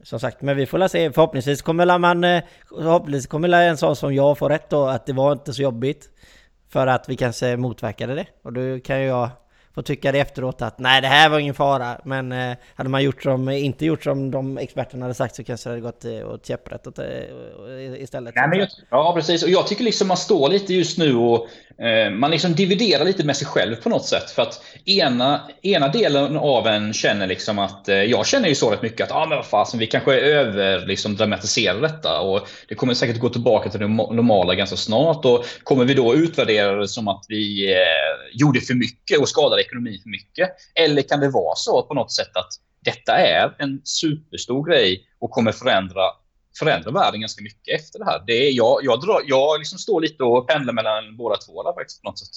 som 0.02 0.20
sagt, 0.20 0.42
men 0.42 0.56
vi 0.56 0.66
får 0.66 0.78
la 0.78 0.88
se. 0.88 1.12
Förhoppningsvis 1.12 1.62
kommer 1.62 1.98
man... 1.98 2.24
Eh, 2.24 2.42
förhoppningsvis 2.68 3.26
kommer 3.26 3.48
en 3.48 3.76
sån 3.76 3.96
som 3.96 4.14
jag 4.14 4.38
få 4.38 4.48
rätt 4.48 4.70
då. 4.70 4.86
Att 4.86 5.06
det 5.06 5.12
var 5.12 5.32
inte 5.32 5.52
så 5.52 5.62
jobbigt. 5.62 6.10
För 6.68 6.86
att 6.86 7.08
vi 7.08 7.16
kanske 7.16 7.56
motverkade 7.56 8.14
det. 8.14 8.26
Och 8.42 8.52
då 8.52 8.80
kan 8.80 9.00
ju 9.00 9.06
jag 9.06 9.30
får 9.74 9.82
tycka 9.82 10.12
det 10.12 10.18
efteråt 10.18 10.62
att 10.62 10.78
nej 10.78 11.00
det 11.00 11.08
här 11.08 11.28
var 11.28 11.38
ingen 11.38 11.54
fara. 11.54 12.00
Men 12.04 12.32
eh, 12.32 12.56
hade 12.74 12.90
man 12.90 13.02
gjort 13.02 13.22
som, 13.22 13.48
inte 13.48 13.86
gjort 13.86 14.04
som 14.04 14.30
de 14.30 14.58
experterna 14.58 15.04
hade 15.04 15.14
sagt 15.14 15.36
så 15.36 15.44
kanske 15.44 15.68
det 15.68 15.72
hade 15.72 15.80
gått 15.80 16.04
eh, 16.04 16.30
åt 16.30 16.46
käpprätt 16.46 16.86
åt, 16.86 16.98
eh, 16.98 18.02
istället. 18.02 18.34
Nej, 18.36 18.48
men 18.48 18.58
jag, 18.58 18.68
ja 18.90 19.12
precis, 19.14 19.42
och 19.42 19.50
jag 19.50 19.66
tycker 19.66 19.84
liksom 19.84 20.08
man 20.08 20.16
står 20.16 20.48
lite 20.48 20.74
just 20.74 20.98
nu 20.98 21.16
och 21.16 21.48
eh, 21.78 22.10
man 22.10 22.30
liksom 22.30 22.54
dividerar 22.54 23.04
lite 23.04 23.24
med 23.24 23.36
sig 23.36 23.46
själv 23.46 23.76
på 23.76 23.88
något 23.88 24.04
sätt. 24.04 24.30
För 24.30 24.42
att 24.42 24.62
ena, 24.84 25.40
ena 25.62 25.88
delen 25.88 26.36
av 26.36 26.66
en 26.66 26.92
känner 26.92 27.26
liksom 27.26 27.58
att, 27.58 27.88
eh, 27.88 27.96
jag 27.96 28.26
känner 28.26 28.48
ju 28.48 28.54
så 28.54 28.70
rätt 28.70 28.82
mycket 28.82 29.00
att 29.00 29.12
ah, 29.16 29.26
men 29.26 29.36
vad 29.36 29.46
fasen, 29.46 29.80
vi 29.80 29.86
kanske 29.86 30.14
över 30.20 30.86
liksom, 30.86 31.16
dramatiserar 31.16 31.80
detta. 31.80 32.20
Och 32.20 32.48
det 32.68 32.74
kommer 32.74 32.94
säkert 32.94 33.18
gå 33.18 33.28
tillbaka 33.28 33.70
till 33.70 33.80
det 33.80 33.88
normala 33.88 34.54
ganska 34.54 34.76
snart. 34.76 35.24
Och 35.24 35.44
kommer 35.62 35.84
vi 35.84 35.94
då 35.94 36.14
utvärdera 36.14 36.76
det 36.76 36.88
som 36.88 37.08
att 37.08 37.24
vi 37.28 37.72
eh, 37.72 37.78
gjorde 38.32 38.60
för 38.60 38.74
mycket 38.74 39.18
och 39.20 39.28
skadade 39.28 39.63
ekonomin 39.64 40.00
för 40.02 40.10
mycket? 40.10 40.50
Eller 40.74 41.02
kan 41.02 41.20
det 41.20 41.28
vara 41.28 41.54
så 41.56 41.82
på 41.82 41.94
något 41.94 42.12
sätt 42.12 42.36
att 42.36 42.52
detta 42.80 43.12
är 43.12 43.54
en 43.58 43.80
superstor 43.84 44.68
grej 44.68 45.06
och 45.18 45.30
kommer 45.30 45.52
förändra 45.52 46.02
förändra 46.58 46.90
världen 46.90 47.20
ganska 47.20 47.42
mycket 47.42 47.80
efter 47.80 47.98
det 47.98 48.04
här. 48.04 48.22
Det 48.26 48.32
är, 48.32 48.52
jag, 48.52 48.78
jag, 48.82 49.00
drar, 49.00 49.22
jag 49.26 49.58
liksom 49.58 49.78
står 49.78 50.00
lite 50.00 50.22
och 50.24 50.48
pendlar 50.48 50.72
mellan 50.72 51.16
båda 51.16 51.36
två 51.36 51.62
där 51.62 51.72
faktiskt 51.72 52.02
på 52.02 52.08
något 52.08 52.18
sätt. 52.18 52.28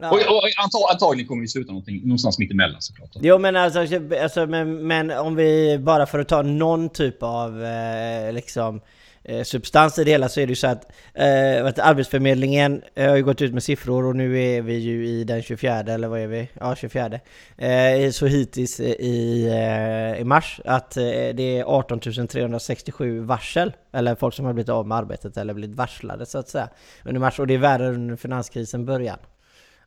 Ja. 0.00 0.10
Och, 0.10 0.16
och 0.16 0.42
antag, 0.62 0.80
antagligen 0.92 1.28
kommer 1.28 1.40
vi 1.40 1.48
sluta 1.48 1.72
någonstans 1.72 2.38
mitt 2.38 2.50
emellan 2.50 2.82
såklart. 2.82 3.10
Jo 3.14 3.38
men 3.38 3.56
alltså, 3.56 3.80
alltså 4.22 4.46
men, 4.46 4.86
men, 4.86 5.10
om 5.10 5.36
vi 5.36 5.78
bara 5.78 6.06
för 6.06 6.18
att 6.18 6.28
ta 6.28 6.42
någon 6.42 6.88
typ 6.88 7.22
av 7.22 7.64
eh, 7.64 8.32
liksom 8.32 8.80
eh, 9.24 9.42
substans 9.42 9.98
i 9.98 10.04
det 10.04 10.10
hela 10.10 10.28
så 10.28 10.40
är 10.40 10.46
det 10.46 10.50
ju 10.50 10.56
så 10.56 10.66
att, 10.66 10.92
eh, 11.14 11.66
att 11.66 11.78
Arbetsförmedlingen 11.78 12.82
eh, 12.94 13.08
har 13.08 13.16
ju 13.16 13.22
gått 13.22 13.42
ut 13.42 13.52
med 13.52 13.62
siffror 13.62 14.04
och 14.04 14.16
nu 14.16 14.42
är 14.42 14.62
vi 14.62 14.74
ju 14.74 15.06
i 15.06 15.24
den 15.24 15.42
24 15.42 15.78
eller 15.78 16.08
vad 16.08 16.20
är 16.20 16.26
vi? 16.26 16.48
Ja 16.60 16.76
24 16.76 17.20
eh, 17.58 18.10
Så 18.10 18.26
hittills 18.26 18.80
i, 18.80 19.48
eh, 19.48 20.20
i 20.20 20.24
mars 20.24 20.60
att 20.64 20.96
eh, 20.96 21.02
det 21.34 21.58
är 21.58 21.64
18 21.64 22.00
367 22.00 23.20
varsel 23.20 23.72
eller 23.92 24.14
folk 24.14 24.34
som 24.34 24.44
har 24.44 24.52
blivit 24.52 24.68
av 24.68 24.86
med 24.86 24.98
arbetet 24.98 25.36
eller 25.36 25.54
blivit 25.54 25.76
varslade 25.76 26.26
så 26.26 26.38
att 26.38 26.48
säga 26.48 26.68
under 27.04 27.20
mars 27.20 27.38
och 27.38 27.46
det 27.46 27.54
är 27.54 27.58
värre 27.58 27.88
under 27.88 28.16
finanskrisen 28.16 28.84
början. 28.84 29.18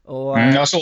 Och, 0.08 0.39
mm, 0.39 0.56
jag, 0.56 0.68
såg, 0.68 0.82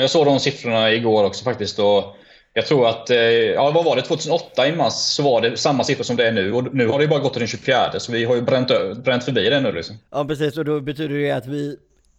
jag 0.00 0.10
såg 0.10 0.26
de 0.26 0.40
siffrorna 0.40 0.92
igår 0.92 1.24
också 1.24 1.44
faktiskt 1.44 1.78
och 1.78 2.16
jag 2.58 2.66
tror 2.66 2.88
att, 2.88 3.10
eh, 3.10 3.18
ja 3.18 3.70
vad 3.70 3.84
var 3.84 3.96
det, 3.96 4.02
2008 4.02 4.68
i 4.68 4.76
mars 4.76 4.92
så 4.92 5.22
var 5.22 5.40
det 5.40 5.56
samma 5.56 5.84
siffror 5.84 6.04
som 6.04 6.16
det 6.16 6.28
är 6.28 6.32
nu. 6.32 6.52
Och 6.52 6.74
nu 6.74 6.88
har 6.88 6.98
det 6.98 7.04
ju 7.04 7.08
bara 7.08 7.20
gått 7.20 7.32
till 7.32 7.40
den 7.40 7.48
24 7.48 8.00
så 8.00 8.12
vi 8.12 8.24
har 8.24 8.34
ju 8.34 8.42
bränt, 8.42 8.70
bränt 9.04 9.24
förbi 9.24 9.50
det 9.50 9.60
nu 9.60 9.72
liksom. 9.72 9.96
Ja 10.10 10.24
precis, 10.24 10.58
och 10.58 10.64
då 10.64 10.80
betyder 10.80 11.18
det 11.18 11.30
att 11.30 11.46
vi, 11.46 11.76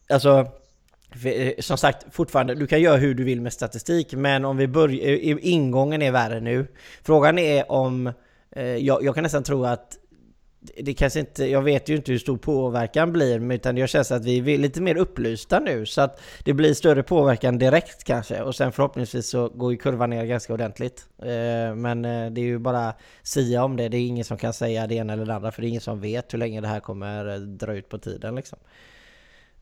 alltså 0.10 0.48
eh, 1.25 1.53
som 1.60 1.77
sagt, 1.77 2.05
fortfarande, 2.12 2.55
du 2.55 2.67
kan 2.67 2.81
göra 2.81 2.98
hur 2.98 3.13
du 3.13 3.24
vill 3.24 3.41
med 3.41 3.53
statistik, 3.53 4.13
men 4.13 4.46
om 4.46 4.58
vi 4.58 4.67
börjar, 4.67 5.10
eh, 5.10 5.38
ingången 5.41 6.01
är 6.01 6.12
värre 6.12 6.39
nu. 6.39 6.67
Frågan 7.03 7.39
är 7.39 7.72
om, 7.72 8.13
jag, 8.79 9.03
jag 9.03 9.15
kan 9.15 9.24
nästan 9.24 9.43
tro 9.43 9.65
att 9.65 9.98
det 10.61 10.93
kanske 10.93 11.19
inte, 11.19 11.45
jag 11.45 11.61
vet 11.61 11.89
ju 11.89 11.95
inte 11.95 12.11
hur 12.11 12.19
stor 12.19 12.37
påverkan 12.37 13.11
blir, 13.11 13.53
utan 13.53 13.77
jag 13.77 13.89
känns 13.89 14.11
att 14.11 14.25
vi 14.25 14.53
är 14.53 14.57
lite 14.57 14.81
mer 14.81 14.97
upplysta 14.97 15.59
nu. 15.59 15.85
Så 15.85 16.01
att 16.01 16.21
det 16.43 16.53
blir 16.53 16.73
större 16.73 17.03
påverkan 17.03 17.57
direkt 17.57 18.03
kanske. 18.03 18.41
Och 18.41 18.55
sen 18.55 18.71
förhoppningsvis 18.71 19.29
så 19.29 19.49
går 19.49 19.71
ju 19.71 19.77
kurvan 19.77 20.09
ner 20.09 20.25
ganska 20.25 20.53
ordentligt. 20.53 21.05
Eh, 21.21 21.75
men 21.75 22.05
eh, 22.05 22.31
det 22.31 22.41
är 22.41 22.45
ju 22.45 22.59
bara 22.59 22.93
sia 23.23 23.63
om 23.63 23.75
det. 23.75 23.89
Det 23.89 23.97
är 23.97 24.07
ingen 24.07 24.25
som 24.25 24.37
kan 24.37 24.53
säga 24.53 24.87
det 24.87 24.95
ena 24.95 25.13
eller 25.13 25.25
det 25.25 25.35
andra, 25.35 25.51
för 25.51 25.61
det 25.61 25.67
är 25.67 25.69
ingen 25.69 25.81
som 25.81 26.01
vet 26.01 26.33
hur 26.33 26.39
länge 26.39 26.61
det 26.61 26.67
här 26.67 26.79
kommer 26.79 27.33
eh, 27.33 27.39
dra 27.39 27.75
ut 27.75 27.89
på 27.89 27.97
tiden 27.97 28.35
liksom. 28.35 28.59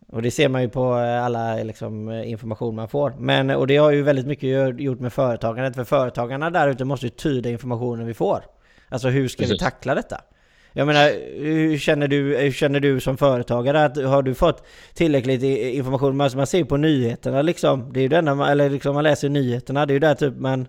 Och 0.10 0.22
det 0.22 0.32
ser 0.32 0.50
man 0.50 0.62
ju 0.62 0.70
på 0.70 0.94
alla 0.94 1.56
liksom, 1.56 2.12
information 2.12 2.76
man 2.76 2.88
får. 2.88 3.14
Men, 3.20 3.50
och 3.50 3.68
det 3.68 3.78
har 3.78 3.92
ju 3.92 4.02
väldigt 4.02 4.28
mycket 4.28 4.80
gjort 4.80 5.00
med 5.00 5.14
företagandet. 5.14 5.76
För 5.76 5.84
företagarna 5.84 6.50
där 6.50 6.68
ute 6.68 6.86
måste 6.86 7.06
ju 7.06 7.10
tyda 7.10 7.50
informationen 7.50 8.08
vi 8.08 8.14
får. 8.14 8.44
Alltså 8.90 9.10
hur 9.10 9.28
ska 9.28 9.44
Precis. 9.44 9.56
vi 9.56 9.60
tackla 9.60 9.96
detta? 9.96 10.22
Jag 10.74 10.88
menar, 10.88 11.12
hur 11.40 11.78
känner 11.78 12.08
du, 12.08 12.38
hur 12.38 12.52
känner 12.52 12.80
du 12.80 13.00
som 13.00 13.18
företagare? 13.18 13.86
Att, 13.86 14.04
har 14.04 14.22
du 14.22 14.36
fått 14.36 14.66
tillräckligt 14.94 15.44
information? 15.44 16.18
Man, 16.18 16.30
man 16.36 16.48
ser 16.48 16.64
på 16.64 16.78
nyheterna 16.78 17.42
liksom. 17.42 17.94
Det 17.94 18.00
är 18.00 18.02
ju 18.02 18.08
det 18.08 18.18
enda, 18.18 18.52
eller 18.52 18.70
liksom 18.70 18.94
man 18.96 19.04
läser 19.04 19.30
nyheterna. 19.30 19.86
Det 19.86 19.92
är 19.92 19.96
ju 19.96 20.00
där 20.00 20.16
typ 20.16 20.38
man... 20.38 20.68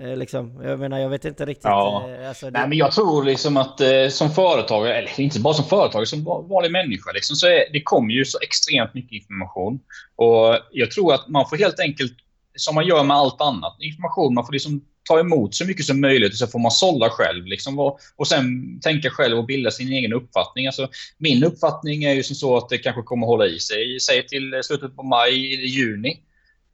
Eh, 0.00 0.16
liksom, 0.16 0.60
jag 0.64 0.78
menar, 0.78 0.98
jag 0.98 1.08
vet 1.08 1.24
inte 1.24 1.46
riktigt. 1.46 1.64
Ja. 1.64 2.08
Eh, 2.20 2.28
alltså, 2.28 2.46
det... 2.46 2.58
Nej, 2.58 2.68
men 2.68 2.78
jag 2.78 2.92
tror 2.92 3.24
liksom 3.24 3.56
att 3.56 3.80
eh, 3.80 4.08
som 4.08 4.30
företagare, 4.30 4.94
eller 4.94 5.20
inte 5.20 5.40
bara 5.40 5.54
som 5.54 5.64
företagare, 5.64 6.06
som 6.06 6.24
vanlig 6.24 6.72
människa, 6.72 7.12
liksom, 7.14 7.36
så 7.36 7.46
är, 7.46 7.72
det 7.72 7.82
kommer 7.82 8.14
ju 8.14 8.24
så 8.24 8.38
extremt 8.42 8.94
mycket 8.94 9.12
information. 9.12 9.80
Och 10.16 10.58
jag 10.72 10.90
tror 10.90 11.14
att 11.14 11.28
man 11.28 11.48
får 11.48 11.56
helt 11.56 11.80
enkelt, 11.80 12.12
som 12.56 12.74
man 12.74 12.86
gör 12.86 13.04
med 13.04 13.16
allt 13.16 13.40
annat, 13.40 13.76
information, 13.80 14.34
man 14.34 14.46
får 14.46 14.52
liksom 14.52 14.80
ta 15.08 15.20
emot 15.20 15.54
så 15.54 15.64
mycket 15.64 15.86
som 15.86 16.00
möjligt 16.00 16.32
och 16.32 16.38
så 16.38 16.46
får 16.46 16.58
man 16.58 16.70
sålla 16.70 17.10
själv. 17.10 17.46
Liksom, 17.46 17.78
och, 17.78 17.98
och 18.16 18.28
sen 18.28 18.80
tänka 18.80 19.10
själv 19.10 19.38
och 19.38 19.46
bilda 19.46 19.70
sin 19.70 19.92
egen 19.92 20.12
uppfattning. 20.12 20.66
Alltså, 20.66 20.88
min 21.18 21.44
uppfattning 21.44 22.04
är 22.04 22.14
ju 22.14 22.22
som 22.22 22.36
så 22.36 22.56
att 22.56 22.68
det 22.68 22.78
kanske 22.78 23.02
kommer 23.02 23.26
hålla 23.26 23.46
i 23.46 23.58
sig, 23.58 24.00
säg 24.00 24.26
till 24.26 24.60
slutet 24.62 24.96
på 24.96 25.02
maj, 25.02 25.66
juni. 25.66 26.22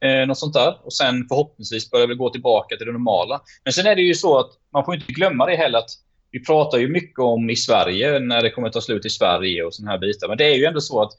Eh, 0.05 0.27
något 0.27 0.39
sånt 0.39 0.55
där. 0.55 0.77
Och 0.85 0.93
sen 0.93 1.29
förhoppningsvis 1.29 1.91
börjar 1.91 2.07
vi 2.07 2.15
gå 2.15 2.31
tillbaka 2.31 2.77
till 2.77 2.87
det 2.87 2.93
normala. 2.93 3.41
Men 3.65 3.73
sen 3.73 3.87
är 3.87 3.97
det 3.97 4.03
ju 4.03 4.15
så 4.15 4.39
att 4.39 4.51
man 4.73 4.85
får 4.85 4.95
inte 4.95 5.13
glömma 5.13 5.47
det 5.47 5.57
heller 5.57 5.79
att 5.79 5.91
vi 6.31 6.45
pratar 6.45 6.79
ju 6.79 6.89
mycket 6.89 7.19
om 7.19 7.51
i 7.51 7.57
Sverige 7.57 8.19
när 8.19 8.43
det 8.43 8.51
kommer 8.51 8.69
att 8.69 8.75
ta 8.75 8.81
slut 8.81 9.07
i 9.07 9.11
Sverige 9.11 9.65
och 9.65 9.75
såna 9.75 9.91
här 9.91 9.99
bitar. 9.99 10.29
Men 10.29 10.39
det 10.39 10.45
är 10.45 10.55
ju 10.55 10.65
ändå 10.65 10.81
så 10.81 11.03
att 11.03 11.13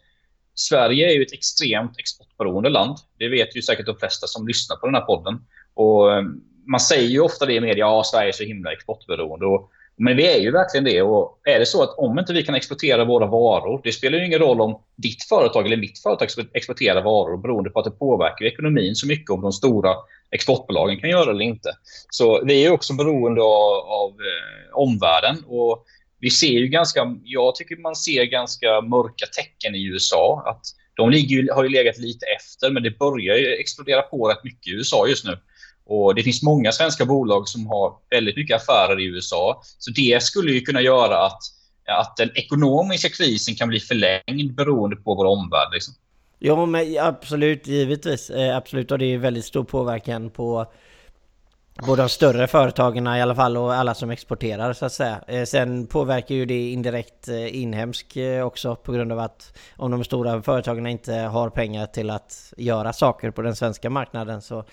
Sverige 0.55 1.09
är 1.09 1.13
ju 1.13 1.21
ett 1.21 1.33
extremt 1.33 1.99
exportberoende 1.99 2.69
land. 2.69 2.97
Det 3.19 3.29
vet 3.29 3.55
ju 3.55 3.61
säkert 3.61 3.85
de 3.85 3.97
flesta 3.97 4.27
som 4.27 4.47
lyssnar 4.47 4.75
på 4.75 4.85
den 4.85 4.95
här 4.95 5.01
podden. 5.01 5.39
Och 5.73 6.13
ehm, 6.13 6.41
man 6.65 6.79
säger 6.79 7.09
ju 7.09 7.19
ofta 7.19 7.45
det 7.45 7.53
i 7.53 7.61
media, 7.61 7.77
ja 7.77 8.03
Sverige 8.03 8.29
är 8.29 8.31
så 8.31 8.43
himla 8.43 8.73
exportberoende. 8.73 9.45
Och, 9.45 9.71
men 9.97 10.17
vi 10.17 10.27
är 10.27 10.39
ju 10.39 10.51
verkligen 10.51 10.83
det. 10.83 11.01
Och 11.01 11.39
är 11.43 11.59
det 11.59 11.65
så 11.65 11.83
att 11.83 11.97
om 11.97 12.19
inte 12.19 12.33
vi 12.33 12.43
kan 12.43 12.55
exportera 12.55 13.05
våra 13.05 13.25
varor, 13.25 13.81
det 13.83 13.91
spelar 13.91 14.17
ju 14.17 14.25
ingen 14.25 14.39
roll 14.39 14.61
om 14.61 14.81
ditt 14.95 15.23
företag 15.23 15.65
eller 15.65 15.77
mitt 15.77 15.99
företag 15.99 16.29
exporterar 16.53 17.01
varor 17.01 17.37
beroende 17.37 17.69
på 17.69 17.79
att 17.79 17.85
det 17.85 17.91
påverkar 17.91 18.45
ekonomin 18.45 18.95
så 18.95 19.07
mycket 19.07 19.29
om 19.29 19.41
de 19.41 19.51
stora 19.51 19.95
exportbolagen 20.31 20.99
kan 20.99 21.09
göra 21.09 21.25
det 21.25 21.31
eller 21.31 21.45
inte. 21.45 21.69
Så 22.09 22.45
vi 22.45 22.65
är 22.65 22.71
också 22.71 22.93
beroende 22.93 23.41
av, 23.41 23.73
av 23.87 24.09
eh, 24.09 24.77
omvärlden. 24.77 25.43
Och 25.47 25.85
vi 26.19 26.29
ser 26.29 26.59
ju 26.59 26.67
ganska, 26.67 27.15
jag 27.23 27.55
tycker 27.55 27.75
man 27.75 27.95
ser 27.95 28.23
ganska 28.23 28.81
mörka 28.81 29.25
tecken 29.25 29.75
i 29.75 29.85
USA. 29.85 30.43
Att 30.45 30.61
de 30.95 31.09
ligger, 31.09 31.53
har 31.53 31.63
ju 31.63 31.69
legat 31.69 31.97
lite 31.97 32.25
efter, 32.25 32.71
men 32.71 32.83
det 32.83 32.99
börjar 32.99 33.35
ju 33.35 33.53
explodera 33.53 34.01
på 34.01 34.29
rätt 34.29 34.43
mycket 34.43 34.67
i 34.67 34.71
USA 34.71 35.07
just 35.07 35.25
nu. 35.25 35.37
Och 35.85 36.15
Det 36.15 36.23
finns 36.23 36.43
många 36.43 36.71
svenska 36.71 37.05
bolag 37.05 37.47
som 37.47 37.67
har 37.67 37.93
väldigt 38.09 38.37
mycket 38.37 38.55
affärer 38.55 38.99
i 38.99 39.05
USA. 39.05 39.61
Så 39.63 39.91
det 39.91 40.23
skulle 40.23 40.51
ju 40.51 40.61
kunna 40.61 40.81
göra 40.81 41.25
att, 41.25 41.41
att 41.87 42.17
den 42.17 42.31
ekonomiska 42.35 43.09
krisen 43.09 43.55
kan 43.55 43.67
bli 43.67 43.79
förlängd 43.79 44.55
beroende 44.55 44.95
på 44.95 45.15
vår 45.15 45.25
omvärld. 45.25 45.73
Liksom. 45.73 45.93
Ja, 46.39 46.65
men 46.65 46.97
absolut, 46.99 47.67
givetvis. 47.67 48.29
Eh, 48.29 48.57
absolut, 48.57 48.91
och 48.91 48.99
det 48.99 49.05
är 49.05 49.17
väldigt 49.17 49.45
stor 49.45 49.63
påverkan 49.63 50.29
på 50.29 50.65
Både 51.83 52.01
de 52.01 52.09
större 52.09 52.47
företagen 52.47 53.07
i 53.07 53.21
alla 53.21 53.35
fall 53.35 53.57
och 53.57 53.73
alla 53.73 53.93
som 53.93 54.11
exporterar 54.11 54.73
så 54.73 54.85
att 54.85 54.93
säga. 54.93 55.21
Eh, 55.27 55.43
sen 55.43 55.87
påverkar 55.87 56.35
ju 56.35 56.45
det 56.45 56.71
indirekt 56.71 57.27
eh, 57.27 57.61
inhemsk 57.61 58.15
eh, 58.17 58.45
också 58.45 58.75
på 58.75 58.91
grund 58.91 59.11
av 59.11 59.19
att 59.19 59.53
om 59.77 59.91
de 59.91 60.03
stora 60.03 60.41
företagen 60.41 60.87
inte 60.87 61.13
har 61.13 61.49
pengar 61.49 61.85
till 61.85 62.09
att 62.09 62.53
göra 62.57 62.93
saker 62.93 63.31
på 63.31 63.41
den 63.41 63.55
svenska 63.55 63.89
marknaden 63.89 64.41
så 64.41 64.63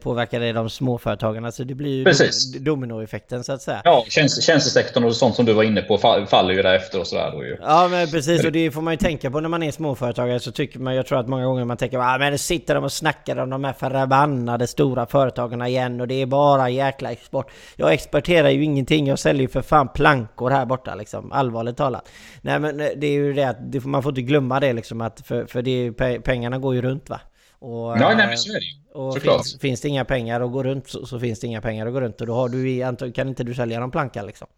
påverkar 0.00 0.40
det 0.40 0.52
de 0.52 0.70
småföretagarna. 0.70 1.52
Så 1.52 1.64
det 1.64 1.74
blir 1.74 1.96
ju 1.96 2.04
Precis. 2.04 2.52
dominoeffekten 2.52 3.44
så 3.44 3.52
att 3.52 3.62
säga. 3.62 3.82
Ja, 3.84 4.04
tjänst, 4.08 4.42
tjänstesektorn 4.42 5.04
och 5.04 5.16
sånt 5.16 5.34
som 5.34 5.44
du 5.44 5.52
var 5.52 5.62
inne 5.62 5.82
på 5.82 5.98
faller 5.98 6.54
ju 6.54 6.62
därefter 6.62 7.00
och 7.00 7.06
sådär 7.06 7.30
då 7.32 7.44
ju. 7.44 7.56
Ja 7.60 7.88
men 7.88 8.10
precis 8.10 8.44
och 8.44 8.52
det 8.52 8.70
får 8.70 8.82
man 8.82 8.92
ju 8.92 8.98
tänka 8.98 9.30
på 9.30 9.40
när 9.40 9.48
man 9.48 9.62
är 9.62 9.70
småföretagare 9.70 10.40
så 10.40 10.52
tycker 10.52 10.78
man, 10.78 10.94
jag 10.94 11.06
tror 11.06 11.20
att 11.20 11.28
många 11.28 11.44
gånger 11.44 11.64
man 11.64 11.76
tänker 11.76 11.98
ah, 11.98 12.18
men 12.18 12.38
sitter 12.38 12.74
de 12.74 12.84
och 12.84 12.92
snackar 12.92 13.36
om 13.36 13.50
de 13.50 13.64
här 13.64 13.72
förbannade 13.72 14.66
stora 14.66 15.06
företagarna 15.06 15.68
igen 15.68 16.00
och 16.00 16.08
det 16.08 16.22
är 16.22 16.26
bara 16.26 16.39
bara 16.40 16.70
jäkla 16.70 17.12
export. 17.12 17.50
Jag 17.76 17.92
exporterar 17.92 18.48
ju 18.48 18.64
ingenting, 18.64 19.06
jag 19.06 19.18
säljer 19.18 19.42
ju 19.42 19.48
för 19.48 19.62
fan 19.62 19.88
plankor 19.88 20.50
här 20.50 20.66
borta 20.66 20.94
liksom, 20.94 21.32
allvarligt 21.32 21.76
talat. 21.76 22.08
Nej 22.42 22.58
men 22.58 22.80
eh, 22.80 22.88
det 22.96 23.06
är 23.06 23.12
ju 23.12 23.32
det 23.32 23.44
att 23.44 23.84
man 23.84 24.02
får 24.02 24.12
inte 24.12 24.22
glömma 24.22 24.60
det 24.60 24.72
liksom 24.72 25.00
att 25.00 25.26
för, 25.26 25.46
för 25.46 25.62
det, 25.62 25.92
pengarna 26.22 26.58
går 26.58 26.74
ju 26.74 26.82
runt 26.82 27.10
va. 27.10 27.20
Och, 27.58 27.98
nej, 27.98 28.16
nej, 28.16 28.26
men 28.26 28.38
så 28.38 28.52
är 28.52 28.60
det 28.60 28.98
och 28.98 29.18
finns, 29.18 29.58
finns, 29.60 29.80
det 29.80 29.88
inga 29.88 30.04
pengar 30.04 30.40
att 30.40 30.52
gå 30.52 30.62
runt 30.62 30.88
så, 30.88 31.06
så, 31.06 31.20
finns 31.20 31.40
det 31.40 31.46
inga 31.46 31.60
pengar 31.60 31.86
att 31.86 31.92
gå 31.92 32.00
runt 32.00 32.20
och 32.20 32.26
då 32.26 32.34
har 32.34 32.48
du, 32.48 33.12
kan 33.12 33.28
inte 33.28 33.44
du 33.44 33.54
sälja 33.54 33.80
någon 33.80 33.90
planka 33.90 34.22
liksom. 34.22 34.48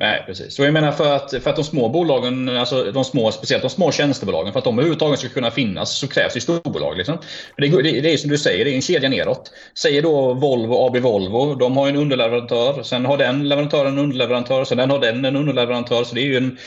Nej, 0.00 0.22
precis. 0.26 0.54
Så 0.54 0.62
jag 0.62 0.72
menar 0.72 0.92
för 0.92 1.16
att, 1.16 1.30
för 1.42 1.50
att 1.50 1.56
de 1.56 1.64
små 1.64 1.88
bolagen, 1.88 2.48
alltså 2.48 2.92
de 2.92 3.04
små, 3.04 3.32
speciellt 3.32 3.62
de 3.62 3.70
små 3.70 3.92
tjänstebolagen, 3.92 4.52
för 4.52 4.58
att 4.58 4.64
de 4.64 4.78
överhuvudtaget 4.78 5.18
ska 5.18 5.28
kunna 5.28 5.50
finnas 5.50 5.98
så 5.98 6.08
krävs 6.08 6.34
det 6.34 6.40
storbolag. 6.40 6.96
Liksom. 6.96 7.18
Det, 7.56 7.68
det, 7.68 8.00
det 8.00 8.12
är 8.12 8.16
som 8.16 8.30
du 8.30 8.38
säger, 8.38 8.64
det 8.64 8.70
är 8.70 8.74
en 8.74 8.82
kedja 8.82 9.08
neråt. 9.08 9.52
Säger 9.78 10.02
då 10.02 10.34
Volvo, 10.34 10.74
AB 10.74 10.96
Volvo, 10.96 11.54
de 11.54 11.76
har 11.76 11.88
en 11.88 11.96
underleverantör, 11.96 12.82
sen 12.82 13.04
har 13.04 13.16
den 13.16 13.48
leverantören 13.48 13.92
en 13.92 13.98
underleverantör, 13.98 14.64
sen 14.64 14.78
den 14.78 14.90
har 14.90 14.98
den 14.98 15.24
en 15.24 15.36
underleverantör. 15.36 16.04
Så 16.04 16.14
det 16.14 16.20
är 16.20 16.26
ju 16.26 16.36
en, 16.36 16.58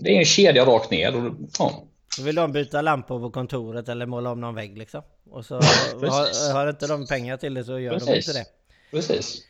det 0.00 0.14
är 0.14 0.18
en 0.18 0.24
kedja 0.24 0.64
rakt 0.64 0.90
ner. 0.90 1.16
Och, 1.16 1.34
ja. 1.58 1.84
Vill 2.24 2.34
de 2.34 2.52
byta 2.52 2.82
lampor 2.82 3.20
på 3.20 3.30
kontoret 3.30 3.88
eller 3.88 4.06
måla 4.06 4.30
om 4.30 4.40
någon 4.40 4.54
vägg 4.54 4.78
liksom. 4.78 5.02
Och 5.30 5.44
så 5.44 5.54
har, 6.00 6.52
har 6.52 6.70
inte 6.70 6.86
de 6.86 7.06
pengar 7.06 7.36
till 7.36 7.54
det 7.54 7.64
så 7.64 7.78
gör 7.78 7.92
Precis. 7.92 8.08
de 8.08 8.16
inte 8.16 8.32
det. 8.32 8.44
Precis. 8.90 9.42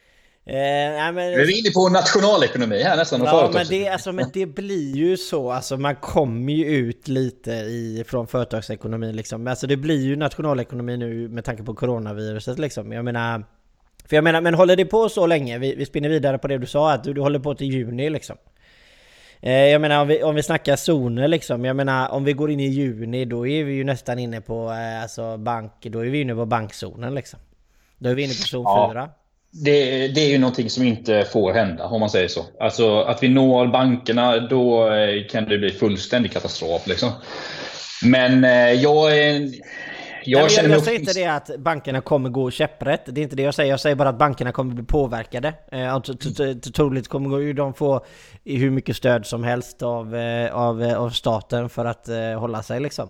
Eh, 0.44 0.54
nej, 0.54 1.12
men, 1.12 1.30
vi 1.30 1.42
är 1.42 1.58
inne 1.58 1.70
på 1.70 1.88
nationalekonomi 1.88 2.82
här 2.82 2.96
nästan. 2.96 3.24
Ja, 3.24 3.50
men 3.54 3.66
det, 3.68 3.88
alltså, 3.88 4.12
men 4.12 4.30
det 4.32 4.46
blir 4.46 4.96
ju 4.96 5.16
så. 5.16 5.50
Alltså, 5.50 5.76
man 5.76 5.96
kommer 5.96 6.52
ju 6.52 6.64
ut 6.64 7.08
lite 7.08 7.50
i, 7.50 8.04
från 8.08 8.26
företagsekonomin. 8.26 9.16
Liksom. 9.16 9.46
Alltså, 9.46 9.66
det 9.66 9.76
blir 9.76 10.00
ju 10.00 10.16
nationalekonomi 10.16 10.96
nu 10.96 11.28
med 11.28 11.44
tanke 11.44 11.62
på 11.62 11.74
coronaviruset. 11.74 12.58
Liksom. 12.58 12.92
Jag 12.92 13.04
menar, 13.04 13.44
för 14.04 14.16
jag 14.16 14.24
menar, 14.24 14.40
men 14.40 14.54
håller 14.54 14.76
det 14.76 14.84
på 14.84 15.08
så 15.08 15.26
länge? 15.26 15.58
Vi, 15.58 15.74
vi 15.74 15.86
spinner 15.86 16.08
vidare 16.08 16.38
på 16.38 16.48
det 16.48 16.58
du 16.58 16.66
sa, 16.66 16.92
att 16.92 17.04
du, 17.04 17.12
du 17.12 17.20
håller 17.20 17.38
på 17.38 17.54
till 17.54 17.66
juni 17.66 18.10
liksom. 18.10 18.36
Eh, 19.40 19.52
jag 19.52 19.80
menar 19.80 20.00
om 20.00 20.08
vi, 20.08 20.22
om 20.22 20.34
vi 20.34 20.42
snackar 20.42 20.76
zoner 20.76 21.28
liksom. 21.28 21.64
Jag 21.64 21.76
menar 21.76 22.08
om 22.08 22.24
vi 22.24 22.32
går 22.32 22.50
in 22.50 22.60
i 22.60 22.66
juni 22.66 23.24
då 23.24 23.46
är 23.46 23.64
vi 23.64 23.72
ju 23.72 23.84
nästan 23.84 24.18
inne 24.18 24.40
på 24.40 24.70
eh, 24.70 25.02
alltså 25.02 25.36
bank, 25.36 25.72
då 25.80 25.98
är 25.98 26.10
vi 26.10 26.20
inne 26.20 26.34
på 26.34 26.46
bankzonen 26.46 27.14
liksom. 27.14 27.40
Då 27.98 28.10
är 28.10 28.14
vi 28.14 28.22
inne 28.22 28.34
på 28.34 28.42
zon 28.48 28.62
ja. 28.62 28.90
4 28.92 29.10
det, 29.52 30.08
det, 30.08 30.20
är 30.20 30.28
ju 30.28 30.38
någonting 30.38 30.70
som 30.70 30.84
inte 30.84 31.24
får 31.32 31.52
hända, 31.52 31.84
om 31.84 32.00
man 32.00 32.10
säger 32.10 32.28
så. 32.28 32.44
Alltså 32.60 33.00
att 33.00 33.22
vi 33.22 33.28
når 33.28 33.66
bankerna, 33.66 34.38
då 34.40 34.92
eh, 34.92 35.26
kan 35.30 35.44
det 35.44 35.58
bli 35.58 35.70
fullständig 35.70 36.32
katastrof. 36.32 36.86
Liksom. 36.86 37.10
Men 38.04 38.44
eh, 38.44 38.72
jag 38.72 39.18
är... 39.18 39.50
Jag, 40.24 40.42
Nej, 40.42 40.56
jag, 40.56 40.70
jag 40.70 40.82
säger 40.82 41.00
inte 41.00 41.12
det 41.12 41.26
att 41.26 41.50
bankerna 41.58 42.00
kommer 42.00 42.30
gå 42.30 42.50
käpprätt. 42.50 43.02
Det 43.06 43.20
är 43.20 43.22
inte 43.22 43.36
det 43.36 43.42
jag 43.42 43.54
säger. 43.54 43.70
Jag 43.70 43.80
säger 43.80 43.96
bara 43.96 44.08
att 44.08 44.18
bankerna 44.18 44.52
kommer 44.52 44.74
bli 44.74 44.84
påverkade. 44.84 45.54
Eh, 45.72 46.00
troligt 46.74 47.08
kommer 47.08 47.52
de 47.52 47.74
få 47.74 48.04
hur 48.44 48.70
mycket 48.70 48.96
stöd 48.96 49.26
som 49.26 49.44
helst 49.44 49.82
av, 49.82 50.14
av, 50.52 50.82
av 50.82 51.10
staten 51.10 51.68
för 51.68 51.84
att 51.84 52.08
hålla 52.38 52.62
sig 52.62 52.80
liksom. 52.80 53.08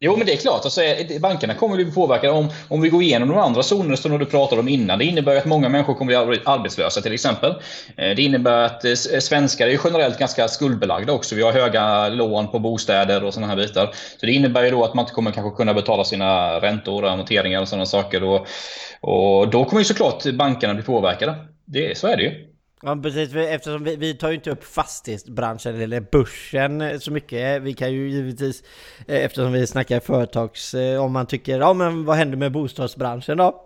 Jo, 0.00 0.16
men 0.16 0.26
det 0.26 0.32
är 0.32 0.36
klart. 0.36 0.64
Alltså, 0.64 0.82
eh, 0.82 1.20
bankerna 1.20 1.54
kommer 1.54 1.74
att 1.78 1.84
bli 1.84 1.94
påverkade. 1.94 2.32
Om, 2.32 2.48
om 2.68 2.80
vi 2.80 2.88
går 2.88 3.02
igenom 3.02 3.28
de 3.28 3.38
andra 3.38 3.62
zonerna 3.62 3.96
som 3.96 4.18
du 4.18 4.26
pratade 4.26 4.60
om 4.60 4.68
innan. 4.68 4.98
Det 4.98 5.04
innebär 5.04 5.36
att 5.36 5.44
många 5.44 5.68
människor 5.68 5.94
kommer 5.94 6.14
att 6.14 6.28
bli 6.28 6.40
arbetslösa 6.44 7.00
till 7.00 7.12
exempel. 7.12 7.50
Eh, 7.96 8.16
det 8.16 8.22
innebär 8.22 8.62
att 8.62 8.84
eh, 8.84 8.94
svenskar 8.94 9.66
är 9.66 9.80
generellt 9.84 10.18
ganska 10.18 10.48
skuldbelagda 10.48 11.12
också. 11.12 11.34
Vi 11.34 11.42
har 11.42 11.52
höga 11.52 12.08
lån 12.08 12.48
på 12.48 12.58
bostäder 12.58 13.24
och 13.24 13.34
sådana 13.34 13.48
här 13.48 13.56
bitar. 13.56 13.86
Så 14.20 14.26
det 14.26 14.32
innebär 14.32 14.64
ju 14.64 14.70
då 14.70 14.84
att 14.84 14.94
man 14.94 15.02
inte 15.02 15.14
kommer 15.14 15.30
kanske 15.30 15.56
kunna 15.56 15.74
betala 15.74 16.04
sina 16.04 16.60
räntor, 16.60 17.02
och 17.04 17.10
amorteringar 17.10 17.60
och 17.60 17.68
sådana 17.68 17.86
saker. 17.86 18.24
Och, 18.24 18.46
och 19.00 19.48
då 19.50 19.64
kommer 19.64 19.80
ju 19.80 19.84
såklart 19.84 20.24
bankerna 20.32 20.74
bli 20.74 20.82
påverkade. 20.82 21.34
Det, 21.64 21.98
så 21.98 22.06
är 22.06 22.16
det 22.16 22.22
ju. 22.22 22.55
Ja 22.82 22.96
precis, 23.02 23.34
eftersom 23.34 23.84
vi, 23.84 23.96
vi 23.96 24.14
tar 24.14 24.28
ju 24.28 24.34
inte 24.34 24.50
upp 24.50 24.64
fastighetsbranschen 24.64 25.80
eller 25.80 26.00
börsen 26.00 27.00
så 27.00 27.12
mycket. 27.12 27.62
Vi 27.62 27.74
kan 27.74 27.92
ju 27.92 28.10
givetvis, 28.10 28.62
eh, 29.06 29.24
eftersom 29.24 29.52
vi 29.52 29.66
snackar 29.66 30.00
företags, 30.00 30.74
eh, 30.74 31.02
om 31.04 31.12
man 31.12 31.26
tycker, 31.26 31.58
ja 31.58 31.72
men 31.72 32.04
vad 32.04 32.16
händer 32.16 32.36
med 32.36 32.52
bostadsbranschen 32.52 33.36
då? 33.36 33.65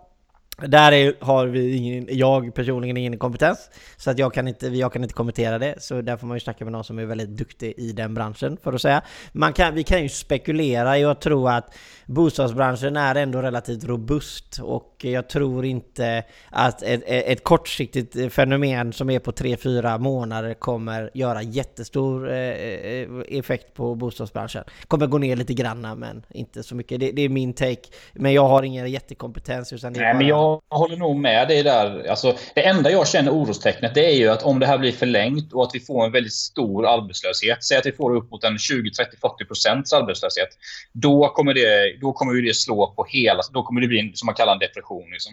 Där 0.67 0.93
är, 0.93 1.15
har 1.21 1.47
vi 1.47 1.77
ingen, 1.77 2.07
jag 2.11 2.55
personligen 2.55 2.97
ingen 2.97 3.19
kompetens, 3.19 3.71
så 3.97 4.11
att 4.11 4.19
jag 4.19 4.35
kan, 4.35 4.49
inte, 4.49 4.67
jag 4.67 4.93
kan 4.93 5.03
inte 5.03 5.15
kommentera 5.15 5.59
det. 5.59 5.83
Så 5.83 6.01
där 6.01 6.17
får 6.17 6.27
man 6.27 6.37
ju 6.37 6.41
snacka 6.41 6.65
med 6.65 6.73
någon 6.73 6.85
som 6.85 6.99
är 6.99 7.05
väldigt 7.05 7.29
duktig 7.29 7.75
i 7.77 7.93
den 7.93 8.15
branschen, 8.15 8.57
för 8.63 8.73
att 8.73 8.83
säga. 8.83 9.03
Man 9.33 9.53
kan, 9.53 9.75
vi 9.75 9.83
kan 9.83 10.03
ju 10.03 10.09
spekulera, 10.09 10.99
jag 10.99 11.21
tror 11.21 11.51
att 11.51 11.75
bostadsbranschen 12.07 12.97
är 12.97 13.15
ändå 13.15 13.43
relativt 13.43 13.85
robust 13.85 14.61
och 14.63 14.97
jag 14.99 15.29
tror 15.29 15.65
inte 15.65 16.25
att 16.51 16.83
ett, 16.83 17.03
ett 17.07 17.45
kortsiktigt 17.45 18.33
fenomen 18.33 18.93
som 18.93 19.11
är 19.11 19.19
på 19.19 19.33
3-4 19.33 19.99
månader 19.99 20.55
kommer 20.55 21.11
göra 21.15 21.43
jättestor 21.43 22.31
eh, 22.31 23.07
effekt 23.29 23.75
på 23.75 23.95
bostadsbranschen. 23.95 24.65
Kommer 24.89 25.07
gå 25.07 25.19
ner 25.19 25.37
lite 25.37 25.55
granna 25.55 25.95
men 25.95 26.23
inte 26.31 26.63
så 26.63 26.75
mycket. 26.75 27.01
Det, 27.01 27.13
det 27.13 27.23
är 27.23 27.29
min 27.29 27.53
take. 27.53 27.89
Men 28.13 28.33
jag 28.33 28.49
har 28.49 28.63
ingen 28.63 28.91
jättekompetens 28.91 29.73
utan 29.73 29.93
det 29.93 30.01
är 30.01 30.03
Nej, 30.03 30.13
bara... 30.13 30.19
men 30.19 30.27
jag 30.29 30.50
håller 30.71 30.97
nog 30.97 31.17
med 31.17 31.49
dig 31.49 31.63
där. 31.63 32.09
Alltså, 32.09 32.37
det 32.55 32.67
enda 32.67 32.91
jag 32.91 33.09
känner 33.09 33.31
orostecknet 33.31 33.95
det 33.95 34.05
är 34.05 34.17
ju 34.17 34.29
att 34.29 34.43
om 34.43 34.59
det 34.59 34.67
här 34.67 34.79
blir 34.79 34.93
förlängt 34.93 35.53
och 35.53 35.63
att 35.63 35.75
vi 35.75 35.81
får 35.81 36.05
en 36.05 36.13
väldigt 36.13 36.33
stor 36.33 36.87
arbetslöshet. 36.87 37.65
Säg 37.65 37.79
att 37.79 37.87
vi 37.87 37.93
får 37.93 38.17
upp 38.17 38.31
mot 38.31 38.45
en 38.45 38.59
20, 38.59 38.91
30, 38.91 39.17
40 39.21 39.45
procents 39.45 39.93
arbetslöshet. 39.93 40.49
Då 40.93 41.29
kommer 41.29 41.55
det 41.55 42.01
då 42.01 42.13
kommer 42.13 42.43
det 42.43 42.55
slå 42.55 42.95
på 42.97 43.07
hela... 43.09 43.41
Då 43.53 43.63
kommer 43.63 43.81
det 43.81 43.87
bli 43.87 44.01
en, 44.01 44.13
som 44.15 44.27
man 44.27 44.35
kallar 44.35 44.53
en 44.53 44.59
depression. 44.59 45.11
Liksom. 45.11 45.33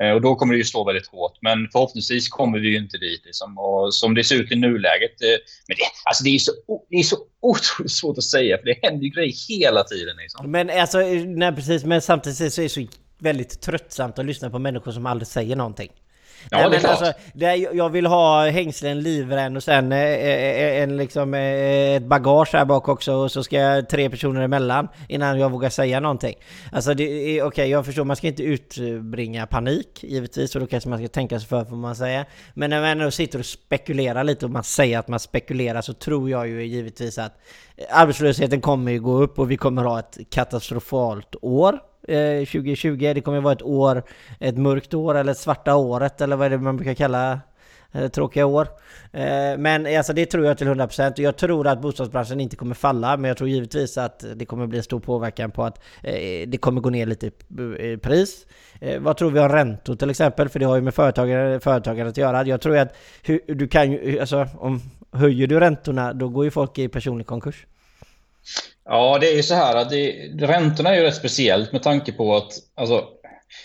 Eh, 0.00 0.10
och 0.10 0.20
då 0.20 0.34
kommer 0.34 0.54
det 0.54 0.58
ju 0.58 0.64
slå 0.64 0.84
väldigt 0.84 1.06
hårt. 1.06 1.38
Men 1.40 1.68
förhoppningsvis 1.72 2.28
kommer 2.28 2.58
vi 2.58 2.68
ju 2.68 2.76
inte 2.76 2.98
dit. 2.98 3.22
Liksom. 3.24 3.58
Och 3.58 3.94
som 3.94 4.14
det 4.14 4.24
ser 4.24 4.36
ut 4.36 4.52
i 4.52 4.56
nuläget. 4.56 5.22
Eh, 5.22 5.38
men 5.68 5.76
det, 5.76 5.84
alltså 6.04 6.24
det 6.24 6.30
är 6.30 6.38
så, 6.38 6.52
det 6.90 6.96
är 6.96 7.02
så 7.02 7.16
otroligt 7.42 7.92
svårt 7.92 8.18
att 8.18 8.24
säga. 8.24 8.58
För 8.58 8.64
det 8.64 8.78
händer 8.82 9.04
ju 9.04 9.08
grejer 9.08 9.32
hela 9.48 9.84
tiden. 9.84 10.16
Liksom. 10.16 10.50
Men 10.50 10.70
alltså, 10.70 11.02
eh, 11.02 11.24
nej, 11.24 11.52
precis. 11.52 11.84
Men 11.84 12.02
samtidigt 12.02 12.52
så 12.52 12.60
är 12.60 12.64
det 12.64 12.68
så 12.68 12.80
väldigt 13.24 13.60
tröttsamt 13.60 14.18
att 14.18 14.24
lyssna 14.24 14.50
på 14.50 14.58
människor 14.58 14.92
som 14.92 15.06
aldrig 15.06 15.26
säger 15.26 15.56
någonting. 15.56 15.90
Ja, 16.50 16.58
Nej, 16.58 16.70
det 16.70 16.76
är 16.76 16.80
klart. 16.80 17.02
Alltså, 17.02 17.12
det 17.34 17.56
jag 17.56 17.88
vill 17.88 18.06
ha 18.06 18.48
hängslen, 18.50 19.00
livrem 19.00 19.56
och 19.56 19.62
sen 19.62 19.92
eh, 19.92 19.98
eh, 19.98 20.82
en, 20.82 20.96
liksom, 20.96 21.34
eh, 21.34 21.94
ett 21.96 22.06
bagage 22.06 22.50
här 22.52 22.64
bak 22.64 22.88
också 22.88 23.12
och 23.12 23.32
så 23.32 23.42
ska 23.42 23.56
jag 23.56 23.88
tre 23.88 24.10
personer 24.10 24.40
emellan 24.40 24.88
innan 25.08 25.38
jag 25.38 25.50
vågar 25.50 25.70
säga 25.70 26.00
någonting. 26.00 26.34
Alltså 26.72 26.94
det 26.94 27.04
är 27.04 27.08
okej, 27.08 27.42
okay, 27.42 27.66
jag 27.66 27.86
förstår 27.86 28.04
man 28.04 28.16
ska 28.16 28.26
inte 28.26 28.42
utbringa 28.42 29.46
panik 29.46 30.04
givetvis 30.04 30.54
och 30.54 30.60
då 30.60 30.66
kanske 30.66 30.88
man 30.88 30.98
ska 30.98 31.08
tänka 31.08 31.40
sig 31.40 31.48
för 31.48 31.64
vad 31.64 31.78
man 31.78 31.96
säger. 31.96 32.24
Men 32.54 32.70
när 32.70 32.80
man 32.80 32.90
ändå 32.90 33.10
sitter 33.10 33.38
och 33.38 33.46
spekulerar 33.46 34.24
lite 34.24 34.44
och 34.44 34.50
man 34.50 34.64
säger 34.64 34.98
att 34.98 35.08
man 35.08 35.20
spekulerar 35.20 35.80
så 35.80 35.92
tror 35.92 36.30
jag 36.30 36.48
ju 36.48 36.64
givetvis 36.64 37.18
att 37.18 37.38
arbetslösheten 37.90 38.60
kommer 38.60 38.92
ju 38.92 39.00
gå 39.00 39.22
upp 39.22 39.38
och 39.38 39.50
vi 39.50 39.56
kommer 39.56 39.84
ha 39.84 39.98
ett 39.98 40.18
katastrofalt 40.30 41.36
år 41.42 41.78
Eh, 42.08 42.46
2020. 42.46 43.12
Det 43.14 43.20
kommer 43.20 43.40
vara 43.40 43.52
ett 43.52 43.62
år, 43.62 44.02
ett 44.40 44.56
mörkt 44.56 44.94
år 44.94 45.14
eller 45.14 45.34
svarta 45.34 45.76
året 45.76 46.20
eller 46.20 46.36
vad 46.36 46.46
är 46.46 46.50
det 46.50 46.58
man 46.58 46.76
brukar 46.76 46.94
kalla 46.94 47.40
eh, 47.92 48.08
tråkiga 48.08 48.46
år. 48.46 48.68
Eh, 49.12 49.58
men 49.58 49.96
alltså 49.96 50.12
det 50.12 50.26
tror 50.26 50.46
jag 50.46 50.58
till 50.58 50.68
100% 50.68 51.12
och 51.12 51.18
jag 51.18 51.36
tror 51.36 51.66
att 51.66 51.80
bostadsbranschen 51.80 52.40
inte 52.40 52.56
kommer 52.56 52.74
falla 52.74 53.16
men 53.16 53.28
jag 53.28 53.36
tror 53.36 53.48
givetvis 53.48 53.98
att 53.98 54.24
det 54.34 54.44
kommer 54.44 54.66
bli 54.66 54.78
en 54.78 54.84
stor 54.84 55.00
påverkan 55.00 55.50
på 55.50 55.64
att 55.64 55.80
det 56.46 56.60
kommer 56.60 56.80
gå 56.80 56.90
ner 56.90 57.06
lite 57.06 57.26
i 57.26 57.96
pris. 57.96 58.46
Vad 59.00 59.16
tror 59.16 59.30
vi 59.30 59.40
om 59.40 59.48
räntor 59.48 59.96
till 59.96 60.10
exempel? 60.10 60.48
För 60.48 60.58
det 60.58 60.66
har 60.66 60.76
ju 60.76 60.82
med 60.82 60.94
företagare, 60.94 61.60
företagare 61.60 62.08
att 62.08 62.16
göra. 62.16 62.46
Jag 62.46 62.60
tror 62.60 62.76
att 62.76 62.96
du 63.46 63.68
kan 63.68 63.92
ju, 63.92 64.20
alltså 64.20 64.46
om 64.58 64.80
höjer 65.12 65.46
du 65.46 65.60
räntorna 65.60 66.12
då 66.12 66.28
går 66.28 66.44
ju 66.44 66.50
folk 66.50 66.78
i 66.78 66.88
personlig 66.88 67.26
konkurs. 67.26 67.66
Ja, 68.84 69.18
det 69.20 69.32
är 69.32 69.36
ju 69.36 69.42
så 69.42 69.54
här 69.54 69.76
att 69.76 69.90
det, 69.90 70.12
räntorna 70.38 70.90
är 70.90 70.94
ju 70.94 71.02
rätt 71.02 71.14
speciellt 71.14 71.72
med 71.72 71.82
tanke 71.82 72.12
på 72.12 72.36
att 72.36 72.52
alltså, 72.76 73.04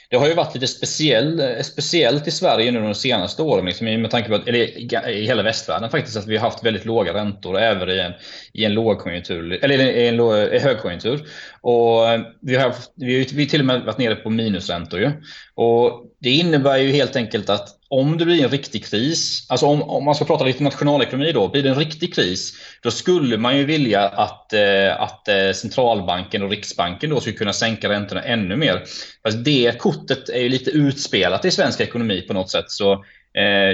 det 0.10 0.18
har 0.18 0.28
ju 0.28 0.34
varit 0.34 0.54
lite 0.54 0.68
speciell, 0.68 1.64
speciellt 1.64 2.28
i 2.28 2.32
Sverige 2.32 2.72
nu 2.72 2.82
de 2.82 2.96
senaste 2.96 3.42
åren, 3.42 3.66
liksom, 3.66 4.02
med 4.02 4.12
tanke 4.12 4.30
på 4.30 4.36
att, 4.36 4.48
eller 4.48 5.10
i 5.10 5.26
hela 5.26 5.44
västvärlden 5.44 5.90
faktiskt, 5.90 6.18
att 6.18 6.28
vi 6.28 6.38
har 6.38 6.50
haft 6.50 6.64
väldigt 6.64 6.86
låga 6.86 7.14
räntor 7.14 7.60
även 7.60 7.90
i 7.90 8.00
en, 8.00 8.14
i 8.54 8.66
en 8.66 8.74
lågkonjunktur, 8.74 9.60
eller 9.64 9.80
i 9.80 10.08
en 10.08 10.16
låg, 10.16 10.36
högkonjunktur. 10.36 11.28
Och 11.62 12.10
eh, 12.10 12.22
vi 12.42 12.56
har, 12.56 12.74
vi 12.96 13.28
vi 13.34 13.48
till 13.48 13.60
och 13.60 13.66
med 13.66 13.82
varit 13.82 13.98
nere 13.98 14.16
på 14.16 14.30
minusräntor 14.30 15.00
ju. 15.00 15.12
Och 15.56 16.06
det 16.20 16.30
innebär 16.30 16.78
ju 16.78 16.92
helt 16.92 17.16
enkelt 17.16 17.50
att 17.50 17.76
om 17.88 18.18
det 18.18 18.26
blir 18.26 18.44
en 18.44 18.50
riktig 18.50 18.86
kris, 18.86 19.46
alltså 19.50 19.66
om, 19.66 19.84
om 19.84 20.06
man 20.06 20.16
ska 20.16 20.26
prata 20.26 20.44
lite 20.44 20.64
nationalekonomi 20.64 21.32
då, 21.32 21.48
blir 21.48 21.64
det 21.64 21.70
en 21.70 21.76
riktig 21.76 22.16
kris, 22.16 22.54
då 22.82 22.92
skulle 22.92 23.38
man 23.38 23.58
ju 23.58 23.66
vilja 23.66 24.08
att, 24.08 24.54
eh, 24.54 25.02
att 25.02 25.28
eh, 25.28 25.52
centralbanken 25.54 26.44
och 26.44 26.50
Riksbanken 26.50 27.10
då 27.10 27.20
skulle 27.20 27.36
kunna 27.36 27.54
sänka 27.54 27.90
räntorna 27.90 28.24
ännu 28.24 28.56
mer. 28.56 28.84
Alltså 29.22 29.40
det 29.40 29.80
kortet 29.80 30.30
är 30.30 30.40
ju 30.40 30.50
lite 30.50 30.72
utspelat 30.72 31.46
i 31.46 31.52
svensk 31.52 31.82
ekonomi 31.82 32.22
på 32.22 32.34
något 32.34 32.50
sätt. 32.50 32.72
Så 32.72 32.94
eh, 32.94 33.00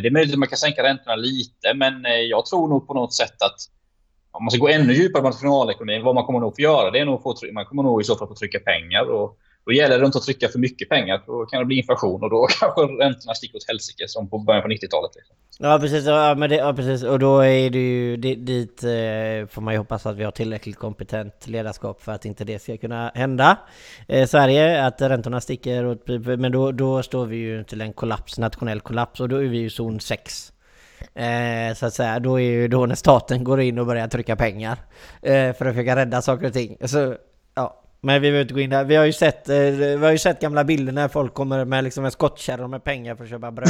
det 0.01 0.07
är 0.07 0.11
möjligt 0.11 0.33
att 0.33 0.39
man 0.39 0.47
kan 0.47 0.57
sänka 0.57 0.83
räntorna 0.83 1.15
lite, 1.15 1.73
men 1.75 2.05
eh, 2.05 2.11
jag 2.11 2.45
tror 2.45 2.67
nog 2.67 2.87
på 2.87 2.93
något 2.93 3.13
sätt 3.13 3.41
att 3.41 3.55
om 4.31 4.43
man 4.43 4.51
ska 4.51 4.59
gå 4.59 4.67
ännu 4.67 4.93
djupare 4.93 5.21
på 5.21 5.29
nationalekonomin, 5.29 6.03
vad 6.03 6.15
man 6.15 6.23
kommer 6.23 6.39
nog 6.39 6.55
få 6.55 6.61
göra, 6.61 6.91
det 6.91 6.99
är 6.99 7.05
nog 7.05 7.23
få, 7.23 7.35
man 7.53 7.65
kommer 7.65 7.83
nog 7.83 8.01
i 8.01 8.03
så 8.03 8.15
fall 8.15 8.27
få 8.27 8.35
trycka 8.35 8.59
pengar. 8.59 9.09
Och, 9.11 9.37
då 9.65 9.71
gäller 9.71 9.99
det 9.99 10.05
inte 10.05 10.17
att 10.17 10.23
trycka 10.23 10.47
för 10.47 10.59
mycket 10.59 10.89
pengar. 10.89 11.23
Då 11.25 11.45
kan 11.45 11.59
det 11.59 11.65
bli 11.65 11.77
inflation 11.77 12.23
och 12.23 12.29
då 12.29 12.47
kanske 12.59 12.81
räntorna 12.81 13.33
sticker 13.33 13.57
åt 13.57 13.67
helsike 13.67 14.07
som 14.07 14.29
på 14.29 14.37
början 14.37 14.61
på 14.61 14.67
90-talet. 14.67 15.11
Liksom. 15.15 15.35
Ja 15.59 15.79
precis, 15.79 16.05
ja, 16.05 16.35
men 16.35 16.49
det, 16.49 16.55
ja, 16.55 16.73
precis. 16.73 17.03
Och 17.03 17.19
då 17.19 17.39
är 17.39 17.69
det 17.69 17.79
ju 17.79 18.17
dit 18.17 18.83
eh, 18.83 19.47
får 19.49 19.61
man 19.61 19.73
ju 19.73 19.77
hoppas 19.77 20.05
att 20.05 20.15
vi 20.15 20.23
har 20.23 20.31
tillräckligt 20.31 20.75
kompetent 20.75 21.47
ledarskap 21.47 22.01
för 22.01 22.11
att 22.11 22.25
inte 22.25 22.43
det 22.43 22.59
ska 22.59 22.77
kunna 22.77 23.11
hända. 23.15 23.57
Eh, 24.07 24.27
Sverige, 24.27 24.85
att 24.85 25.01
räntorna 25.01 25.41
sticker, 25.41 25.85
åt, 25.85 26.05
typ, 26.05 26.25
men 26.25 26.51
då, 26.51 26.71
då 26.71 27.03
står 27.03 27.25
vi 27.25 27.37
ju 27.37 27.63
till 27.63 27.81
en 27.81 27.93
kollaps, 27.93 28.37
nationell 28.37 28.81
kollaps 28.81 29.19
och 29.19 29.29
då 29.29 29.35
är 29.35 29.47
vi 29.47 29.57
ju 29.57 29.69
zon 29.69 29.99
6. 29.99 30.51
Eh, 31.15 31.73
så 31.75 31.85
att 31.85 31.93
säga, 31.93 32.19
då 32.19 32.39
är 32.39 32.43
ju 32.43 32.67
då 32.67 32.85
när 32.85 32.95
staten 32.95 33.43
går 33.43 33.61
in 33.61 33.79
och 33.79 33.85
börjar 33.85 34.07
trycka 34.07 34.35
pengar 34.35 34.77
eh, 35.21 35.53
för 35.53 35.65
att 35.65 35.73
försöka 35.73 35.95
rädda 35.95 36.21
saker 36.21 36.47
och 36.47 36.53
ting. 36.53 36.77
Så, 36.85 37.15
men 38.05 38.21
vi 38.21 38.27
behöver 38.27 38.41
inte 38.41 38.53
gå 38.53 38.59
in 38.59 38.69
där. 38.69 38.83
Vi 38.83 38.95
har 38.95 39.05
ju 39.05 39.13
sett, 39.13 39.49
eh, 39.49 39.55
vi 39.57 39.97
har 40.01 40.11
ju 40.11 40.17
sett 40.17 40.39
gamla 40.39 40.63
bilder 40.63 40.93
när 40.93 41.07
folk 41.07 41.33
kommer 41.33 41.65
med 41.65 41.83
liksom 41.83 42.05
en 42.05 42.11
skottkärra 42.11 42.67
med 42.67 42.83
pengar 42.83 43.15
för 43.15 43.23
att 43.23 43.29
köpa 43.29 43.51
bröd. 43.51 43.69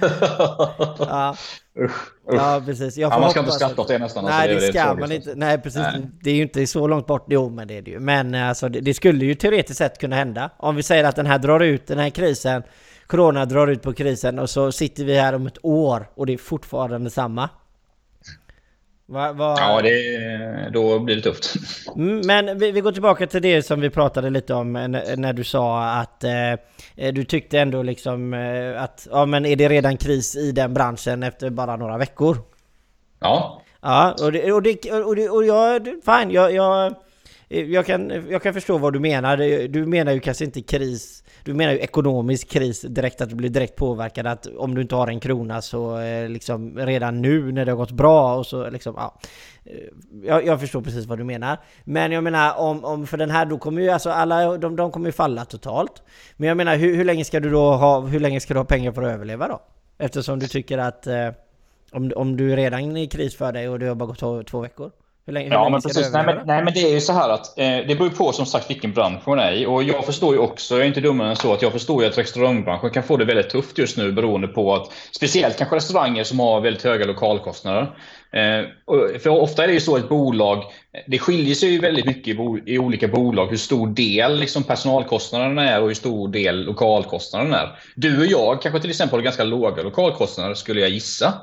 ja. 0.98 1.36
Usch, 1.80 2.12
ja, 2.32 2.62
precis. 2.66 2.96
Jag 2.96 3.12
ja, 3.12 3.18
man 3.18 3.30
ska 3.30 3.40
inte 3.40 3.52
skratta 3.52 3.82
åt 3.82 3.88
det 3.88 3.98
nästan. 3.98 4.24
Nej, 4.24 4.32
alltså, 4.32 4.66
det, 4.66 4.72
det 4.72 4.78
ska 4.78 4.94
man 4.94 5.12
inte. 5.12 5.34
Nej, 5.34 5.58
precis. 5.58 5.80
Nej. 5.92 6.10
Det 6.22 6.30
är 6.30 6.34
ju 6.34 6.42
inte 6.42 6.66
så 6.66 6.86
långt 6.86 7.06
bort. 7.06 7.26
Jo, 7.28 7.50
men 7.50 7.68
det 7.68 7.78
är 7.78 7.82
det 7.82 7.90
ju. 7.90 8.00
Men 8.00 8.34
alltså, 8.34 8.68
det, 8.68 8.80
det, 8.80 8.94
skulle 8.94 9.24
ju 9.24 9.34
teoretiskt 9.34 9.78
sett 9.78 9.98
kunna 9.98 10.16
hända. 10.16 10.50
Om 10.56 10.76
vi 10.76 10.82
säger 10.82 11.04
att 11.04 11.16
den 11.16 11.26
här 11.26 11.38
drar 11.38 11.60
ut, 11.60 11.86
den 11.86 11.98
här 11.98 12.10
krisen, 12.10 12.62
Corona 13.06 13.44
drar 13.44 13.66
ut 13.66 13.82
på 13.82 13.92
krisen 13.92 14.38
och 14.38 14.50
så 14.50 14.72
sitter 14.72 15.04
vi 15.04 15.18
här 15.18 15.32
om 15.32 15.46
ett 15.46 15.58
år 15.62 16.10
och 16.14 16.26
det 16.26 16.32
är 16.32 16.38
fortfarande 16.38 17.10
samma. 17.10 17.48
Va, 19.10 19.32
va... 19.32 19.54
Ja, 19.58 19.82
det, 19.82 20.70
då 20.72 20.98
blir 20.98 21.16
det 21.16 21.22
tufft. 21.22 21.56
Mm, 21.96 22.20
men 22.26 22.58
vi, 22.58 22.72
vi, 22.72 22.80
går 22.80 22.92
tillbaka 22.92 23.26
till 23.26 23.42
det 23.42 23.62
som 23.62 23.80
vi 23.80 23.90
pratade 23.90 24.30
lite 24.30 24.54
om 24.54 24.72
när 25.16 25.32
du 25.32 25.44
sa 25.44 25.84
att 25.84 26.24
eh, 26.24 27.12
du 27.12 27.24
tyckte 27.24 27.58
ändå 27.58 27.82
liksom 27.82 28.34
eh, 28.34 28.82
att 28.82 29.08
ja, 29.10 29.26
men 29.26 29.46
är 29.46 29.56
det 29.56 29.68
redan 29.68 29.96
kris 29.96 30.36
i 30.36 30.52
den 30.52 30.74
branschen 30.74 31.22
efter 31.22 31.50
bara 31.50 31.76
några 31.76 31.98
veckor? 31.98 32.36
Ja. 33.20 33.62
Ja, 33.80 34.14
och, 34.22 34.32
det, 34.32 34.52
och, 34.52 34.62
det, 34.62 34.92
och, 34.92 35.16
det, 35.16 35.28
och 35.28 35.44
jag, 35.44 35.84
fine, 35.84 36.30
jag, 36.30 36.54
jag, 36.54 36.94
jag, 37.48 37.86
kan, 37.86 38.26
jag 38.30 38.42
kan 38.42 38.54
förstå 38.54 38.78
vad 38.78 38.92
du 38.92 39.00
menar. 39.00 39.36
Du 39.68 39.86
menar 39.86 40.12
ju 40.12 40.20
kanske 40.20 40.44
inte 40.44 40.62
kris 40.62 41.24
du 41.48 41.54
menar 41.54 41.72
ju 41.72 41.78
ekonomisk 41.78 42.48
kris 42.48 42.80
direkt, 42.80 43.20
att 43.20 43.28
du 43.28 43.34
blir 43.34 43.48
direkt 43.48 43.76
påverkad 43.76 44.26
att 44.26 44.46
om 44.46 44.74
du 44.74 44.80
inte 44.80 44.94
har 44.94 45.08
en 45.08 45.20
krona 45.20 45.62
så 45.62 45.98
eh, 45.98 46.28
liksom 46.28 46.78
redan 46.78 47.22
nu 47.22 47.52
när 47.52 47.64
det 47.64 47.72
har 47.72 47.76
gått 47.76 47.90
bra 47.90 48.36
och 48.36 48.46
så 48.46 48.70
liksom, 48.70 48.94
ja. 48.96 49.18
Eh, 49.64 49.72
jag, 50.24 50.46
jag, 50.46 50.60
förstår 50.60 50.80
precis 50.80 51.06
vad 51.06 51.18
du 51.18 51.24
menar. 51.24 51.58
Men 51.84 52.12
jag 52.12 52.24
menar 52.24 52.58
om, 52.58 52.84
om 52.84 53.06
för 53.06 53.16
den 53.16 53.30
här 53.30 53.46
då 53.46 53.58
kommer 53.58 53.82
ju 53.82 53.90
alltså 53.90 54.10
alla, 54.10 54.58
de, 54.58 54.76
de 54.76 54.92
kommer 54.92 55.08
ju 55.08 55.12
falla 55.12 55.44
totalt. 55.44 56.02
Men 56.36 56.48
jag 56.48 56.56
menar 56.56 56.76
hur, 56.76 56.96
hur 56.96 57.04
länge 57.04 57.24
ska 57.24 57.40
du 57.40 57.50
då 57.50 57.72
ha, 57.72 58.00
hur 58.00 58.20
länge 58.20 58.40
ska 58.40 58.54
du 58.54 58.60
ha 58.60 58.64
pengar 58.64 58.92
för 58.92 59.02
att 59.02 59.14
överleva 59.14 59.48
då? 59.48 59.60
Eftersom 59.98 60.38
du 60.38 60.48
tycker 60.48 60.78
att 60.78 61.06
eh, 61.06 61.28
om, 61.92 62.12
om 62.16 62.36
du 62.36 62.56
redan 62.56 62.96
är 62.96 63.02
i 63.02 63.06
kris 63.06 63.36
för 63.36 63.52
dig 63.52 63.68
och 63.68 63.78
det 63.78 63.86
har 63.86 63.94
bara 63.94 64.06
gått 64.06 64.18
två, 64.18 64.42
två 64.42 64.60
veckor. 64.60 64.90
Hur 65.28 65.32
länge, 65.32 65.46
hur 65.46 65.52
Ja, 65.54 65.60
länge 65.62 65.70
men 65.70 65.82
precis. 65.82 66.12
Nej 66.12 66.26
men, 66.26 66.46
nej, 66.46 66.64
men 66.64 66.74
det 66.74 66.80
är 66.80 66.92
ju 66.92 67.00
så 67.00 67.12
här 67.12 67.28
att 67.28 67.58
eh, 67.58 67.64
det 67.88 67.98
beror 67.98 68.10
på 68.10 68.32
som 68.32 68.46
sagt 68.46 68.70
vilken 68.70 68.92
bransch 68.92 69.28
man 69.28 69.38
är 69.38 69.52
i. 69.52 69.66
Och 69.66 69.82
jag 69.82 70.04
förstår 70.04 70.34
ju 70.34 70.40
också, 70.40 70.74
jag 70.74 70.82
är 70.82 70.86
inte 70.86 71.00
dummare 71.00 71.30
än 71.30 71.36
så, 71.36 71.52
att 71.52 71.62
jag 71.62 71.72
förstår 71.72 72.02
ju 72.02 72.08
att 72.08 72.18
restaurangbranschen 72.18 72.90
kan 72.90 73.02
få 73.02 73.16
det 73.16 73.24
väldigt 73.24 73.50
tufft 73.50 73.78
just 73.78 73.96
nu 73.96 74.12
beroende 74.12 74.48
på 74.48 74.74
att 74.74 74.92
speciellt 75.12 75.58
kanske 75.58 75.76
restauranger 75.76 76.24
som 76.24 76.40
har 76.40 76.60
väldigt 76.60 76.84
höga 76.84 77.06
lokalkostnader. 77.06 77.82
Eh, 78.32 79.18
för 79.18 79.28
ofta 79.28 79.62
är 79.62 79.66
det 79.66 79.72
ju 79.72 79.80
så 79.80 79.96
ett 79.96 80.08
bolag, 80.08 80.62
det 81.06 81.18
skiljer 81.18 81.54
sig 81.54 81.68
ju 81.68 81.78
väldigt 81.80 82.06
mycket 82.06 82.28
i, 82.28 82.34
bo, 82.34 82.58
i 82.66 82.78
olika 82.78 83.08
bolag 83.08 83.46
hur 83.46 83.56
stor 83.56 83.86
del 83.86 84.38
liksom 84.38 84.62
personalkostnaderna 84.62 85.70
är 85.70 85.80
och 85.80 85.86
hur 85.88 85.94
stor 85.94 86.28
del 86.28 86.64
lokalkostnaden 86.64 87.52
är. 87.52 87.78
Du 87.96 88.18
och 88.18 88.26
jag 88.26 88.62
kanske 88.62 88.80
till 88.80 88.90
exempel 88.90 89.18
har 89.18 89.24
ganska 89.24 89.44
låga 89.44 89.82
lokalkostnader 89.82 90.54
skulle 90.54 90.80
jag 90.80 90.90
gissa. 90.90 91.34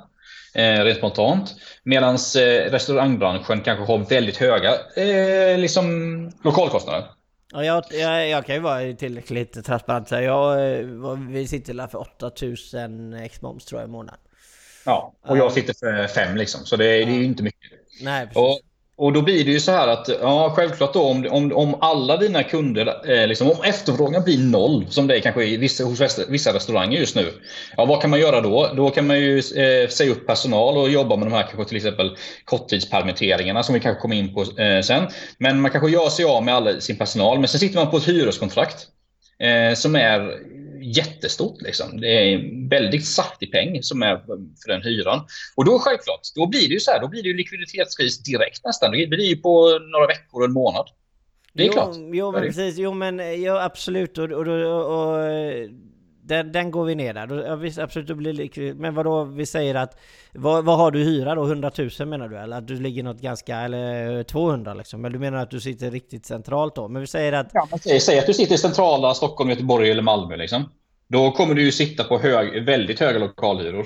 Eh, 0.56 0.84
rent 0.84 0.98
spontant. 0.98 1.56
Medan 1.84 2.16
eh, 2.16 2.72
restaurangbranschen 2.72 3.62
kanske 3.62 3.86
har 3.94 3.98
väldigt 3.98 4.38
höga 4.38 4.74
eh, 4.96 5.58
liksom, 5.58 6.32
lokalkostnader. 6.44 7.06
Ja, 7.54 7.64
jag, 7.64 7.84
jag, 7.92 8.30
jag 8.30 8.46
kan 8.46 8.56
ju 8.56 8.62
vara 8.62 8.94
tillräckligt 8.94 9.66
transparent. 9.66 10.08
Så 10.10 10.16
jag, 10.16 10.74
eh, 10.80 10.86
vi 11.30 11.48
sitter 11.48 11.74
där 11.74 11.88
för 11.88 11.98
8000 12.00 13.14
ex-moms 13.14 13.66
tror 13.66 13.82
jag 13.82 13.88
i 13.90 13.92
månaden. 13.92 14.20
Ja, 14.86 15.14
och 15.28 15.38
jag 15.38 15.52
sitter 15.52 15.74
för 15.74 16.08
fem 16.08 16.36
liksom, 16.38 16.66
så 16.66 16.76
det, 16.76 16.86
är- 16.86 17.06
det 17.06 17.12
är 17.12 17.16
ju 17.18 17.24
inte 17.26 17.44
mycket. 17.44 17.72
Nej, 18.02 18.26
precis. 18.28 18.38
Och, 18.38 18.60
och 18.98 19.14
då 19.14 19.22
blir 19.22 19.46
det 19.46 19.52
ju 19.52 19.60
så 19.60 19.72
här 19.72 19.88
att, 19.88 20.08
ja 20.22 20.54
självklart 20.56 20.94
då 20.94 21.02
om, 21.02 21.28
om, 21.32 21.54
om 21.54 21.76
alla 21.82 22.18
dina 22.18 22.44
kunder, 22.44 23.12
eh, 23.12 23.28
liksom, 23.28 23.52
om 23.52 23.64
efterfrågan 23.64 24.24
blir 24.24 24.38
noll, 24.38 24.86
som 24.90 25.08
det 25.08 25.16
är 25.18 25.20
kanske 25.20 25.46
i 25.46 25.58
vissa, 25.58 25.84
hos 25.84 26.02
vissa- 26.30 26.54
restauranger 26.54 27.00
just 27.00 27.16
nu. 27.16 27.34
Ja, 27.78 27.86
vad 27.86 28.02
kan 28.02 28.10
man 28.10 28.20
göra 28.20 28.42
då? 28.42 28.72
Då 28.76 28.90
kan 28.90 29.08
man 29.08 29.20
ju 29.20 29.38
eh, 29.38 29.90
säga 29.90 30.12
upp 30.12 30.28
personal 30.28 30.78
och 30.78 30.90
jobba 30.90 31.16
med 31.16 31.28
de 31.28 31.34
här 31.34 31.44
kanske 31.44 31.66
till 31.66 31.78
exempel 31.78 32.18
korttidspermitteringarna 32.46 33.64
som 33.64 33.74
vi 33.74 33.80
kanske 33.82 34.02
kommer 34.02 34.16
in 34.16 34.34
på 34.34 34.42
eh, 34.42 34.82
sen. 34.82 35.08
Men 35.38 35.62
man 35.62 35.72
kanske 35.72 35.90
gör 35.90 36.10
sig 36.10 36.26
av 36.26 36.44
med 36.44 36.56
all 36.56 36.82
sin 36.82 36.98
personal, 36.98 37.40
men 37.40 37.48
sen 37.48 37.60
sitter 37.60 37.76
man 37.80 37.92
på 37.92 37.98
ett 37.98 38.08
hyreskontrakt 38.08 38.88
eh, 39.40 39.76
som 39.76 39.96
är 39.96 40.32
jättestort. 40.86 41.62
Liksom. 41.62 42.02
Det 42.02 42.34
är 42.34 42.70
väldigt 42.70 43.06
saftig 43.06 43.52
peng 43.52 43.84
som 43.84 44.04
är 44.04 44.18
för 44.64 44.68
den 44.68 44.82
hyran. 44.82 45.26
Och 45.56 45.66
då 45.66 45.80
självklart, 45.80 46.22
då 46.36 46.48
blir 46.48 46.68
det 46.68 46.74
ju 46.74 46.80
så 46.80 46.92
här, 46.92 47.02
då 47.02 47.08
blir 47.08 47.24
det 47.24 47.30
ju 47.30 47.38
likviditetskris 47.38 48.24
direkt 48.24 48.66
nästan. 48.66 48.92
Det 48.92 49.08
blir 49.08 49.26
ju 49.26 49.38
på 49.38 49.80
några 49.92 50.08
veckor 50.08 50.40
och 50.40 50.46
en 50.46 50.54
månad. 50.54 50.86
Det 51.54 51.64
är 51.64 51.68
jo, 51.68 51.74
klart. 51.74 51.96
Jo, 52.14 52.32
men 52.32 52.42
precis. 52.42 52.78
Jo, 52.78 52.94
men 52.94 53.42
ja, 53.42 53.64
absolut. 53.64 54.18
Och, 54.18 54.32
och, 54.32 54.48
och, 54.48 55.12
och 55.12 55.20
den, 56.28 56.52
den 56.52 56.72
går 56.72 56.86
vi 56.86 56.96
ner 56.96 57.14
där. 57.14 57.44
Ja, 57.48 57.56
visst, 57.56 57.80
absolut, 57.80 58.08
det 58.08 58.16
blir. 58.16 58.74
Men 58.74 58.96
vadå, 58.96 59.24
vi 59.24 59.46
säger 59.46 59.76
att... 59.76 60.00
Vad, 60.34 60.66
vad 60.66 60.78
har 60.78 60.92
du 60.92 61.04
hyra 61.04 61.36
då? 61.36 61.46
100 61.46 61.72
000 62.00 62.08
menar 62.08 62.28
du? 62.28 62.38
Eller 62.38 62.58
att 62.58 62.68
du 62.68 62.80
ligger 62.80 63.04
något 63.04 63.22
ganska... 63.22 63.58
Eller 63.58 64.24
200 64.24 64.74
liksom? 64.74 65.02
Men 65.02 65.12
du 65.12 65.20
menar 65.20 65.38
att 65.38 65.52
du 65.52 65.60
sitter 65.60 65.92
riktigt 65.92 66.26
centralt 66.26 66.76
då? 66.76 66.88
Men 66.88 67.02
vi 67.02 67.08
säger 67.08 67.34
att... 67.34 67.50
Ja, 67.54 67.68
säg, 67.84 68.00
säg 68.00 68.20
att 68.20 68.26
du 68.28 68.34
sitter 68.34 68.56
i 68.56 68.58
centrala 68.58 69.14
Stockholm, 69.14 69.50
Göteborg 69.50 69.92
eller 69.92 70.04
Malmö. 70.04 70.36
Liksom. 70.36 70.70
Då 71.08 71.32
kommer 71.32 71.56
du 71.56 71.64
ju 71.64 71.72
sitta 71.72 72.04
på 72.04 72.20
hög, 72.20 72.66
väldigt 72.66 73.00
höga 73.00 73.20
lokalhyror. 73.20 73.86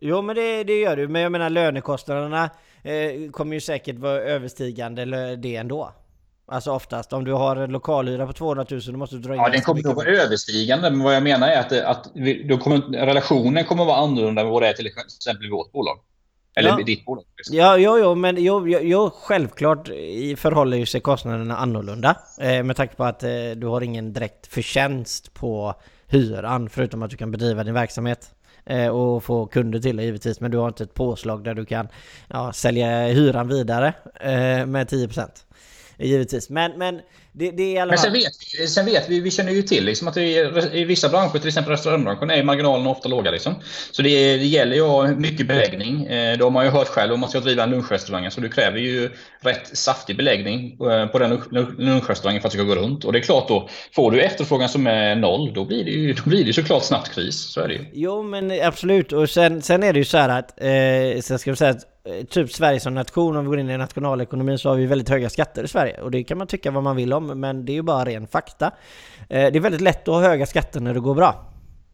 Jo 0.00 0.22
men 0.22 0.36
det, 0.36 0.64
det 0.64 0.80
gör 0.80 0.96
du, 0.96 1.08
men 1.08 1.22
jag 1.22 1.32
menar 1.32 1.50
lönekostnaderna 1.50 2.50
eh, 2.82 3.30
kommer 3.30 3.54
ju 3.54 3.60
säkert 3.60 3.98
vara 3.98 4.20
överstigande 4.20 5.36
det 5.36 5.56
ändå. 5.56 5.92
Alltså 6.46 6.70
oftast, 6.72 7.12
om 7.12 7.24
du 7.24 7.32
har 7.32 7.56
en 7.56 7.70
lokalhyra 7.72 8.26
på 8.26 8.32
200 8.32 8.66
000 8.70 8.80
då 8.86 8.92
måste 8.92 9.16
du 9.16 9.22
dra 9.22 9.34
in 9.34 9.40
Ja, 9.40 9.48
den 9.48 9.60
kommer 9.62 9.82
nog 9.82 9.94
vara 9.96 10.08
överstigande, 10.08 10.90
men 10.90 11.02
vad 11.02 11.14
jag 11.16 11.22
menar 11.22 11.48
är 11.48 11.60
att, 11.60 11.72
att 11.72 12.10
vi, 12.14 12.42
då 12.48 12.58
kommer, 12.58 12.78
relationen 13.06 13.64
kommer 13.64 13.84
vara 13.84 13.96
annorlunda 13.96 14.42
än 14.42 14.48
vad 14.48 14.62
det 14.62 14.68
är 14.68 14.72
till 14.72 14.86
exempel 14.86 15.46
i 15.46 15.50
vårt 15.50 15.72
bolag. 15.72 15.98
Eller 16.56 16.68
Ja. 16.68 16.76
ditt 16.86 17.04
bolag. 17.04 17.24
Liksom. 17.36 17.56
Ja, 17.56 17.76
jo, 17.76 17.98
jo, 17.98 18.14
men 18.14 18.36
jo, 18.38 18.68
jo, 18.68 18.78
jo, 18.82 19.10
självklart 19.22 19.88
i- 19.88 20.36
förhåller 20.36 20.76
ju 20.76 20.86
sig 20.86 21.00
kostnaderna 21.00 21.56
annorlunda. 21.56 22.16
Eh, 22.40 22.62
med 22.62 22.76
tanke 22.76 22.94
på 22.96 23.04
att 23.04 23.22
eh, 23.22 23.30
du 23.56 23.66
har 23.66 23.80
ingen 23.80 24.12
direkt 24.12 24.46
förtjänst 24.46 25.34
på 25.34 25.74
hyran, 26.06 26.68
förutom 26.68 27.02
att 27.02 27.10
du 27.10 27.16
kan 27.16 27.30
bedriva 27.30 27.64
din 27.64 27.74
verksamhet. 27.74 28.30
Eh, 28.66 28.88
och 28.88 29.24
få 29.24 29.46
kunder 29.46 29.78
till 29.80 29.96
det 29.96 30.02
givetvis, 30.04 30.40
men 30.40 30.50
du 30.50 30.58
har 30.58 30.68
inte 30.68 30.84
ett 30.84 30.94
påslag 30.94 31.44
där 31.44 31.54
du 31.54 31.64
kan 31.64 31.88
ja, 32.28 32.52
sälja 32.52 33.06
hyran 33.06 33.48
vidare 33.48 33.86
eh, 34.20 34.66
med 34.66 34.88
10%. 34.88 35.28
Givetvis, 36.00 36.50
men, 36.50 36.78
men 36.78 37.00
det, 37.36 37.50
det 37.50 37.76
är 37.76 37.82
alla 37.82 37.90
Men 37.90 37.98
sen 37.98 38.12
vet, 38.12 38.32
vi- 38.60 38.66
sen 38.66 38.86
vet 38.86 39.08
vi, 39.08 39.20
vi 39.20 39.30
känner 39.30 39.52
ju 39.52 39.62
till 39.62 39.84
liksom 39.84 40.08
att 40.08 40.16
är, 40.16 40.74
i 40.76 40.84
vissa 40.84 41.08
branscher, 41.08 41.38
till 41.38 41.48
exempel 41.48 41.70
restaurangbranschen, 41.70 42.30
är 42.30 42.42
marginalerna 42.42 42.90
ofta 42.90 43.08
låga. 43.08 43.30
Liksom. 43.30 43.54
Så 43.90 44.02
det, 44.02 44.36
det 44.36 44.44
gäller 44.46 44.76
ju 44.76 45.14
mycket 45.16 45.46
beläggning. 45.46 46.06
Eh, 46.06 46.38
Det 46.38 46.44
har 46.44 46.50
man 46.50 46.64
ju 46.64 46.70
hört 46.70 46.88
själv 46.88 47.12
om 47.12 47.20
man 47.20 47.30
ska 47.30 47.40
driva 47.40 47.62
en 47.62 47.70
lunchrestaurang. 47.70 48.30
Så 48.30 48.40
du 48.40 48.48
kräver 48.48 48.78
ju 48.78 49.10
rätt 49.40 49.76
saftig 49.76 50.16
beläggning 50.16 50.78
eh, 50.90 51.06
på 51.06 51.18
den 51.18 51.38
lunch- 51.38 51.80
lunchrestaurangen 51.80 52.40
för 52.42 52.48
att 52.48 52.52
det 52.52 52.58
ska 52.58 52.66
gå 52.66 52.74
runt. 52.74 53.04
Och 53.04 53.12
det 53.12 53.18
är 53.18 53.22
klart 53.22 53.48
då, 53.48 53.68
får 53.94 54.10
du 54.10 54.20
efterfrågan 54.20 54.68
som 54.68 54.86
är 54.86 55.16
noll, 55.16 55.52
då 55.54 55.64
blir 55.64 55.84
det 55.84 55.90
ju 55.90 56.12
då 56.12 56.22
blir 56.30 56.44
det 56.44 56.52
såklart 56.52 56.84
snabbt 56.84 57.14
kris. 57.14 57.36
Så 57.40 57.60
är 57.60 57.68
det 57.68 57.74
ju. 57.74 57.84
Jo 57.92 58.22
men 58.22 58.50
absolut, 58.62 59.12
och 59.12 59.30
sen, 59.30 59.62
sen 59.62 59.82
är 59.82 59.92
det 59.92 59.98
ju 59.98 60.04
så 60.04 60.18
här 60.18 60.28
att, 60.28 60.60
eh, 60.60 61.20
sen 61.22 61.38
ska 61.38 61.50
vi 61.50 61.56
säga 61.56 61.70
att 61.70 61.86
eh, 62.08 62.26
typ 62.26 62.52
Sverige 62.52 62.80
som 62.80 62.94
nation, 62.94 63.36
om 63.36 63.44
vi 63.44 63.48
går 63.48 63.58
in 63.58 63.70
i 63.70 63.78
nationalekonomin 63.78 64.58
så 64.58 64.68
har 64.68 64.76
vi 64.76 64.86
väldigt 64.86 65.08
höga 65.08 65.30
skatter 65.30 65.64
i 65.64 65.68
Sverige. 65.68 66.00
Och 66.00 66.10
det 66.10 66.24
kan 66.24 66.38
man 66.38 66.46
tycka 66.46 66.70
vad 66.70 66.82
man 66.82 66.96
vill 66.96 67.12
om, 67.12 67.23
men 67.26 67.64
det 67.64 67.72
är 67.72 67.74
ju 67.74 67.82
bara 67.82 68.04
ren 68.04 68.26
fakta. 68.26 68.66
Eh, 69.28 69.52
det 69.52 69.58
är 69.58 69.60
väldigt 69.60 69.80
lätt 69.80 70.08
att 70.08 70.14
ha 70.14 70.20
höga 70.20 70.46
skatter 70.46 70.80
när 70.80 70.94
det 70.94 71.00
går 71.00 71.14
bra. 71.14 71.46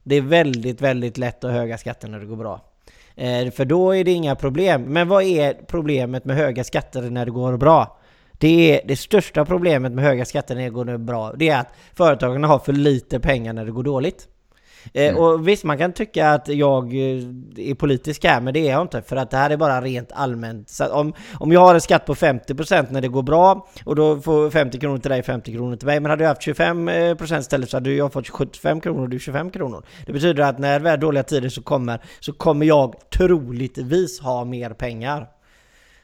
Det 0.03 0.17
är 0.17 0.21
väldigt, 0.21 0.81
väldigt 0.81 1.19
lätt 1.19 1.45
att 1.45 1.51
ha 1.51 1.59
höga 1.59 1.79
skatter 1.79 2.09
när 2.09 2.21
det 2.21 2.27
går 2.27 2.37
bra. 2.37 2.61
Eh, 3.17 3.51
för 3.51 3.65
då 3.65 3.97
är 3.97 4.05
det 4.05 4.11
inga 4.11 4.35
problem. 4.35 4.83
Men 4.83 5.09
vad 5.09 5.23
är 5.23 5.55
problemet 5.67 6.25
med 6.25 6.37
höga 6.37 6.65
skatter 6.65 7.03
när 7.03 7.25
det 7.25 7.31
går 7.31 7.57
bra? 7.57 7.99
Det 8.33 8.81
är 8.81 8.87
det 8.89 8.97
största 8.97 9.45
problemet 9.45 9.93
med 9.93 10.05
höga 10.05 10.25
skatter 10.25 10.55
när 10.55 10.63
det 10.63 10.71
går 10.71 10.99
bra. 10.99 11.33
Det 11.33 11.49
är 11.49 11.61
att 11.61 11.73
företagen 11.95 12.45
har 12.45 12.59
för 12.59 12.73
lite 12.73 13.21
pengar 13.21 13.53
när 13.53 13.65
det 13.65 13.73
går 13.73 13.83
dåligt. 13.83 14.29
Eh, 14.95 15.17
Och 15.17 15.49
visst, 15.49 15.65
man 15.65 15.79
kan 15.79 15.93
tycka 15.93 16.31
att 16.31 16.49
jag 16.49 16.85
eh, 16.85 17.23
är 17.57 17.75
politisk 17.75 18.25
här, 18.25 18.41
men 18.41 18.55
det 18.55 18.61
är 18.69 18.71
jag 18.73 18.83
inte. 18.83 19.03
För 19.03 19.17
att 19.17 19.31
det 19.31 19.37
här 19.37 19.51
är 19.51 19.57
bara 19.57 19.81
rent 19.81 20.13
allmänt. 20.13 20.69
Så 20.69 20.87
om, 20.93 21.15
om 21.39 21.53
jag 21.53 21.61
har 21.61 21.75
en 21.75 21.81
skatt 21.81 22.07
på 22.07 22.15
50% 22.15 22.87
när 22.91 23.01
det 23.01 23.09
går 23.09 23.23
bra, 23.23 23.69
och 23.85 23.97
då 23.97 24.21
får 24.21 24.51
50 24.51 24.79
kronor 24.79 24.99
till 24.99 25.11
dig, 25.11 25.23
50 25.23 25.53
kronor 25.53 25.77
till 25.77 25.87
mig. 25.87 26.01
Men 26.01 26.11
hade 26.11 26.25
jag 26.25 26.29
haft 26.29 26.43
25% 26.47 27.39
istället 27.41 27.71
så 27.71 27.77
hade 27.77 27.93
jag 27.93 28.13
fått 28.13 28.29
75 28.29 28.81
kronor 28.81 29.03
och 29.03 29.09
du 29.09 29.19
25 29.19 29.51
kronor. 29.51 29.85
Det 30.07 30.13
betyder 30.13 30.43
att 30.43 30.59
när 30.59 30.81
det 30.81 30.91
är 30.91 30.97
dåliga 30.97 31.23
tider 31.23 31.49
så 31.49 31.63
kommer, 31.63 32.01
så 32.21 32.33
kommer 32.33 32.67
jag 32.67 32.95
troligtvis 33.11 34.21
ha 34.21 34.45
mer 34.45 34.71
pengar. 34.71 35.27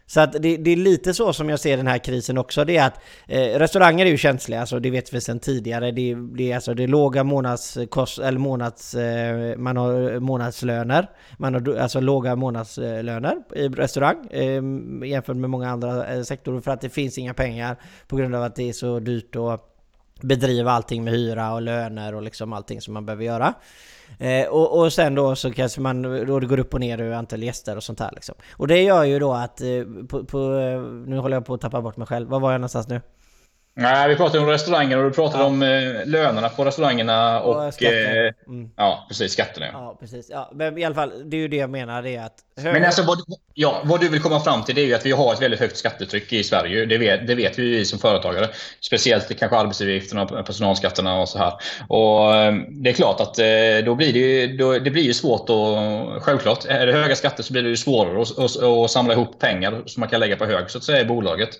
Så 0.08 0.20
att 0.20 0.32
det, 0.32 0.56
det 0.56 0.70
är 0.70 0.76
lite 0.76 1.14
så 1.14 1.32
som 1.32 1.48
jag 1.48 1.60
ser 1.60 1.76
den 1.76 1.86
här 1.86 1.98
krisen 1.98 2.38
också. 2.38 2.64
Det 2.64 2.76
är 2.76 2.86
att 2.86 3.00
eh, 3.26 3.58
restauranger 3.58 4.06
är 4.06 4.10
ju 4.10 4.16
känsliga, 4.16 4.60
alltså 4.60 4.80
det 4.80 4.90
vet 4.90 5.14
vi 5.14 5.20
sedan 5.20 5.40
tidigare. 5.40 5.90
Det, 5.90 6.14
det 6.14 6.52
är 6.52 6.54
alltså 6.54 6.74
det 6.74 6.82
är 6.82 6.88
låga 6.88 7.24
månadskost, 7.24 8.18
eller 8.18 8.38
månads, 8.38 8.94
eh, 8.94 9.56
man 9.56 9.76
har 9.76 10.20
månadslöner. 10.20 11.10
Man 11.38 11.54
har 11.54 11.76
alltså 11.76 12.00
låga 12.00 12.36
månadslöner 12.36 13.36
i 13.54 13.68
restaurang 13.68 14.26
eh, 14.30 14.62
jämfört 15.08 15.36
med 15.36 15.50
många 15.50 15.70
andra 15.70 16.14
eh, 16.14 16.22
sektorer 16.22 16.60
för 16.60 16.70
att 16.70 16.80
det 16.80 16.88
finns 16.88 17.18
inga 17.18 17.34
pengar 17.34 17.76
på 18.08 18.16
grund 18.16 18.34
av 18.34 18.42
att 18.42 18.56
det 18.56 18.68
är 18.68 18.72
så 18.72 18.98
dyrt 18.98 19.36
Och, 19.36 19.75
bedriva 20.20 20.72
allting 20.72 21.04
med 21.04 21.12
hyra 21.12 21.52
och 21.52 21.62
löner 21.62 22.14
och 22.14 22.22
liksom 22.22 22.52
allting 22.52 22.80
som 22.80 22.94
man 22.94 23.06
behöver 23.06 23.24
göra. 23.24 23.54
Eh, 24.18 24.48
och, 24.48 24.78
och 24.80 24.92
sen 24.92 25.14
då 25.14 25.36
så 25.36 25.52
kanske 25.52 25.80
man, 25.80 26.02
då 26.26 26.40
det 26.40 26.46
går 26.46 26.58
upp 26.58 26.74
och 26.74 26.80
ner 26.80 27.02
i 27.02 27.14
antal 27.14 27.42
gäster 27.42 27.76
och 27.76 27.82
sånt 27.82 28.00
här 28.00 28.10
liksom. 28.14 28.34
Och 28.52 28.68
det 28.68 28.82
gör 28.82 29.04
ju 29.04 29.18
då 29.18 29.32
att, 29.32 29.60
eh, 29.60 29.66
på, 30.08 30.24
på, 30.24 30.38
eh, 30.54 30.80
nu 30.82 31.18
håller 31.18 31.36
jag 31.36 31.46
på 31.46 31.54
att 31.54 31.60
tappa 31.60 31.80
bort 31.82 31.96
mig 31.96 32.06
själv. 32.06 32.28
Var 32.28 32.40
var 32.40 32.52
jag 32.52 32.60
någonstans 32.60 32.88
nu? 32.88 33.00
Nej, 33.78 34.08
vi 34.08 34.16
pratade 34.16 34.38
om 34.44 34.46
restauranger 34.50 34.98
och 34.98 35.04
du 35.04 35.10
pratade 35.10 35.42
Ja. 35.42 35.48
om 35.48 35.62
eh, 35.62 36.06
lönerna 36.06 36.48
på 36.48 36.64
restaurangerna 36.64 37.40
och... 37.40 37.74
skatter. 37.74 38.26
eh, 38.26 38.32
Mm. 38.46 38.70
ja, 38.76 39.04
precis. 39.08 39.32
Skatterna. 39.32 39.66
Ja. 39.66 39.72
Ja, 39.72 39.96
precis. 40.00 40.30
Ja, 40.30 40.50
men 40.54 40.78
i 40.78 40.84
alla 40.84 40.94
fall, 40.94 41.12
det 41.30 41.36
är 41.36 41.40
ju 41.40 41.48
det 41.48 41.56
jag 41.56 41.70
menar, 41.70 42.02
det 42.02 42.16
är 42.16 42.24
att... 42.26 42.38
Men 42.62 42.84
alltså 42.84 43.02
vad, 43.02 43.18
ja, 43.54 43.80
vad 43.84 44.00
du 44.00 44.08
vill 44.08 44.20
komma 44.20 44.40
fram 44.40 44.64
till 44.64 44.74
det 44.74 44.80
är 44.80 44.86
ju 44.86 44.94
att 44.94 45.06
vi 45.06 45.12
har 45.12 45.32
ett 45.32 45.42
väldigt 45.42 45.60
högt 45.60 45.76
skattetryck 45.76 46.32
i 46.32 46.44
Sverige. 46.44 46.86
Det 46.86 46.98
vet, 46.98 47.26
det 47.26 47.34
vet 47.34 47.58
vi 47.58 47.84
som 47.84 47.98
företagare. 47.98 48.48
Speciellt 48.80 49.38
kanske 49.38 49.56
arbetsgivaravgifterna, 49.56 50.26
personalskatterna 50.26 51.20
och 51.20 51.28
så 51.28 51.38
här. 51.38 51.52
Och 51.88 52.34
eh, 52.34 52.54
det 52.68 52.90
är 52.90 52.94
klart 52.94 53.20
att 53.20 53.38
eh, 53.38 53.84
då 53.84 53.94
blir 53.94 54.12
det, 54.12 54.18
ju, 54.18 54.56
då, 54.56 54.78
det 54.78 54.90
blir 54.90 55.02
ju 55.02 55.14
svårt 55.14 55.50
att... 55.50 56.22
Självklart, 56.22 56.64
är 56.64 56.86
det 56.86 56.92
höga 56.92 57.16
skatter 57.16 57.42
så 57.42 57.52
blir 57.52 57.62
det 57.62 57.68
ju 57.68 57.76
svårare 57.76 58.22
att, 58.22 58.38
att, 58.38 58.62
att 58.62 58.90
samla 58.90 59.12
ihop 59.12 59.38
pengar 59.38 59.82
som 59.86 60.00
man 60.00 60.08
kan 60.08 60.20
lägga 60.20 60.36
på 60.36 60.44
hög 60.44 60.70
så 60.70 60.78
att 60.78 60.84
säga 60.84 61.00
i 61.00 61.04
bolaget. 61.04 61.50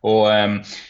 Och, 0.00 0.34
eh, 0.34 0.48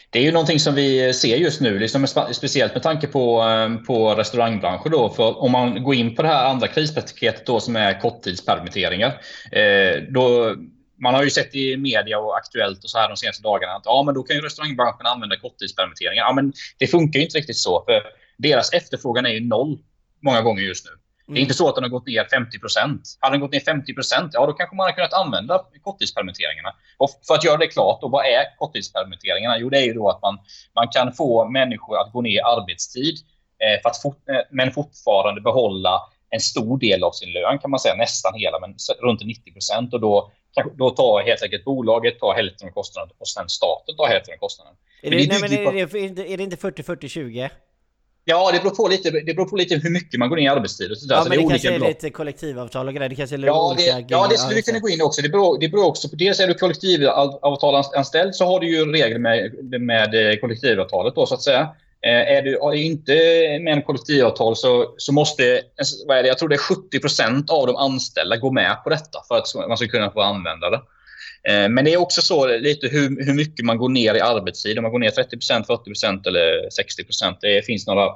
det 0.09 0.19
är 0.19 0.23
ju 0.23 0.31
någonting 0.31 0.59
som 0.59 0.75
vi 0.75 1.13
ser 1.13 1.37
just 1.37 1.61
nu, 1.61 1.79
liksom 1.79 2.05
spe- 2.05 2.33
speciellt 2.33 2.73
med 2.73 2.83
tanke 2.83 3.07
på, 3.07 3.43
på 3.87 4.15
restaurangbranschen. 4.15 4.91
Då, 4.91 5.09
för 5.09 5.43
om 5.43 5.51
man 5.51 5.83
går 5.83 5.95
in 5.95 6.15
på 6.15 6.21
det 6.21 6.27
här 6.27 6.45
andra 6.45 6.67
krispaketet 6.67 7.45
då, 7.45 7.59
som 7.59 7.75
är 7.75 7.99
korttidspermitteringar. 7.99 9.21
Eh, 9.57 10.03
då, 10.09 10.55
man 10.99 11.13
har 11.13 11.23
ju 11.23 11.29
sett 11.29 11.55
i 11.55 11.77
media 11.77 12.19
och 12.19 12.37
Aktuellt 12.37 12.83
och 12.83 12.89
så 12.89 12.97
här 12.97 13.09
de 13.09 13.17
senaste 13.17 13.43
dagarna 13.43 13.73
att 13.73 13.85
ja, 13.85 14.03
men 14.03 14.15
då 14.15 14.23
kan 14.23 14.35
ju 14.35 14.41
restaurangbranschen 14.41 15.05
använda 15.05 15.39
korttidspermitteringar. 15.39 16.23
Ja, 16.23 16.33
men 16.33 16.53
det 16.79 16.87
funkar 16.87 17.19
ju 17.19 17.25
inte 17.25 17.37
riktigt 17.37 17.57
så. 17.57 17.83
För 17.85 18.03
deras 18.37 18.73
efterfrågan 18.73 19.25
är 19.25 19.29
ju 19.29 19.47
noll 19.47 19.79
många 20.21 20.41
gånger 20.41 20.61
just 20.61 20.85
nu. 20.85 20.91
Det 21.33 21.39
är 21.39 21.41
inte 21.41 21.53
så 21.53 21.69
att 21.69 21.75
den 21.75 21.83
har 21.83 21.89
gått 21.89 22.07
ner 22.07 22.23
50% 22.23 22.99
Hade 23.19 23.33
den 23.33 23.41
gått 23.41 23.51
ner 23.51 23.59
50 23.59 23.93
ja 24.33 24.45
då 24.45 24.53
kanske 24.53 24.75
man 24.75 24.83
hade 24.83 24.95
kunnat 24.95 25.13
använda 25.13 25.65
korttidspermitteringarna. 25.83 26.75
Och 26.97 27.09
för 27.27 27.33
att 27.33 27.43
göra 27.43 27.57
det 27.57 27.67
klart, 27.67 28.01
då, 28.01 28.07
vad 28.07 28.25
är 28.25 28.57
korttidspermitteringarna? 28.57 29.57
Jo, 29.59 29.69
det 29.69 29.77
är 29.77 29.85
ju 29.85 29.93
då 29.93 30.09
att 30.09 30.21
man, 30.21 30.39
man 30.75 30.87
kan 30.87 31.13
få 31.13 31.49
människor 31.49 32.01
att 32.01 32.11
gå 32.13 32.21
ner 32.21 32.35
i 32.35 32.41
arbetstid 32.41 33.17
eh, 33.59 33.81
för 33.81 33.89
att 33.89 34.01
fort, 34.01 34.29
eh, 34.29 34.41
men 34.51 34.71
fortfarande 34.71 35.41
behålla 35.41 36.01
en 36.29 36.39
stor 36.39 36.79
del 36.79 37.03
av 37.03 37.11
sin 37.11 37.31
lön 37.31 37.59
kan 37.59 37.71
man 37.71 37.79
säga, 37.79 37.95
nästan 37.95 38.33
hela, 38.35 38.59
men 38.59 38.75
runt 39.01 39.25
90 39.25 39.53
procent. 39.53 39.93
Och 39.93 39.99
då, 39.99 40.31
då 40.77 40.89
tar 40.89 41.23
helt 41.25 41.43
enkelt 41.43 41.63
bolaget 41.63 42.19
tar 42.19 42.33
hälften 42.33 42.67
av 42.67 42.71
kostnaden 42.71 43.15
och 43.17 43.27
sen 43.27 43.49
staten 43.49 43.95
tar 43.95 44.07
hälften 44.07 44.33
av 44.33 44.37
kostnaden. 44.37 44.73
Är 45.01 45.11
det, 45.11 45.17
nej, 45.17 45.41
men 45.41 45.53
är, 45.53 46.09
det, 46.15 46.33
är 46.33 46.37
det 46.37 46.43
inte 46.43 46.55
40-40-20? 46.55 47.49
Ja, 48.29 48.51
det 48.51 48.59
beror, 48.59 48.75
på 48.75 48.87
lite, 48.87 49.11
det 49.11 49.33
beror 49.33 49.45
på 49.45 49.55
lite 49.55 49.75
hur 49.75 49.89
mycket 49.89 50.19
man 50.19 50.29
går 50.29 50.35
ner 50.35 50.43
i 50.43 50.47
arbetstid. 50.47 50.91
Och 50.91 50.97
så 50.97 51.07
Ja, 51.09 51.23
så 51.23 51.29
men 51.29 51.37
det, 51.37 51.43
det 51.43 51.49
kanske 51.49 51.73
är 51.73 51.79
lite 51.79 52.09
kollektivavtal 52.09 52.87
och 52.87 52.93
grejer. 52.93 53.09
Det 53.09 53.15
kanske 53.15 53.35
är 53.35 53.39
ja, 53.39 53.75
det, 53.77 54.05
ja, 54.07 54.27
det 54.29 54.37
skulle 54.37 54.55
vi 54.55 54.61
kunna 54.61 54.79
gå 54.79 54.89
in 54.89 55.01
också. 55.01 55.21
Det 55.21 55.29
beror, 55.29 55.59
det 55.59 55.69
beror 55.69 55.85
också 55.85 56.09
på... 56.09 56.15
Dels 56.15 56.39
är 56.39 56.47
du 56.47 56.53
kollektivavtalanställd 56.53 58.35
så 58.35 58.45
har 58.45 58.59
du 58.59 58.67
ju 58.69 58.91
regler 58.91 59.19
med, 59.19 59.51
med 59.81 60.41
kollektivavtalet 60.41 61.15
då, 61.15 61.25
så 61.25 61.35
att 61.35 61.41
säga. 61.41 61.69
Eh, 62.05 62.37
är 62.37 62.41
du 62.41 62.53
är 62.53 62.73
inte 62.73 63.13
med 63.61 63.73
en 63.73 63.81
kollektivavtal 63.81 64.55
så, 64.55 64.95
så 64.97 65.13
måste, 65.13 65.61
vad 66.07 66.17
är 66.17 66.23
det, 66.23 66.29
jag 66.29 66.37
tror 66.37 66.49
det 66.49 66.55
är 66.55 66.99
70% 66.99 67.49
av 67.49 67.67
de 67.67 67.75
anställda 67.75 68.37
gå 68.37 68.51
med 68.51 68.83
på 68.83 68.89
detta 68.89 69.19
för 69.27 69.37
att 69.37 69.67
man 69.67 69.77
ska 69.77 69.87
kunna 69.87 70.11
få 70.11 70.21
använda 70.21 70.69
det. 70.69 70.81
Eh, 71.49 71.69
men 71.69 71.85
det 71.85 71.93
är 71.93 71.97
också 71.97 72.21
så 72.21 72.47
lite 72.47 72.87
hur, 72.87 73.25
hur 73.25 73.33
mycket 73.33 73.65
man 73.65 73.77
går 73.77 73.89
ner 73.89 74.15
i 74.15 74.21
arbetstid. 74.21 74.77
Om 74.77 74.83
man 74.83 74.91
går 74.91 74.99
ner 74.99 75.09
30% 75.09 75.65
40% 75.65 76.27
eller 76.27 76.69
60% 77.29 77.37
Det 77.41 77.65
finns 77.65 77.87
några 77.87 78.09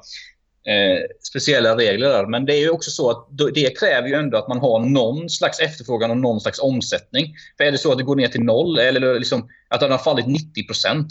eh, 0.67 1.00
speciella 1.24 1.78
regler 1.78 2.10
där. 2.10 2.26
Men 2.26 2.45
det 2.45 2.56
är 2.56 2.60
ju 2.60 2.69
också 2.69 2.91
så 2.91 3.10
att 3.10 3.28
det 3.54 3.80
kräver 3.80 4.08
ju 4.08 4.13
ändå 4.13 4.38
att 4.38 4.47
man 4.47 4.60
har 4.60 4.80
någon 4.80 5.30
slags 5.30 5.60
efterfrågan 5.60 6.12
och 6.12 6.17
någon 6.17 6.41
slags 6.41 6.60
omsättning. 6.60 7.36
För 7.58 7.63
är 7.63 7.71
det 7.71 7.78
så 7.78 7.91
att 7.91 7.97
det 7.97 8.04
går 8.04 8.15
ner 8.15 8.28
till 8.28 8.43
noll 8.43 8.80
eller 8.80 9.19
liksom 9.19 9.50
att 9.67 9.80
den 9.80 9.91
har 9.91 9.97
fallit 9.97 10.28
90 10.28 10.45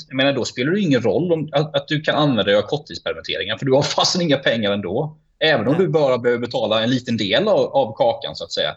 jag 0.09 0.17
menar 0.17 0.33
då 0.33 0.45
spelar 0.45 0.73
det 0.73 0.81
ingen 0.81 1.03
roll 1.03 1.33
om, 1.33 1.49
att, 1.53 1.77
att 1.77 1.89
du 1.89 2.01
kan 2.01 2.15
använda 2.15 2.43
dig 2.43 2.57
av 2.57 2.63
korttidspermitteringar 2.63 3.57
för 3.57 3.67
du 3.67 3.73
har 3.73 3.83
fast 3.83 4.21
inga 4.21 4.37
pengar 4.37 4.73
ändå. 4.73 5.17
Även 5.39 5.69
om 5.69 5.79
du 5.79 5.89
bara 5.89 6.19
behöver 6.19 6.41
betala 6.41 6.83
en 6.83 6.91
liten 6.91 7.17
del 7.17 7.49
av, 7.49 7.67
av 7.67 7.95
kakan 7.97 8.37
så 8.37 8.45
att 8.45 8.53
säga. 8.53 8.77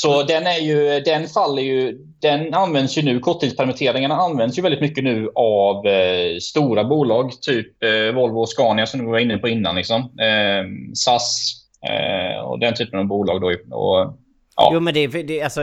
Så 0.00 0.22
den, 0.22 0.46
är 0.46 0.58
ju, 0.58 1.00
den 1.00 1.26
faller 1.26 1.62
ju, 1.62 1.98
den 2.20 2.54
används 2.54 2.98
ju 2.98 3.02
nu, 3.02 3.20
korttidspermitteringarna 3.20 4.14
används 4.14 4.58
ju 4.58 4.62
väldigt 4.62 4.80
mycket 4.80 5.04
nu 5.04 5.30
av 5.34 5.86
eh, 5.86 6.38
stora 6.40 6.84
bolag, 6.84 7.32
typ 7.42 7.82
eh, 7.82 8.14
Volvo 8.14 8.40
och 8.40 8.48
Scania 8.48 8.86
som 8.86 9.00
vi 9.00 9.06
var 9.06 9.18
inne 9.18 9.38
på 9.38 9.48
innan. 9.48 9.76
Liksom. 9.76 10.00
Eh, 10.00 10.94
SAS 10.94 11.54
eh, 11.88 12.40
och 12.40 12.58
den 12.58 12.74
typen 12.74 12.98
av 12.98 13.06
bolag. 13.06 13.40
Då, 13.40 13.76
och, 13.76 14.16
ja. 14.56 14.70
Jo 14.72 14.80
men 14.80 14.94
det, 14.94 15.06
det, 15.06 15.42
alltså, 15.42 15.60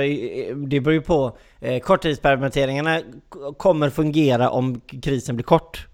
det 0.67 0.79
beror 0.79 0.93
ju 0.93 1.01
på. 1.01 1.37
Eh, 1.61 1.79
korttidspermitteringarna 1.79 3.01
kommer 3.57 3.89
fungera 3.89 4.49
om 4.49 4.81
krisen 5.01 5.35
blir 5.35 5.43
kort. 5.43 5.87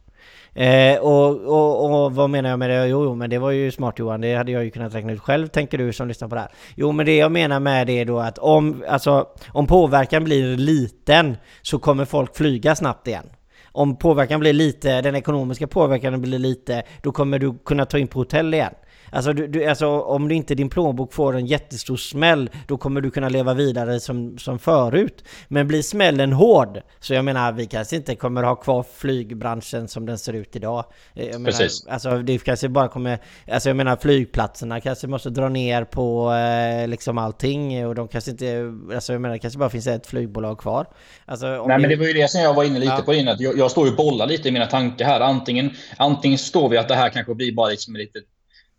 Eh, 0.54 1.00
och, 1.00 1.42
och, 1.42 2.04
och, 2.04 2.16
vad 2.16 2.30
menar 2.30 2.50
jag 2.50 2.60
med 2.60 2.70
det? 2.70 2.88
Jo, 2.88 3.04
jo, 3.04 3.16
men 3.16 3.30
det 3.30 3.40
var 3.40 3.52
ju 3.52 3.72
smart 3.72 4.00
Johan. 4.00 4.22
Det 4.22 4.36
hade 4.36 4.52
jag 4.52 4.64
ju 4.64 4.72
kunnat 4.72 4.94
räkna 4.96 5.12
ut 5.12 5.22
själv, 5.22 5.48
tänker 5.48 5.78
du 5.78 5.94
som 5.94 6.08
lyssnar 6.08 6.28
på 6.28 6.36
det 6.36 6.42
här. 6.42 6.52
Jo, 6.76 6.92
men 6.92 7.06
det 7.06 7.18
jag 7.18 7.32
menar 7.32 7.60
med 7.60 7.88
det 7.88 8.00
är 8.00 8.06
då 8.06 8.20
att 8.20 8.38
om, 8.38 8.84
alltså, 8.88 9.28
om 9.48 9.68
påverkan 9.68 10.24
blir 10.24 10.58
liten 10.58 11.38
så 11.62 11.80
kommer 11.80 12.06
folk 12.06 12.36
flyga 12.36 12.76
snabbt 12.76 13.08
igen. 13.08 13.26
Om 13.74 13.96
påverkan 13.96 14.40
blir 14.40 14.54
lite, 14.54 15.02
den 15.02 15.16
ekonomiska 15.16 15.68
påverkan 15.68 16.22
blir 16.22 16.40
lite, 16.40 16.84
då 17.02 17.12
kommer 17.12 17.40
du 17.40 17.58
kunna 17.66 17.86
ta 17.86 17.98
in 17.98 18.08
på 18.08 18.20
hotell 18.20 18.54
igen. 18.54 18.74
Alltså, 19.12 19.34
du, 19.34 19.48
du, 19.48 19.66
alltså 19.66 19.88
om 19.88 20.28
du 20.28 20.36
inte 20.36 20.56
din 20.56 20.70
plånbok 20.70 21.14
får 21.14 21.36
en 21.36 21.46
jättestor 21.46 21.98
smäll, 21.98 22.50
då 22.68 22.78
kommer 22.78 23.02
du 23.02 23.12
kunna 23.12 23.30
leva 23.30 23.54
vidare 23.54 24.00
som, 24.00 24.38
som 24.38 24.60
förut. 24.60 25.24
Men 25.48 25.68
blir 25.68 25.82
smällen 25.82 26.34
hård, 26.34 26.82
så 27.00 27.14
jag 27.14 27.26
menar 27.26 27.52
vi 27.52 27.66
kanske 27.66 27.96
inte 27.96 28.16
kommer 28.16 28.44
ha 28.44 28.56
kvar 28.56 28.86
flygbranschen 28.96 29.88
som 29.88 30.06
den 30.06 30.18
ser 30.18 30.34
ut 30.34 30.56
idag. 30.56 30.86
Eh, 31.14 31.26
jag 31.26 31.34
menar, 31.34 31.46
Precis. 31.46 31.88
Alltså 31.88 32.18
det 32.18 32.38
kanske 32.38 32.70
bara 32.70 32.88
kommer, 32.88 33.20
alltså 33.52 33.70
jag 33.70 33.76
menar 33.76 33.96
flygplatserna 33.96 34.82
kanske 34.82 35.08
måste 35.08 35.30
dra 35.30 35.50
ner 35.50 35.84
på 35.84 36.34
eh, 36.34 36.88
liksom 36.88 37.18
allting 37.18 37.88
och 37.88 37.96
de 37.96 38.08
kanske 38.08 38.32
inte, 38.32 38.74
alltså 38.94 39.14
jag 39.14 39.22
menar 39.22 39.34
det 39.34 39.40
kanske 39.40 39.60
bara 39.60 39.70
finns 39.70 39.88
ett 39.88 40.08
flygbolag 40.08 40.60
kvar. 40.60 40.88
Alltså, 41.26 41.48
Nej 41.48 41.58
det... 41.68 41.82
men 41.82 41.90
det 41.90 41.96
var 41.96 42.06
ju 42.06 42.14
det 42.14 42.32
som 42.32 42.42
jag 42.42 42.54
var 42.54 42.64
inne 42.64 42.80
lite 42.80 42.94
ja. 42.98 43.02
på 43.06 43.14
innan. 43.14 43.36
Jag, 43.40 43.58
jag 43.58 43.72
står 43.72 43.86
ju 43.86 43.92
och 43.92 43.98
bollar 43.98 44.28
lite 44.28 44.50
i 44.50 44.52
mina 44.52 44.66
tankar 44.66 45.06
här. 45.06 45.20
Antingen, 45.20 45.72
antingen 45.98 46.38
står 46.38 46.70
vi 46.70 46.78
att 46.78 46.88
det 46.88 46.96
här 46.96 47.10
kanske 47.10 47.36
blir 47.36 47.56
bara 47.56 47.70
liksom 47.70 47.96
lite 47.96 48.20
Eh, 48.20 48.24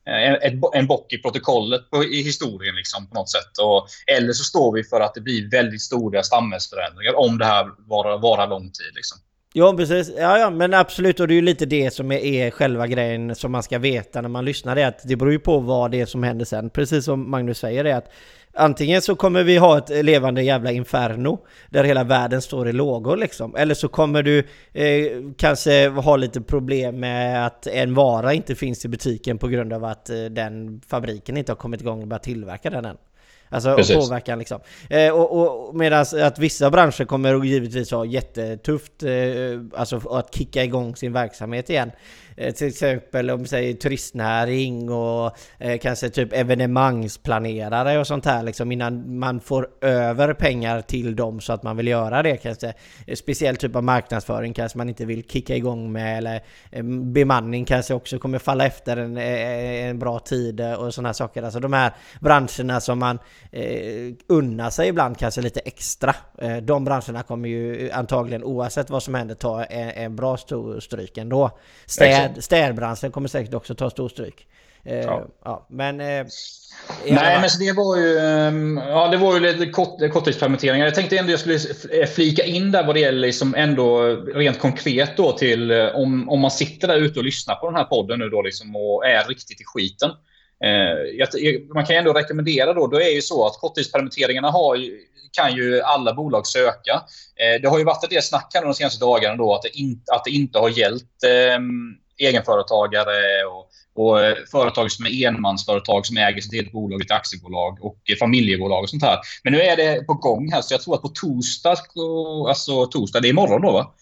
Eh, 0.07 0.53
en 0.75 0.87
bock 0.87 1.13
i 1.13 1.19
protokollet 1.19 1.91
på, 1.91 2.05
i 2.05 2.23
historien 2.23 2.75
liksom, 2.75 3.07
på 3.07 3.15
något 3.15 3.31
sätt. 3.31 3.59
Och, 3.63 3.87
eller 4.07 4.33
så 4.33 4.45
står 4.45 4.73
vi 4.73 4.85
för 4.85 5.01
att 5.01 5.15
det 5.15 5.21
blir 5.21 5.51
väldigt 5.51 5.83
stora 5.83 6.23
samhällsförändringar 6.23 7.19
om 7.19 7.39
det 7.39 7.45
här 7.45 7.67
varar, 7.89 8.19
varar 8.19 8.49
lång 8.49 8.71
tid. 8.71 8.95
Liksom. 8.95 9.19
Ja 9.55 9.75
precis, 9.77 10.13
ja, 10.19 10.39
ja 10.39 10.51
men 10.51 10.75
absolut 10.75 11.21
och 11.21 11.29
det 11.29 11.35
är 11.35 11.37
ju 11.37 11.43
lite 11.43 11.67
det 11.67 11.91
som 11.91 12.13
är, 12.13 12.19
är 12.19 12.51
själva 12.51 12.87
grejen 12.87 13.35
som 13.35 13.53
man 13.53 13.63
ska 13.63 13.79
veta 13.79 14.21
när 14.21 14.29
man 14.29 14.45
lyssnar. 14.45 14.75
Det, 14.75 14.87
att 14.87 15.01
det 15.05 15.17
beror 15.17 15.33
ju 15.33 15.39
på 15.39 15.59
vad 15.59 15.91
det 15.91 16.01
är 16.01 16.07
som 16.07 16.23
händer 16.23 16.45
sen. 16.45 16.71
Precis 16.71 17.05
som 17.05 17.31
Magnus 17.31 17.59
säger 17.59 17.85
det 17.85 17.97
att 17.97 18.13
Antingen 18.55 19.03
så 19.03 19.15
kommer 19.15 19.43
vi 19.43 19.57
ha 19.57 19.79
ett 19.79 20.05
levande 20.05 20.43
jävla 20.43 20.73
inferno 20.73 21.39
där 21.71 21.85
hela 21.85 22.05
världen 22.05 22.43
står 22.43 22.69
i 22.69 22.73
lågor 22.73 23.17
liksom. 23.17 23.57
Eller 23.57 23.75
så 23.75 23.89
kommer 23.89 24.23
du 24.23 24.39
eh, 24.73 25.07
kanske 25.37 25.89
ha 25.89 26.17
lite 26.17 26.41
problem 26.41 27.01
med 27.01 27.47
att 27.47 27.67
en 27.67 27.95
vara 27.95 28.35
inte 28.35 28.55
finns 28.55 28.85
i 28.85 28.89
butiken 28.89 29.39
på 29.39 29.49
grund 29.49 29.73
av 29.73 29.85
att 29.85 30.11
eh, 30.11 30.25
den 30.25 30.81
fabriken 30.87 31.37
inte 31.37 31.53
har 31.53 31.57
kommit 31.57 31.81
igång 31.81 32.03
och 32.03 32.09
börjat 32.09 32.23
tillverka 32.23 32.71
den 32.71 32.85
än. 32.85 32.97
Alltså 33.53 33.77
Precis. 33.77 33.97
påverkan 33.97 34.39
liksom. 34.39 34.61
Eh, 34.91 35.11
och, 35.13 35.69
och 35.69 35.75
medan 35.77 36.07
att 36.23 36.39
vissa 36.39 36.71
branscher 36.71 37.05
kommer 37.05 37.45
givetvis 37.45 37.91
ha 37.91 38.05
jättetufft, 38.05 39.03
eh, 39.03 39.11
alltså 39.75 39.97
att 40.11 40.35
kicka 40.35 40.65
igång 40.65 40.97
sin 40.97 41.13
verksamhet 41.13 41.71
igen. 41.71 41.91
Eh, 42.37 42.55
till 42.55 42.67
exempel 42.69 43.31
om 43.31 43.47
säger 43.47 43.75
turistnäring 43.75 44.91
och 44.91 45.37
eh, 45.59 45.79
kanske 45.79 46.09
typ 46.09 46.33
evenemangsplanerare 46.33 47.99
och 47.99 48.07
sånt 48.07 48.25
här 48.25 48.43
liksom 48.43 48.73
innan 48.73 49.19
man 49.19 49.41
får 49.41 49.69
över 49.81 50.35
pengar 50.35 50.81
till 50.81 51.17
dem 51.17 51.41
så 51.41 51.53
att 51.53 51.63
man 51.63 51.77
vill 51.77 51.89
göra 51.89 52.23
det 52.23 52.37
kanske. 52.37 52.73
Eh, 53.07 53.15
Speciell 53.15 53.57
typ 53.57 53.77
av 53.77 53.85
marknadsföring 53.85 54.53
kanske 54.53 54.79
man 54.79 54.89
inte 54.89 55.05
vill 55.05 55.25
kicka 55.29 55.57
igång 55.57 55.93
med 55.93 56.19
eller 56.19 56.43
eh, 56.71 56.83
bemanning 56.85 57.65
kanske 57.65 57.95
också 57.95 58.19
kommer 58.19 58.39
falla 58.39 58.67
efter 58.67 58.97
en, 58.97 59.17
eh, 59.17 59.89
en 59.89 59.99
bra 59.99 60.19
tid 60.19 60.61
och 60.61 60.95
sådana 60.95 61.09
här 61.09 61.15
saker. 61.15 61.43
Alltså 61.43 61.61
de 61.61 61.73
här 61.73 61.93
branscherna 62.21 62.81
som 62.81 62.99
man 62.99 63.19
eh, 63.51 64.15
unnar 64.27 64.71
sig 64.71 64.89
ibland 64.89 65.19
kanske 65.19 65.41
lite 65.41 65.61
extra. 65.61 66.15
Eh, 66.39 66.57
de 66.57 66.85
branscherna 66.85 67.23
kommer 67.23 67.49
ju 67.49 67.91
antagligen 67.91 68.45
oavsett 68.45 68.91
vad 68.91 69.03
som 69.03 69.15
händer 69.15 69.35
ta 69.35 69.65
en, 69.65 69.91
en 69.91 70.17
bra 70.17 70.37
stor 70.37 70.81
stryk 70.81 71.19
ändå. 71.19 71.51
Städ 71.87 72.22
städ, 72.31 72.45
städbranschen 72.45 73.13
kommer 73.13 73.29
säkert 73.29 73.55
också 73.55 73.75
ta 73.75 73.91
stor 73.91 74.09
stryk. 74.09 74.47
Eh, 74.85 74.97
ja. 74.97 75.27
ja. 75.45 75.67
men... 75.71 76.01
Eh, 76.01 76.27
Nej, 77.07 77.41
men 77.41 77.51
så 77.51 77.59
det 77.59 77.73
var 77.73 77.97
ju, 77.97 78.19
ehm, 78.19 78.81
ja, 78.89 79.09
det 79.09 79.17
var 79.17 79.35
ju 79.35 79.41
lite 79.41 79.67
kort, 79.67 80.13
korttidspermitteringar. 80.13 80.85
Jag 80.85 80.95
tänkte 80.95 81.19
ändå 81.19 81.31
jag 81.31 81.41
skulle 81.41 81.59
eh, 82.01 82.07
flika 82.07 82.45
in 82.45 82.73
där 82.73 82.87
vad 82.87 82.97
det 82.97 83.01
gäller 83.01 83.27
liksom 83.27 83.55
ändå 83.55 84.03
rent 84.35 84.59
konkret 84.59 85.17
då 85.17 85.33
till 85.33 85.71
eh, 85.71 85.87
om, 85.87 86.29
om 86.29 86.41
man 86.41 86.51
sitter 86.51 86.89
där 86.89 86.97
ute 86.97 87.19
och 87.19 87.25
lyssnar 87.25 87.55
på 87.55 87.67
den 87.67 87.77
här 87.77 87.85
podden 87.85 88.19
nu 88.19 88.29
då 88.29 88.43
liksom 88.43 88.77
och 88.77 89.07
är 89.07 89.25
riktigt 89.29 89.61
i 89.61 89.65
skiten. 89.65 90.11
Eh, 90.65 91.65
man 91.75 91.87
kan 91.87 91.97
ändå 91.97 92.13
rekommendera 92.13 92.73
då, 92.73 92.87
då 92.87 93.01
är 93.01 93.15
ju 93.15 93.23
så 93.23 93.47
att 93.47 93.59
korttidspermitteringarna 93.61 94.51
har 94.51 94.77
kan 95.33 95.57
ju 95.57 95.81
alla 95.81 96.15
bolag 96.15 96.47
söka. 96.47 97.03
Eh, 97.37 97.61
det 97.63 97.69
har 97.69 97.79
ju 97.79 97.85
varit 97.85 98.11
del 98.11 98.23
snack 98.23 98.51
här 98.55 98.65
de 98.65 98.75
senaste 98.75 99.05
dagarna 99.05 99.37
då 99.37 99.55
att 99.55 99.63
det, 99.63 99.79
in, 99.79 100.03
att 100.13 100.25
det 100.25 100.31
inte 100.31 100.59
har 100.59 100.69
gällt 100.69 101.25
eh, 101.25 101.59
egenföretagare 102.19 103.45
och, 103.45 103.69
och 103.95 104.21
eh, 104.21 104.37
företag 104.51 104.93
som 104.93 105.07
är 105.07 105.27
enmansföretag 105.27 106.07
som 106.07 106.17
äger 106.17 106.41
sitt 106.41 106.53
eget 106.53 106.73
bolag, 106.73 107.03
ett 107.03 107.11
aktiebolag 107.11 107.79
och 107.81 107.99
eh, 108.11 108.17
familjebolag 108.17 108.83
och 108.83 108.91
sånt 108.91 109.03
här. 109.03 109.19
Men 109.45 109.53
nu 109.53 109.61
är 109.61 109.77
det 109.77 110.07
på 110.07 110.15
gång 110.15 110.53
här 110.53 110.63
så 110.63 110.75
jag 110.75 110.83
tror 110.83 110.95
att 110.95 111.03
på 111.03 111.09
torsdag, 111.09 111.77
alltså 112.49 112.87
torsdag, 112.87 113.21
det 113.21 113.29
är 113.29 113.31
imorgon 113.31 113.63
då 113.63 113.73
va? 113.73 113.95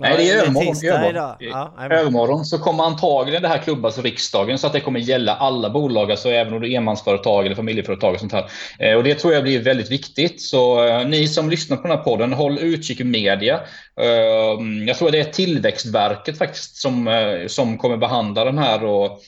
Nej, 0.00 0.16
det 0.16 0.30
är 0.30 0.36
övermorgon. 0.36 0.74
övermorgon. 0.84 1.36
Ja, 1.38 1.72
övermorgon 1.90 2.44
så 2.44 2.58
kommer 2.58 2.84
antagligen 2.84 3.42
det 3.42 3.48
här 3.48 3.58
klubbas 3.58 3.98
riksdagen 3.98 4.58
så 4.58 4.66
att 4.66 4.72
det 4.72 4.80
kommer 4.80 5.00
gälla 5.00 5.34
alla 5.34 5.70
bolag, 5.70 6.10
alltså 6.10 6.28
även 6.28 6.54
om 6.54 6.60
du 6.60 6.72
är 6.72 6.76
enmansföretag 6.76 7.46
eller 7.46 7.56
familjeföretag 7.56 8.14
och 8.14 8.20
sånt 8.20 8.32
här. 8.32 8.50
Eh, 8.78 8.94
och 8.94 9.04
det 9.04 9.14
tror 9.14 9.34
jag 9.34 9.42
blir 9.42 9.62
väldigt 9.62 9.90
viktigt. 9.90 10.42
Så 10.42 10.86
eh, 10.86 11.08
ni 11.08 11.28
som 11.28 11.50
lyssnar 11.50 11.76
på 11.76 11.88
den 11.88 11.96
här 11.96 12.04
podden, 12.04 12.32
håll 12.32 12.58
utkik 12.58 13.00
i 13.00 13.04
media. 13.04 13.60
Eh, 14.00 14.86
jag 14.86 14.96
tror 14.96 15.10
det 15.10 15.20
är 15.20 15.24
Tillväxtverket 15.24 16.38
faktiskt 16.38 16.76
som, 16.76 17.28
som 17.48 17.78
kommer 17.78 17.96
behandla 17.96 18.44
den 18.44 18.58
här 18.58 18.84
och 18.84 19.20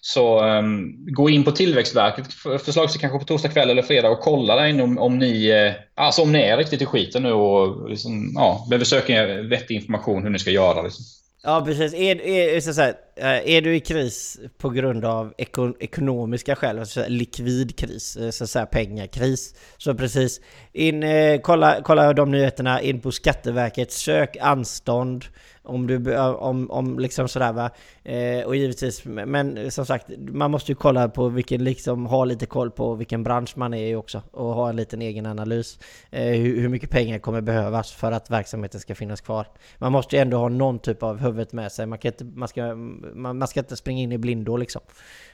så 0.00 0.44
um, 0.44 1.06
gå 1.14 1.30
in 1.30 1.44
på 1.44 1.52
Tillväxtverket 1.52 2.32
förslagsvis 2.64 3.00
kanske 3.00 3.18
på 3.18 3.24
torsdag 3.24 3.48
kväll 3.48 3.70
eller 3.70 3.82
fredag 3.82 4.10
och 4.10 4.20
kolla 4.20 4.56
där 4.56 4.66
inne 4.66 4.82
om, 4.82 4.98
om, 4.98 5.18
ni, 5.18 5.48
eh, 5.48 6.04
alltså 6.04 6.22
om 6.22 6.32
ni 6.32 6.38
är 6.38 6.56
riktigt 6.56 6.82
i 6.82 6.86
skiten 6.86 7.22
nu 7.22 7.32
och 7.32 7.90
liksom, 7.90 8.32
ja, 8.34 8.66
behöver 8.70 8.84
söka 8.84 9.26
vettig 9.26 9.74
information 9.74 10.22
hur 10.22 10.30
ni 10.30 10.38
ska 10.38 10.50
göra. 10.50 10.82
Liksom. 10.82 11.04
Ja 11.42 11.62
precis, 11.66 11.94
är, 11.94 12.26
är, 12.26 12.60
så 12.60 12.80
här, 12.80 12.94
Eh, 13.20 13.54
är 13.56 13.60
du 13.62 13.76
i 13.76 13.80
kris 13.80 14.40
på 14.58 14.70
grund 14.70 15.04
av 15.04 15.34
ekonomiska 15.78 16.56
skäl, 16.56 16.78
alltså 16.78 17.04
likvid 17.08 17.76
kris, 17.76 18.16
eh, 18.16 18.30
så 18.30 18.44
att 18.44 18.50
säga 18.50 18.66
pengakris, 18.66 19.54
så 19.78 19.94
precis 19.94 20.40
in, 20.72 21.02
eh, 21.02 21.40
kolla, 21.40 21.82
kolla 21.82 22.12
de 22.12 22.30
nyheterna, 22.30 22.80
in 22.80 23.00
på 23.00 23.12
Skatteverket, 23.12 23.92
sök 23.92 24.36
anstånd, 24.40 25.24
om 25.62 25.86
du, 25.86 26.18
om, 26.18 26.70
om 26.70 26.98
liksom 26.98 27.28
sådär 27.28 27.52
va. 27.52 27.70
Eh, 28.04 28.46
och 28.46 28.56
givetvis, 28.56 29.04
men 29.04 29.70
som 29.70 29.86
sagt, 29.86 30.06
man 30.18 30.50
måste 30.50 30.72
ju 30.72 30.76
kolla 30.76 31.08
på 31.08 31.28
vilken, 31.28 31.64
liksom 31.64 32.06
ha 32.06 32.24
lite 32.24 32.46
koll 32.46 32.70
på 32.70 32.94
vilken 32.94 33.22
bransch 33.22 33.52
man 33.56 33.74
är 33.74 33.86
i 33.86 33.94
också. 33.94 34.22
Och 34.30 34.54
ha 34.54 34.68
en 34.68 34.76
liten 34.76 35.02
egen 35.02 35.26
analys. 35.26 35.78
Eh, 36.10 36.24
hur, 36.24 36.60
hur, 36.60 36.68
mycket 36.68 36.90
pengar 36.90 37.18
kommer 37.18 37.40
behövas 37.40 37.92
för 37.92 38.12
att 38.12 38.30
verksamheten 38.30 38.80
ska 38.80 38.94
finnas 38.94 39.20
kvar. 39.20 39.46
Man 39.78 39.92
måste 39.92 40.16
ju 40.16 40.22
ändå 40.22 40.36
ha 40.36 40.48
någon 40.48 40.78
typ 40.78 41.02
av 41.02 41.18
huvudet 41.18 41.52
med 41.52 41.72
sig. 41.72 41.86
Man, 41.86 41.98
kan 41.98 42.12
inte, 42.12 42.24
man, 42.24 42.48
ska, 42.48 42.74
man, 43.14 43.38
man 43.38 43.48
ska 43.48 43.60
inte 43.60 43.76
springa 43.76 44.02
in 44.02 44.12
i 44.12 44.18
blindo 44.18 44.56
liksom. 44.56 44.82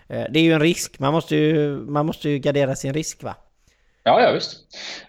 Eh, 0.09 0.25
det 0.31 0.39
är 0.39 0.43
ju 0.43 0.53
en 0.53 0.61
risk, 0.61 0.99
man 0.99 1.13
måste 1.13 1.37
ju, 1.37 1.77
man 1.77 2.07
måste 2.07 2.29
ju 2.29 2.39
gardera 2.39 2.77
sin 2.77 2.95
risk 2.95 3.23
va. 3.23 3.35
Ja, 4.07 4.23
ja 4.23 4.33
visst. 4.33 4.57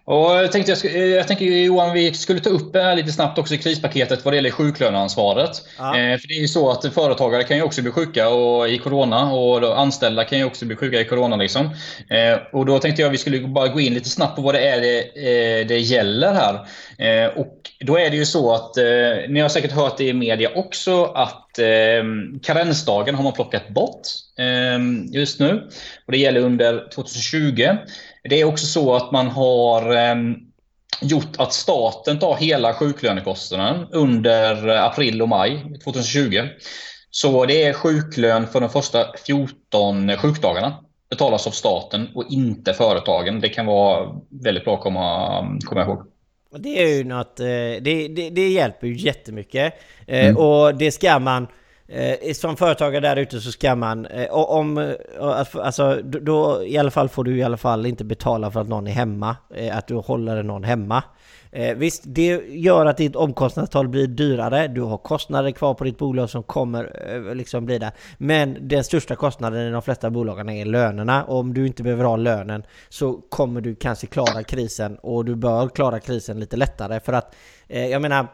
Och 0.05 0.31
jag, 0.31 0.51
tänkte, 0.51 0.71
jag, 0.71 1.07
jag 1.07 1.27
tänker 1.27 1.45
Johan, 1.45 1.93
vi 1.93 2.13
skulle 2.13 2.39
ta 2.39 2.49
upp 2.49 2.75
lite 2.95 3.11
snabbt 3.11 3.37
också 3.37 3.53
i 3.53 3.57
krispaketet 3.57 4.25
vad 4.25 4.33
det 4.33 4.35
gäller 4.35 4.51
sjuklöneansvaret. 4.51 5.61
Ja. 5.77 5.99
Eh, 5.99 6.17
för 6.17 6.27
det 6.27 6.33
är 6.33 6.41
ju 6.41 6.47
så 6.47 6.69
att 6.69 6.93
företagare 6.93 7.43
kan 7.43 7.57
ju 7.57 7.63
också 7.63 7.81
bli 7.81 7.91
sjuka 7.91 8.29
och, 8.29 8.69
i 8.69 8.77
corona 8.77 9.33
och 9.33 9.79
anställda 9.79 10.23
kan 10.23 10.37
ju 10.37 10.45
också 10.45 10.65
bli 10.65 10.75
sjuka 10.75 11.01
i 11.01 11.05
corona. 11.05 11.35
Liksom. 11.35 11.65
Eh, 12.09 12.39
och 12.51 12.65
då 12.65 12.79
tänkte 12.79 13.01
jag 13.01 13.09
att 13.09 13.13
vi 13.13 13.17
skulle 13.17 13.39
bara 13.39 13.67
gå 13.67 13.79
in 13.79 13.93
lite 13.93 14.09
snabbt 14.09 14.35
på 14.35 14.41
vad 14.41 14.55
det 14.55 14.69
är 14.69 14.81
det, 14.81 14.99
eh, 14.99 15.67
det 15.67 15.79
gäller 15.79 16.33
här. 16.33 16.67
Eh, 16.97 17.37
och 17.37 17.61
då 17.79 17.97
är 17.97 18.09
det 18.09 18.15
ju 18.15 18.25
så 18.25 18.53
att, 18.53 18.77
eh, 18.77 19.29
ni 19.29 19.39
har 19.39 19.49
säkert 19.49 19.71
hört 19.71 19.97
det 19.97 20.03
i 20.03 20.13
media 20.13 20.49
också, 20.55 21.05
att 21.05 21.59
eh, 21.59 22.03
karensdagen 22.43 23.15
har 23.15 23.23
man 23.23 23.33
plockat 23.33 23.69
bort 23.69 24.01
just 25.11 25.39
nu. 25.39 25.69
Och 26.05 26.11
det 26.11 26.17
gäller 26.17 26.41
under 26.41 26.89
2020. 26.89 27.77
Det 28.29 28.41
är 28.41 28.45
också 28.45 28.65
så 28.65 28.95
att 28.95 29.11
man 29.11 29.27
har 29.27 29.95
ehm, 29.95 30.35
gjort 31.01 31.37
att 31.37 31.53
staten 31.53 32.19
tar 32.19 32.35
hela 32.35 32.73
sjuklönekostnaden 32.73 33.87
under 33.91 34.67
april 34.67 35.21
och 35.21 35.29
maj 35.29 35.79
2020. 35.83 36.43
Så 37.11 37.45
det 37.45 37.63
är 37.63 37.73
sjuklön 37.73 38.47
för 38.47 38.59
de 38.59 38.69
första 38.69 39.05
14 39.25 40.17
sjukdagarna 40.17 40.83
betalas 41.09 41.47
av 41.47 41.51
staten 41.51 42.07
och 42.15 42.25
inte 42.29 42.73
företagen. 42.73 43.39
Det 43.39 43.49
kan 43.49 43.65
vara 43.65 44.15
väldigt 44.29 44.65
bra 44.65 44.75
att 44.75 44.81
komma, 44.81 45.59
komma 45.65 45.81
ihåg. 45.81 46.03
Det 46.59 46.83
är 46.83 46.97
ju 46.97 47.03
något, 47.03 47.39
eh, 47.39 47.45
det, 47.45 48.07
det, 48.07 48.29
det 48.29 48.49
hjälper 48.49 48.87
ju 48.87 48.97
jättemycket. 48.97 49.73
Eh, 50.07 50.25
mm. 50.25 50.37
Och 50.37 50.75
det 50.75 50.91
ska 50.91 51.19
man 51.19 51.47
Eh, 51.89 52.33
som 52.33 52.57
företagare 52.57 53.01
där 53.01 53.15
ute 53.15 53.41
så 53.41 53.51
ska 53.51 53.75
man, 53.75 54.05
eh, 54.05 54.27
om, 54.31 54.77
eh, 54.77 54.93
alltså 55.53 56.01
då 56.01 56.63
i 56.63 56.77
alla 56.77 56.91
fall 56.91 57.09
får 57.09 57.23
du 57.23 57.37
i 57.37 57.43
alla 57.43 57.57
fall 57.57 57.85
inte 57.85 58.03
betala 58.03 58.51
för 58.51 58.61
att 58.61 58.67
någon 58.67 58.87
är 58.87 58.91
hemma, 58.91 59.35
eh, 59.55 59.77
att 59.77 59.87
du 59.87 59.95
håller 59.95 60.43
någon 60.43 60.63
hemma. 60.63 61.03
Eh, 61.51 61.75
visst, 61.75 62.03
det 62.05 62.41
gör 62.49 62.85
att 62.85 62.97
ditt 62.97 63.15
omkostnadstal 63.15 63.87
blir 63.87 64.07
dyrare, 64.07 64.67
du 64.67 64.81
har 64.81 64.97
kostnader 64.97 65.51
kvar 65.51 65.73
på 65.73 65.83
ditt 65.83 65.97
bolag 65.97 66.29
som 66.29 66.43
kommer 66.43 67.11
eh, 67.29 67.35
liksom 67.35 67.65
bli 67.65 67.79
där. 67.79 67.91
Men 68.17 68.57
den 68.67 68.83
största 68.83 69.15
kostnaden 69.15 69.67
i 69.67 69.71
de 69.71 69.81
flesta 69.81 70.09
bolagen 70.09 70.49
är 70.49 70.65
lönerna. 70.65 71.23
Och 71.23 71.39
om 71.39 71.53
du 71.53 71.67
inte 71.67 71.83
behöver 71.83 72.03
ha 72.03 72.15
lönen 72.15 72.63
så 72.89 73.13
kommer 73.13 73.61
du 73.61 73.75
kanske 73.75 74.07
klara 74.07 74.43
krisen 74.43 74.97
och 74.97 75.25
du 75.25 75.35
bör 75.35 75.67
klara 75.67 75.99
krisen 75.99 76.39
lite 76.39 76.57
lättare 76.57 76.99
för 76.99 77.13
att 77.13 77.35
eh, 77.67 77.87
jag 77.87 78.01
menar 78.01 78.27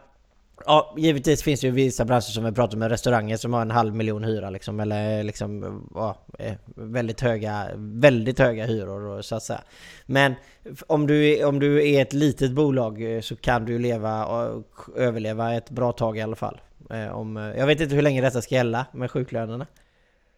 Ja, 0.65 0.93
givetvis 0.97 1.43
finns 1.43 1.61
det 1.61 1.67
ju 1.67 1.73
vissa 1.73 2.05
branscher 2.05 2.21
som 2.21 2.43
vi 2.43 2.51
pratar 2.51 2.77
med, 2.77 2.91
restauranger 2.91 3.37
som 3.37 3.53
har 3.53 3.61
en 3.61 3.71
halv 3.71 3.95
miljon 3.95 4.23
hyra 4.23 4.49
liksom, 4.49 4.79
eller 4.79 5.23
liksom, 5.23 5.81
ja, 5.95 6.17
eh, 6.39 6.53
väldigt 6.75 7.21
höga, 7.21 7.67
väldigt 7.75 8.39
höga 8.39 8.65
hyror 8.65 9.21
så 9.21 9.35
att 9.35 9.43
säga. 9.43 9.61
Men 10.05 10.33
om 10.87 11.07
du, 11.07 11.45
om 11.45 11.59
du 11.59 11.89
är 11.89 12.01
ett 12.01 12.13
litet 12.13 12.51
bolag 12.51 13.15
eh, 13.15 13.21
så 13.21 13.35
kan 13.35 13.65
du 13.65 13.79
leva 13.79 14.25
och 14.25 14.65
överleva 14.95 15.53
ett 15.53 15.69
bra 15.69 15.91
tag 15.91 16.17
i 16.17 16.21
alla 16.21 16.35
fall. 16.35 16.61
Eh, 16.89 17.17
om, 17.17 17.35
jag 17.35 17.67
vet 17.67 17.81
inte 17.81 17.95
hur 17.95 18.01
länge 18.01 18.21
detta 18.21 18.41
ska 18.41 18.55
gälla 18.55 18.85
med 18.91 19.11
sjuklönerna. 19.11 19.67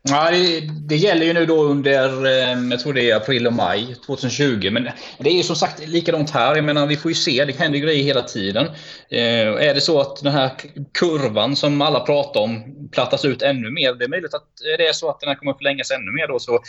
Ja, 0.10 0.32
det, 0.32 0.62
det, 0.88 0.95
gäller 0.95 1.26
ju 1.26 1.34
nu 1.34 1.45
då 1.45 1.64
under, 1.64 2.26
eh, 2.26 2.60
jag 2.72 2.80
tror 2.80 2.93
det 2.93 3.12
är 3.12 3.16
april 3.16 3.47
och 3.47 3.53
maj 3.53 3.95
2020. 4.06 4.70
Men 4.72 4.84
det 5.20 5.30
är 5.30 5.34
ju 5.34 5.43
som 5.43 5.56
sagt 5.56 5.88
likadant 5.88 6.30
här. 6.30 6.56
Jag 6.56 6.66
menar, 6.66 6.88
vi 6.88 6.97
får 6.97 7.12
ju 7.12 7.16
se, 7.16 7.45
det 7.45 7.60
händer 7.60 7.80
grejer 7.80 8.03
hela 8.03 8.22
tiden. 8.22 8.66
Eh, 9.10 9.47
är 9.47 9.74
det 9.74 9.82
så 9.82 10.01
att 10.01 10.24
den 10.24 10.34
här 10.34 10.51
kurvan 10.99 11.56
som 11.56 11.82
alla 11.82 11.99
pratar 11.99 12.41
om 12.41 12.64
plattas 12.91 13.26
ut 13.26 13.41
ännu 13.41 13.72
mer, 13.72 13.93
det 13.93 14.06
är 14.06 14.10
möjligt 14.10 14.34
att 14.34 14.47
det 14.78 14.88
är 14.88 14.93
så 14.93 15.10
att 15.10 15.20
den 15.20 15.30
här 15.30 15.36
kommer 15.36 15.51
att 15.51 15.58
förlängas 15.58 15.91
ännu 15.91 16.12
mer 16.12 16.28
då. 16.28 16.39
Så 16.39 16.60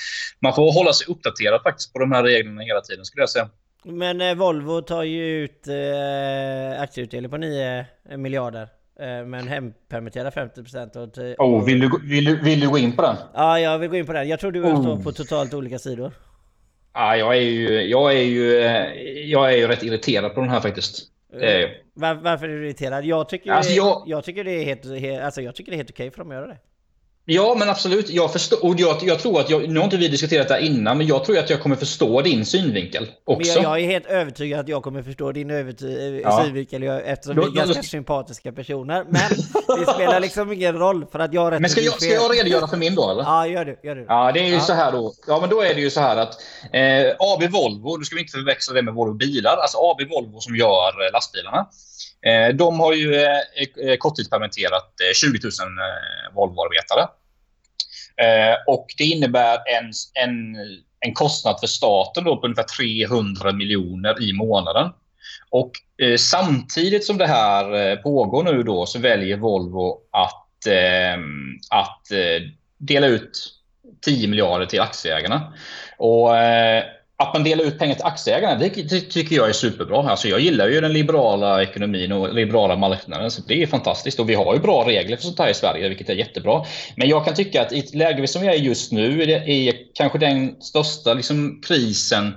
man 0.40 0.54
får 0.54 0.72
hålla 0.72 0.92
sig 0.92 1.06
uppdaterad 1.08 1.62
faktiskt 1.62 1.92
på 1.92 1.98
de 1.98 2.12
här 2.12 2.22
reglerna 2.22 2.62
hela 2.62 2.80
tiden 2.80 3.04
skulle 3.04 3.22
jag 3.22 3.30
säga. 3.30 3.48
Men 3.84 4.20
eh, 4.20 4.34
Volvo 4.34 4.82
tar 4.82 5.02
ju 5.02 5.44
ut 5.44 5.66
eh, 5.68 6.82
aktieutdelning 6.82 7.30
på 7.30 7.36
9 7.36 7.86
miljarder. 8.16 8.68
Eh, 9.00 9.26
men 9.26 9.48
hempermitterar 9.48 10.30
50% 10.30 10.96
och... 10.96 11.46
Oh, 11.46 11.64
vill, 11.64 11.80
du, 11.80 11.90
vill, 12.02 12.24
du, 12.24 12.42
vill 12.42 12.60
du 12.60 12.68
gå 12.68 12.78
in 12.78 12.92
på 12.92 13.02
den? 13.02 13.16
Ja, 13.34 13.60
jag 13.60 13.78
vill 13.78 13.90
gå 13.90 13.96
in 13.96 14.06
på 14.06 14.12
den. 14.12 14.28
Jag 14.28 14.40
tror 14.40 14.52
du 14.52 14.62
oh. 14.62 14.82
står 14.82 14.96
på 15.02 15.12
totalt 15.12 15.54
olika 15.54 15.78
sidor. 15.78 16.12
Ja, 16.94 17.16
jag 17.16 17.36
är 17.36 17.40
ju, 17.40 17.82
jag 17.82 18.12
är 18.12 18.22
ju, 18.22 18.50
jag 19.30 19.52
är 19.52 19.56
ju 19.56 19.66
rätt 19.66 19.82
irriterad 19.82 20.34
på 20.34 20.40
den 20.40 20.50
här 20.50 20.60
faktiskt. 20.60 21.12
Var, 21.94 22.14
varför 22.14 22.48
är 22.48 22.58
du 22.58 22.66
irriterad? 22.66 23.04
Jag 23.04 23.28
tycker, 23.28 23.52
alltså, 23.52 23.72
jag, 23.72 24.02
jag 24.06 24.24
tycker 24.24 24.44
det 24.44 24.50
är 24.50 24.64
helt, 24.64 25.22
alltså 25.24 25.42
jag 25.42 25.54
tycker 25.54 25.72
det 25.72 25.74
är 25.74 25.78
helt 25.78 25.90
okej 25.90 26.10
för 26.10 26.18
dem 26.18 26.30
att 26.30 26.34
göra 26.34 26.46
det. 26.46 26.58
Ja, 27.28 27.54
men 27.58 27.68
absolut. 27.68 28.10
Jag, 28.10 28.32
förstår, 28.32 28.64
och 28.64 28.74
jag, 28.80 28.96
jag 29.02 29.18
tror 29.18 29.40
att 29.40 29.50
jag, 29.50 29.68
nu 29.68 29.78
har 29.78 29.84
inte 29.84 29.96
vi 29.96 30.08
diskuterat 30.08 30.48
det 30.48 30.54
här 30.54 30.60
innan, 30.60 30.98
men 30.98 31.06
jag 31.06 31.24
tror 31.24 31.38
att 31.38 31.50
jag 31.50 31.62
kommer 31.62 31.76
förstå 31.76 32.22
din 32.22 32.46
synvinkel 32.46 33.06
också. 33.24 33.54
Men 33.54 33.62
jag, 33.62 33.72
jag 33.72 33.84
är 33.84 33.86
helt 33.86 34.06
övertygad 34.06 34.60
att 34.60 34.68
jag 34.68 34.82
kommer 34.82 35.02
förstå 35.02 35.32
din 35.32 35.50
överty- 35.50 36.20
ja. 36.24 36.44
synvinkel 36.44 36.82
eftersom 36.82 37.36
då, 37.36 37.42
vi 37.42 37.48
är 37.48 37.52
ganska 37.52 37.74
då, 37.74 37.82
sympatiska 37.82 38.52
personer. 38.52 39.04
Men 39.08 39.30
det 39.86 39.92
spelar 39.92 40.20
liksom 40.20 40.52
ingen 40.52 40.78
roll 40.78 41.06
för 41.12 41.18
att 41.18 41.32
jag 41.32 41.40
har 41.40 41.50
rätt 41.50 41.60
Men 41.60 41.70
ska 41.70 41.80
jag, 41.80 41.94
ska 42.02 42.12
jag 42.14 42.36
redogöra 42.36 42.68
för 42.68 42.76
min 42.76 42.94
då 42.94 43.10
eller? 43.10 43.22
Ja, 43.22 43.46
gör 43.46 43.64
det. 43.64 43.76
Gör 43.82 43.94
det. 43.94 44.04
Ja, 44.08 44.32
det 44.32 44.40
är 44.40 44.48
ju 44.48 44.54
ja. 44.54 44.60
så 44.60 44.72
här 44.72 44.92
då. 44.92 45.12
Ja, 45.26 45.40
men 45.40 45.50
då 45.50 45.60
är 45.60 45.74
det 45.74 45.80
ju 45.80 45.90
så 45.90 46.00
här 46.00 46.16
att 46.16 46.34
eh, 46.72 47.16
AB 47.18 47.52
Volvo, 47.52 47.96
nu 47.96 48.04
ska 48.04 48.14
vi 48.16 48.22
inte 48.22 48.32
förväxla 48.32 48.74
det 48.74 48.82
med 48.82 48.94
Volvo 48.94 49.14
bilar, 49.14 49.56
alltså 49.56 49.78
AB 49.78 50.08
Volvo 50.10 50.40
som 50.40 50.56
gör 50.56 51.06
eh, 51.06 51.12
lastbilarna. 51.12 51.66
Eh, 52.26 52.54
de 52.54 52.80
har 52.80 52.92
ju 52.92 53.14
eh, 53.14 53.40
eh, 53.88 53.96
korttidspermitterat 53.96 54.94
eh, 55.00 55.14
20 55.14 55.28
000 55.28 55.52
eh, 55.52 56.34
Volvoarbetare. 56.34 57.02
Eh, 58.16 58.56
och 58.66 58.86
det 58.98 59.04
innebär 59.04 59.58
en, 59.66 59.92
en, 60.24 60.56
en 61.00 61.14
kostnad 61.14 61.60
för 61.60 61.66
staten 61.66 62.24
då 62.24 62.36
på 62.36 62.46
ungefär 62.46 62.62
300 63.08 63.52
miljoner 63.52 64.22
i 64.22 64.32
månaden. 64.32 64.90
Och 65.50 65.70
samtidigt 66.18 67.04
som 67.04 67.18
det 67.18 67.26
här 67.26 67.96
pågår 67.96 68.44
nu 68.44 68.62
då 68.62 68.86
så 68.86 68.98
väljer 68.98 69.36
Volvo 69.36 70.00
att, 70.10 70.66
att 71.70 72.06
dela 72.78 73.06
ut 73.06 73.52
10 74.04 74.28
miljarder 74.28 74.66
till 74.66 74.80
aktieägarna. 74.80 75.52
Och 75.98 76.30
att 77.18 77.34
man 77.34 77.44
delar 77.44 77.64
ut 77.64 77.78
pengar 77.78 77.94
till 77.94 78.04
aktieägarna, 78.04 78.58
det, 78.58 78.68
det, 78.68 79.00
tycker 79.00 79.36
jag 79.36 79.48
är 79.48 79.52
superbra. 79.52 80.10
Alltså 80.10 80.28
jag 80.28 80.40
gillar 80.40 80.68
ju 80.68 80.80
den 80.80 80.92
liberala 80.92 81.62
ekonomin 81.62 82.12
och 82.12 82.34
liberala 82.34 82.76
marknaden. 82.76 83.30
Så 83.30 83.42
det 83.48 83.62
är 83.62 83.66
fantastiskt. 83.66 84.20
Och 84.20 84.30
vi 84.30 84.34
har 84.34 84.54
ju 84.54 84.60
bra 84.60 84.88
regler 84.88 85.16
för 85.16 85.22
sånt 85.22 85.38
här 85.38 85.50
i 85.50 85.54
Sverige, 85.54 85.88
vilket 85.88 86.08
är 86.08 86.14
jättebra. 86.14 86.64
Men 86.96 87.08
jag 87.08 87.24
kan 87.24 87.34
tycka 87.34 87.62
att 87.62 87.72
i 87.72 87.78
ett 87.78 87.94
läge 87.94 88.28
som 88.28 88.42
vi 88.42 88.48
är 88.48 88.54
just 88.54 88.92
nu, 88.92 89.26
det 89.26 89.48
är 89.48 89.74
kanske 89.94 90.18
den 90.18 90.62
största 90.62 91.14
liksom, 91.14 91.60
krisen, 91.66 92.34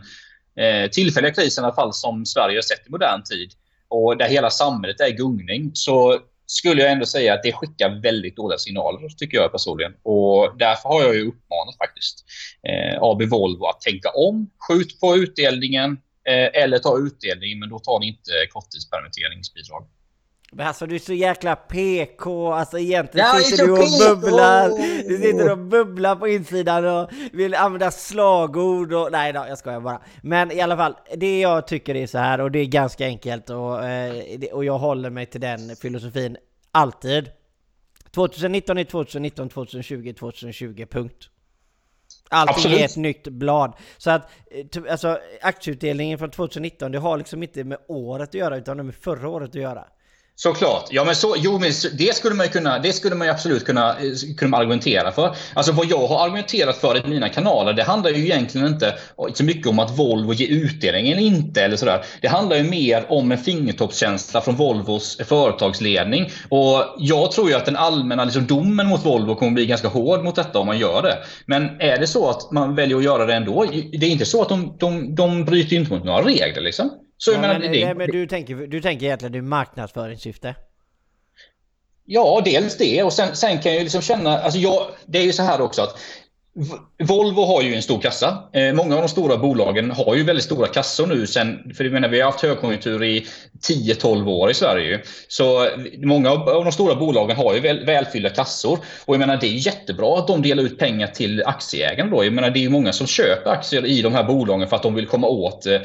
eh, 0.56 0.90
tillfälliga 0.90 1.34
krisen 1.34 1.64
i 1.64 1.66
alla 1.66 1.76
fall, 1.76 1.94
som 1.94 2.26
Sverige 2.26 2.58
har 2.58 2.62
sett 2.62 2.88
i 2.88 2.92
modern 2.92 3.24
tid. 3.24 3.52
Och 3.88 4.18
där 4.18 4.30
hela 4.30 4.50
samhället 4.50 5.00
är 5.00 5.08
i 5.08 5.12
gungning. 5.14 5.72
Så 5.74 6.20
skulle 6.52 6.82
jag 6.82 6.92
ändå 6.92 7.06
säga 7.06 7.34
att 7.34 7.44
det 7.44 7.54
skickar 7.54 8.02
väldigt 8.02 8.36
dåliga 8.36 8.58
signaler, 8.58 9.10
tycker 9.10 9.38
jag 9.38 9.52
personligen. 9.52 9.94
Och 10.04 10.58
därför 10.58 10.90
har 10.90 11.02
jag 11.04 11.16
ju 11.16 11.28
uppmanat 11.28 11.78
faktiskt 11.78 12.26
eh, 12.64 12.98
AB 13.02 13.22
Volvo 13.24 13.66
att 13.66 13.82
tänka 13.82 14.10
om. 14.10 14.50
Skjut 14.68 15.00
på 15.00 15.18
utdelningen 15.18 15.92
eh, 16.30 16.62
eller 16.64 16.78
ta 16.78 16.98
utdelning, 16.98 17.60
men 17.60 17.70
då 17.70 17.80
tar 17.80 18.00
ni 18.00 18.08
inte 18.08 18.32
korttidspermitteringsbidrag. 18.50 19.88
Men 20.52 20.68
alltså 20.68 20.86
du 20.86 20.96
är 20.96 21.00
så 21.00 21.14
jäkla 21.14 21.56
PK, 21.56 22.52
alltså 22.52 22.80
egentligen 22.80 23.28
ja, 23.28 23.40
sitter 23.40 23.66
du 23.66 23.72
och 23.72 23.80
PK. 23.80 24.16
bubblar. 24.16 24.70
Du 25.10 25.18
sitter 25.18 25.52
och 25.52 25.58
bubblar 25.58 26.16
på 26.16 26.28
insidan 26.28 26.86
och 26.86 27.10
vill 27.32 27.56
använda 27.56 27.92
slagord 27.92 28.94
och... 28.94 29.12
Nej 29.12 29.34
då, 29.34 29.46
jag 29.50 29.58
skojar 29.58 29.80
bara. 29.80 30.02
Men 30.24 30.52
i 30.52 30.62
alla 30.62 30.78
fall, 30.78 30.96
det 31.18 31.40
jag 31.40 31.68
tycker 31.68 31.96
är 31.96 32.08
så 32.08 32.18
här 32.18 32.42
och 32.42 32.52
det 32.52 32.60
är 32.60 32.66
ganska 32.66 33.06
enkelt 33.06 33.50
och, 33.50 33.86
eh, 33.86 34.44
och 34.52 34.66
jag 34.66 34.78
håller 34.78 35.10
mig 35.10 35.26
till 35.26 35.42
den 35.42 35.76
filosofin 35.76 36.38
alltid. 36.72 37.30
2019 38.12 38.78
är 38.78 38.84
2019, 38.84 39.50
2020 39.50 40.14
2020, 40.20 40.86
punkt. 40.90 41.30
Allting 42.30 42.56
Absolut. 42.56 42.80
är 42.80 42.86
ett 42.86 42.96
nytt 42.96 43.28
blad. 43.28 43.74
Så 43.98 44.12
att 44.12 44.32
eh, 44.52 44.92
alltså, 44.92 45.20
aktieutdelningen 45.42 46.18
från 46.20 46.32
2019, 46.32 46.92
det 46.92 47.00
har 47.00 47.18
liksom 47.18 47.44
inte 47.44 47.64
med 47.64 47.78
året 47.88 48.30
att 48.30 48.34
göra 48.34 48.58
utan 48.58 48.86
med 48.86 48.96
förra 48.96 49.30
året 49.30 49.50
att 49.50 49.56
göra. 49.56 49.86
Såklart. 50.42 50.88
Ja, 50.90 51.04
men 51.04 51.16
så, 51.16 51.36
jo, 51.38 51.60
men 51.60 51.72
det 51.94 52.16
skulle 52.16 52.36
man 52.36 52.48
kunna, 52.48 52.80
det 52.80 52.94
skulle 52.94 53.16
man 53.16 53.30
absolut 53.30 53.66
kunna, 53.66 53.90
eh, 53.90 54.36
kunna 54.38 54.58
argumentera 54.58 55.12
för. 55.12 55.36
Alltså 55.54 55.72
vad 55.72 55.86
jag 55.86 56.08
har 56.08 56.24
argumenterat 56.24 56.78
för 56.78 56.98
i 56.98 57.10
mina 57.10 57.30
kanaler, 57.30 57.74
det 57.74 57.84
handlar 57.84 58.12
ju 58.12 58.24
egentligen 58.24 58.68
inte 58.68 58.96
så 59.34 59.44
mycket 59.44 59.68
om 59.68 59.80
att 59.80 59.98
Volvo 59.98 60.34
ger 60.34 60.48
utdelning 60.48 61.12
eller 61.12 61.22
inte. 61.22 61.62
Eller 61.62 61.78
sådär. 61.78 62.06
Det 62.22 62.28
handlar 62.28 62.58
ju 62.58 62.64
mer 62.64 63.06
om 63.10 63.32
en 63.32 63.38
fingertoppskänsla 63.38 64.42
från 64.42 64.56
Volvos 64.56 65.18
företagsledning. 65.26 66.32
Och 66.50 66.96
jag 66.98 67.32
tror 67.32 67.50
ju 67.50 67.56
att 67.56 67.66
den 67.66 67.78
allmänna 67.78 68.24
liksom, 68.24 68.48
domen 68.48 68.88
mot 68.88 69.06
Volvo 69.06 69.36
kommer 69.36 69.52
bli 69.52 69.66
ganska 69.66 69.88
hård 69.88 70.24
mot 70.24 70.36
detta 70.36 70.60
om 70.60 70.68
man 70.68 70.80
gör 70.80 71.02
det. 71.02 71.18
Men 71.46 71.82
är 71.82 72.00
det 72.00 72.08
så 72.08 72.30
att 72.30 72.52
man 72.52 72.76
väljer 72.76 72.98
att 72.98 73.04
göra 73.04 73.26
det 73.26 73.34
ändå, 73.34 73.66
det 73.92 74.06
är 74.06 74.12
inte 74.12 74.26
så 74.26 74.42
att 74.42 74.50
de, 74.50 74.76
de, 74.80 75.16
de 75.16 75.46
bryter 75.46 75.76
inte 75.76 75.94
mot 75.94 76.04
några 76.04 76.26
regler 76.26 76.62
liksom. 76.62 76.90
Så 77.22 77.32
ja, 77.32 77.42
menar, 77.42 77.60
men, 77.60 77.72
det, 77.72 77.94
men 77.94 78.10
du, 78.12 78.28
tänker, 78.28 78.56
du 78.56 78.82
tänker 78.82 79.06
egentligen 79.06 79.36
är 79.36 79.42
marknadsföringssyfte? 79.42 80.56
Ja, 82.06 82.42
dels 82.46 82.78
det. 82.78 83.04
Och 83.04 83.14
sen, 83.14 83.36
sen 83.36 83.62
kan 83.62 83.74
jag 83.74 83.84
liksom 83.84 84.02
känna... 84.02 84.40
Alltså 84.40 84.60
jag, 84.60 84.88
det 85.06 85.20
är 85.20 85.24
ju 85.24 85.34
så 85.34 85.44
här 85.44 85.62
också 85.62 85.82
att 85.82 86.00
Volvo 87.04 87.46
har 87.46 87.62
ju 87.62 87.76
en 87.76 87.82
stor 87.82 88.02
kassa. 88.02 88.50
Eh, 88.54 88.74
många 88.74 88.96
av 88.96 89.02
de 89.02 89.10
stora 89.10 89.38
bolagen 89.38 89.92
har 89.92 90.16
ju 90.16 90.24
väldigt 90.24 90.46
stora 90.46 90.68
kassor 90.68 91.08
nu. 91.08 91.28
Sen, 91.28 91.74
för 91.78 91.84
jag 91.84 91.94
menar, 91.94 92.10
vi 92.10 92.20
har 92.20 92.32
haft 92.32 92.42
högkonjunktur 92.42 93.04
i 93.04 93.26
10-12 93.68 94.28
år 94.28 94.52
i 94.52 94.54
Sverige. 94.54 95.02
Så 95.28 95.64
eh, 95.64 95.70
många 95.98 96.32
av 96.32 96.64
de 96.64 96.72
stora 96.72 96.96
bolagen 96.96 97.38
har 97.38 97.54
ju 97.54 97.60
väl, 97.60 97.86
välfyllda 97.86 98.30
kassor. 98.30 98.80
Och 99.06 99.14
jag 99.14 99.20
menar, 99.20 99.38
det 99.42 99.48
är 99.48 99.68
jättebra 99.68 100.18
att 100.20 100.28
de 100.28 100.42
delar 100.42 100.64
ut 100.64 100.80
pengar 100.80 101.08
till 101.08 101.44
aktieägarna. 101.46 102.12
Då. 102.12 102.24
Jag 102.24 102.34
menar, 102.34 102.50
det 102.50 102.60
är 102.60 102.62
ju 102.62 102.70
många 102.70 102.94
som 102.94 103.08
köper 103.08 103.52
aktier 103.52 103.86
i 103.86 104.02
de 104.02 104.14
här 104.14 104.24
bolagen 104.24 104.68
för 104.68 104.76
att 104.76 104.84
de 104.84 104.96
vill 104.96 105.08
komma 105.08 105.28
åt, 105.28 105.66
eh, 105.66 105.80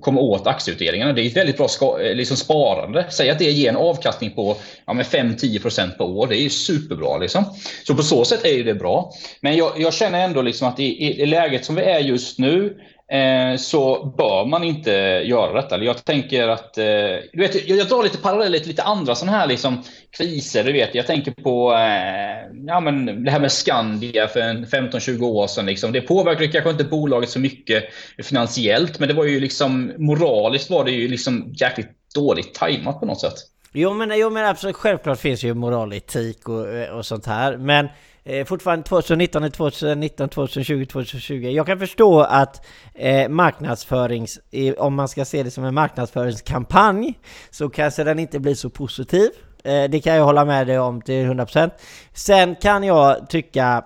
komma 0.00 0.20
åt 0.20 0.46
aktieutdelningarna. 0.46 1.12
Det 1.12 1.22
är 1.22 1.26
ett 1.26 1.36
väldigt 1.36 1.56
bra 1.56 1.68
ska, 1.68 1.96
liksom 1.96 2.36
sparande. 2.36 3.06
Säg 3.10 3.30
att 3.30 3.38
det 3.38 3.50
ger 3.50 3.68
en 3.68 3.76
avkastning 3.76 4.30
på 4.30 4.56
ja, 4.86 4.92
5-10% 4.92 5.90
per 5.98 6.04
år. 6.04 6.26
Det 6.26 6.36
är 6.36 6.42
ju 6.42 6.50
superbra. 6.50 7.18
Liksom. 7.18 7.44
Så 7.86 7.94
på 7.94 8.02
så 8.02 8.24
sätt 8.24 8.44
är 8.44 8.64
det 8.64 8.74
bra. 8.74 9.12
Men 9.40 9.56
jag, 9.56 9.72
jag 9.76 9.94
känner 9.94 10.07
känner 10.08 10.24
ändå 10.24 10.42
liksom 10.42 10.68
att 10.68 10.80
i, 10.80 11.22
i 11.22 11.26
läget 11.26 11.64
som 11.64 11.74
vi 11.74 11.82
är 11.82 11.98
just 11.98 12.38
nu 12.38 12.76
eh, 13.12 13.56
så 13.58 14.14
bör 14.18 14.44
man 14.44 14.64
inte 14.64 14.90
göra 15.24 15.52
detta. 15.62 15.84
Jag 15.84 16.04
tänker 16.04 16.48
att... 16.48 16.78
Eh, 16.78 16.84
du 17.32 17.38
vet, 17.38 17.68
jag, 17.68 17.78
jag 17.78 17.88
drar 17.88 18.02
lite 18.02 18.18
paralleller 18.18 18.58
till 18.58 18.68
lite 18.68 18.82
andra 18.82 19.14
sådana 19.14 19.38
här 19.38 19.46
liksom, 19.46 19.82
kriser. 20.10 20.64
Du 20.64 20.72
vet, 20.72 20.94
jag 20.94 21.06
tänker 21.06 21.30
på 21.30 21.72
eh, 21.72 22.58
ja, 22.66 22.80
men 22.80 23.24
det 23.24 23.30
här 23.30 23.40
med 23.40 23.52
Skandia 23.52 24.28
för 24.28 24.40
15-20 24.40 25.22
år 25.22 25.46
sedan. 25.46 25.66
Liksom. 25.66 25.92
Det 25.92 26.00
påverkade 26.00 26.48
kanske 26.48 26.70
inte 26.70 26.84
bolaget 26.84 27.30
så 27.30 27.40
mycket 27.40 27.84
finansiellt, 28.22 28.98
men 28.98 29.08
det 29.08 29.14
var 29.14 29.24
ju 29.24 29.40
liksom 29.40 29.92
moraliskt 29.98 30.70
var 30.70 30.84
det 30.84 30.90
ju 30.90 31.08
liksom 31.08 31.54
jäkligt 31.60 31.90
dåligt 32.14 32.54
tajmat 32.54 33.00
på 33.00 33.06
något 33.06 33.20
sätt. 33.20 33.34
Jo 33.72 33.94
men, 33.94 34.12
jo, 34.18 34.30
men 34.30 34.46
absolut, 34.46 34.76
självklart 34.76 35.18
finns 35.18 35.44
ju 35.44 35.54
moraletik 35.54 36.48
och, 36.48 36.66
och 36.96 37.06
sånt 37.06 37.26
här. 37.26 37.56
Men 37.56 37.88
eh, 38.28 38.44
fortfarande 38.44 38.84
2019, 38.84 39.50
2019, 39.50 40.28
2020, 40.28 40.86
2020. 40.86 41.34
Jag 41.34 41.66
kan 41.66 41.78
förstå 41.78 42.20
att 42.20 42.66
eh, 42.94 43.28
marknadsförings... 43.28 44.38
Om 44.78 44.94
man 44.94 45.08
ska 45.08 45.24
se 45.24 45.42
det 45.42 45.50
som 45.50 45.64
en 45.64 45.74
marknadsföringskampanj 45.74 47.18
så 47.50 47.68
kanske 47.68 48.04
den 48.04 48.18
inte 48.18 48.40
blir 48.40 48.54
så 48.54 48.70
positiv. 48.70 49.30
Eh, 49.64 49.84
det 49.90 50.00
kan 50.00 50.14
jag 50.14 50.24
hålla 50.24 50.44
med 50.44 50.66
dig 50.66 50.78
om 50.78 51.02
till 51.02 51.26
100%. 51.26 51.70
Sen 52.12 52.56
kan 52.56 52.84
jag 52.84 53.30
tycka 53.30 53.84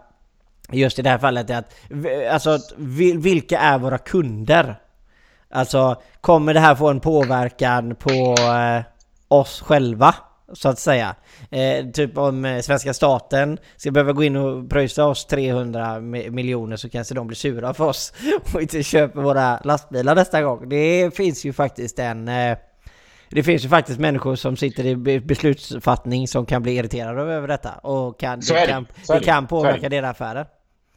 just 0.72 0.98
i 0.98 1.02
det 1.02 1.10
här 1.10 1.18
fallet 1.18 1.50
att 1.50 1.74
alltså 2.30 2.58
vilka 3.18 3.58
är 3.58 3.78
våra 3.78 3.98
kunder? 3.98 4.76
Alltså 5.50 6.02
kommer 6.20 6.54
det 6.54 6.60
här 6.60 6.74
få 6.74 6.88
en 6.88 7.00
påverkan 7.00 7.94
på 7.94 8.34
eh, 8.38 8.82
oss 9.28 9.60
själva? 9.60 10.14
Så 10.52 10.68
att 10.68 10.78
säga. 10.78 11.14
Eh, 11.50 11.86
typ 11.86 12.18
om 12.18 12.44
eh, 12.44 12.60
svenska 12.60 12.94
staten 12.94 13.58
ska 13.76 13.90
behöva 13.90 14.12
gå 14.12 14.24
in 14.24 14.36
och 14.36 14.70
pröjsa 14.70 15.04
oss 15.04 15.26
300 15.26 16.00
miljoner 16.00 16.76
så 16.76 16.88
kanske 16.88 17.14
de 17.14 17.26
blir 17.26 17.36
sura 17.36 17.74
för 17.74 17.84
oss 17.84 18.12
och 18.54 18.62
inte 18.62 18.82
köper 18.82 19.20
våra 19.20 19.60
lastbilar 19.64 20.14
nästa 20.14 20.42
gång. 20.42 20.68
Det 20.68 21.16
finns 21.16 21.44
ju 21.44 21.52
faktiskt 21.52 21.98
en... 21.98 22.28
Eh, 22.28 22.58
det 23.30 23.42
finns 23.42 23.64
ju 23.64 23.68
faktiskt 23.68 24.00
människor 24.00 24.36
som 24.36 24.56
sitter 24.56 24.86
i 24.86 25.20
beslutsfattning 25.20 26.28
som 26.28 26.46
kan 26.46 26.62
bli 26.62 26.76
irriterade 26.76 27.22
över 27.22 27.48
detta 27.48 27.70
och 27.70 28.20
kan, 28.20 28.40
det, 28.40 28.54
det, 28.54 28.66
kan, 28.66 28.86
det, 29.06 29.14
det 29.14 29.24
kan 29.24 29.46
påverka 29.46 29.88
deras 29.88 30.10
affärer. 30.10 30.46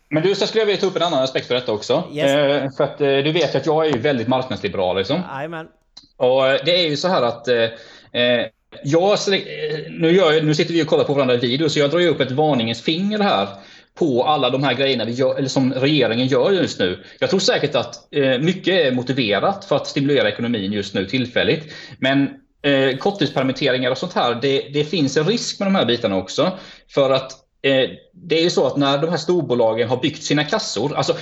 Men 0.09 0.23
du, 0.23 0.35
så 0.35 0.47
skulle 0.47 0.61
jag 0.61 0.65
vilja 0.65 0.81
ta 0.81 0.87
upp 0.87 0.95
en 0.95 1.03
annan 1.03 1.23
aspekt 1.23 1.47
för 1.47 1.55
detta 1.55 1.71
också. 1.71 2.03
Yes. 2.13 2.31
Eh, 2.31 2.71
för 2.77 2.83
att 2.83 3.01
eh, 3.01 3.07
du 3.07 3.31
vet 3.31 3.55
att 3.55 3.65
jag 3.65 3.85
är 3.85 3.89
ju 3.89 3.99
väldigt 3.99 4.27
marknadsliberal 4.27 4.97
liksom. 4.97 5.23
Amen. 5.29 5.67
Och 6.17 6.47
eh, 6.47 6.59
det 6.65 6.75
är 6.75 6.89
ju 6.89 6.97
så 6.97 7.07
här 7.07 7.21
att 7.21 7.47
jag, 8.83 9.11
eh, 9.11 9.39
nu, 9.89 10.11
gör, 10.11 10.41
nu 10.41 10.55
sitter 10.55 10.73
vi 10.73 10.83
och 10.83 10.87
kollar 10.87 11.03
på 11.03 11.13
varandra 11.13 11.35
i 11.35 11.37
video, 11.37 11.69
så 11.69 11.79
jag 11.79 11.91
drar 11.91 11.99
ju 11.99 12.07
upp 12.07 12.19
ett 12.19 12.31
varningens 12.31 12.81
finger 12.81 13.19
här 13.19 13.47
på 13.99 14.23
alla 14.23 14.49
de 14.49 14.63
här 14.63 14.73
grejerna 14.73 15.05
vi 15.05 15.11
gör, 15.11 15.37
eller 15.37 15.47
som 15.47 15.73
regeringen 15.73 16.27
gör 16.27 16.51
just 16.51 16.79
nu. 16.79 17.03
Jag 17.19 17.29
tror 17.29 17.39
säkert 17.39 17.75
att 17.75 18.13
eh, 18.15 18.39
mycket 18.39 18.73
är 18.73 18.91
motiverat 18.91 19.65
för 19.65 19.75
att 19.75 19.87
stimulera 19.87 20.29
ekonomin 20.29 20.73
just 20.73 20.93
nu 20.93 21.05
tillfälligt. 21.05 21.73
Men 21.99 22.29
eh, 22.61 22.97
korttidspermitteringar 22.97 23.91
och 23.91 23.97
sånt 23.97 24.13
här, 24.13 24.39
det, 24.41 24.69
det 24.73 24.83
finns 24.83 25.17
en 25.17 25.25
risk 25.25 25.59
med 25.59 25.67
de 25.67 25.75
här 25.75 25.85
bitarna 25.85 26.17
också. 26.17 26.57
För 26.89 27.09
att 27.11 27.44
Eh, 27.65 27.89
det 28.13 28.39
är 28.39 28.43
ju 28.43 28.49
så 28.49 28.67
att 28.67 28.77
när 28.77 28.97
de 28.97 29.09
här 29.09 29.17
storbolagen 29.17 29.89
har 29.89 29.97
byggt 29.97 30.23
sina 30.23 30.43
kassor, 30.43 30.95
alltså 30.95 31.15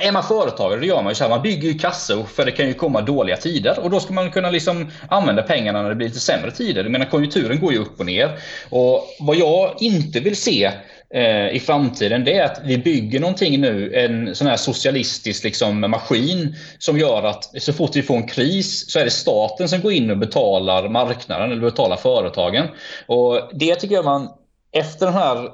är 0.00 0.12
man 0.12 0.22
företagare, 0.22 0.80
då 0.80 0.86
gör 0.86 1.02
man 1.02 1.10
ju 1.10 1.14
så 1.14 1.24
här, 1.24 1.30
man 1.30 1.42
bygger 1.42 1.68
ju 1.68 1.78
kassor 1.78 2.24
för 2.24 2.44
det 2.44 2.52
kan 2.52 2.66
ju 2.66 2.74
komma 2.74 3.00
dåliga 3.00 3.36
tider 3.36 3.78
och 3.78 3.90
då 3.90 4.00
ska 4.00 4.12
man 4.12 4.30
kunna 4.30 4.50
liksom 4.50 4.90
använda 5.08 5.42
pengarna 5.42 5.82
när 5.82 5.88
det 5.88 5.94
blir 5.94 6.06
lite 6.06 6.20
sämre 6.20 6.50
tider. 6.50 6.82
Jag 6.82 6.92
menar 6.92 7.06
konjunkturen 7.06 7.60
går 7.60 7.72
ju 7.72 7.78
upp 7.78 8.00
och 8.00 8.06
ner. 8.06 8.38
Och 8.70 9.04
vad 9.20 9.36
jag 9.36 9.74
inte 9.80 10.20
vill 10.20 10.36
se 10.36 10.72
eh, 11.14 11.48
i 11.48 11.62
framtiden 11.66 12.24
det 12.24 12.34
är 12.34 12.44
att 12.44 12.60
vi 12.64 12.78
bygger 12.78 13.20
någonting 13.20 13.60
nu, 13.60 13.94
en 13.94 14.34
sån 14.34 14.46
här 14.46 14.56
socialistisk 14.56 15.44
liksom, 15.44 15.80
maskin 15.80 16.56
som 16.78 16.98
gör 16.98 17.22
att 17.22 17.62
så 17.62 17.72
fort 17.72 17.96
vi 17.96 18.02
får 18.02 18.16
en 18.16 18.28
kris 18.28 18.90
så 18.90 18.98
är 18.98 19.04
det 19.04 19.10
staten 19.10 19.68
som 19.68 19.80
går 19.80 19.92
in 19.92 20.10
och 20.10 20.18
betalar 20.18 20.88
marknaden 20.88 21.52
eller 21.52 21.62
betalar 21.62 21.96
företagen. 21.96 22.66
Och 23.06 23.50
det 23.52 23.74
tycker 23.74 23.94
jag 23.94 24.04
man 24.04 24.28
efter 24.72 25.06
den 25.06 25.14
här 25.14 25.48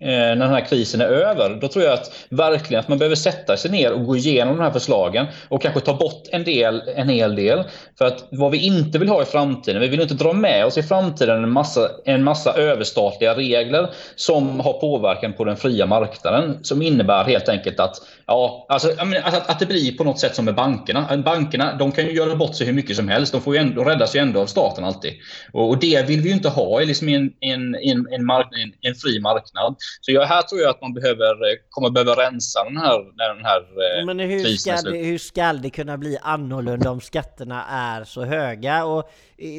Eh, 0.00 0.08
när 0.08 0.36
den 0.36 0.50
här 0.50 0.66
krisen 0.66 1.00
är 1.00 1.06
över. 1.06 1.58
Då 1.60 1.68
tror 1.68 1.84
jag 1.84 1.94
att 1.94 2.26
verkligen 2.28 2.80
att 2.80 2.88
man 2.88 2.98
behöver 2.98 3.16
sätta 3.16 3.56
sig 3.56 3.70
ner 3.70 3.92
och 3.92 4.06
gå 4.06 4.16
igenom 4.16 4.56
de 4.56 4.62
här 4.62 4.70
förslagen 4.70 5.26
och 5.48 5.62
kanske 5.62 5.80
ta 5.80 5.94
bort 5.94 6.22
en, 6.32 6.44
del, 6.44 6.82
en 6.96 7.08
hel 7.08 7.36
del. 7.36 7.64
För 7.98 8.04
att 8.04 8.24
vad 8.30 8.50
vi 8.50 8.58
inte 8.58 8.98
vill 8.98 9.08
ha 9.08 9.22
i 9.22 9.24
framtiden, 9.24 9.80
vi 9.80 9.88
vill 9.88 10.00
inte 10.00 10.14
dra 10.14 10.32
med 10.32 10.66
oss 10.66 10.78
i 10.78 10.82
framtiden 10.82 11.44
en 11.44 11.50
massa, 11.50 11.90
en 12.04 12.24
massa 12.24 12.52
överstatliga 12.52 13.34
regler 13.34 13.90
som 14.16 14.60
har 14.60 14.72
påverkan 14.72 15.32
på 15.32 15.44
den 15.44 15.56
fria 15.56 15.86
marknaden. 15.86 16.58
Som 16.62 16.82
innebär 16.82 17.24
helt 17.24 17.48
enkelt 17.48 17.80
att, 17.80 17.96
ja, 18.28 18.66
alltså, 18.68 18.88
att, 19.24 19.50
att 19.50 19.58
det 19.58 19.66
blir 19.66 19.96
på 19.96 20.04
något 20.04 20.18
sätt 20.18 20.34
som 20.34 20.44
med 20.44 20.54
bankerna. 20.54 21.16
Bankerna 21.24 21.76
de 21.76 21.92
kan 21.92 22.04
ju 22.04 22.12
göra 22.12 22.36
bort 22.36 22.54
sig 22.54 22.66
hur 22.66 22.72
mycket 22.72 22.96
som 22.96 23.08
helst. 23.08 23.32
De 23.32 23.40
får 23.40 23.54
ju 23.54 23.60
ändå, 23.60 23.84
räddas 23.84 24.16
ju 24.16 24.20
ändå 24.20 24.40
av 24.40 24.46
staten 24.46 24.84
alltid. 24.84 25.12
Och, 25.52 25.68
och 25.68 25.78
det 25.78 26.08
vill 26.08 26.20
vi 26.20 26.28
ju 26.28 26.34
inte 26.34 26.48
ha 26.48 26.82
i 26.82 26.86
liksom 26.86 27.08
en, 27.08 27.32
en, 27.40 27.74
en, 27.74 28.06
en, 28.10 28.26
mark, 28.26 28.46
en, 28.52 28.90
en 28.90 28.94
fri 28.94 29.20
marknad. 29.20 29.76
Så 30.00 30.12
jag, 30.12 30.26
här 30.26 30.42
tror 30.42 30.60
jag 30.60 30.70
att 30.70 30.80
man 30.80 30.94
behöver, 30.94 31.50
eh, 31.50 31.56
kommer 31.70 31.90
behöva 31.90 32.12
rensa 32.12 32.64
den 32.64 32.76
här, 32.76 32.98
när 33.16 33.34
den 33.34 33.44
här 33.44 33.60
eh, 34.00 34.06
Men 34.06 34.18
hur 34.18 34.56
ska, 34.56 34.90
det, 34.90 34.98
hur 34.98 35.18
ska 35.18 35.52
det 35.52 35.70
kunna 35.70 35.98
bli 35.98 36.18
annorlunda 36.22 36.90
om 36.90 37.00
skatterna 37.00 37.64
är 37.70 38.04
så 38.04 38.24
höga? 38.24 38.84
Och 38.84 39.10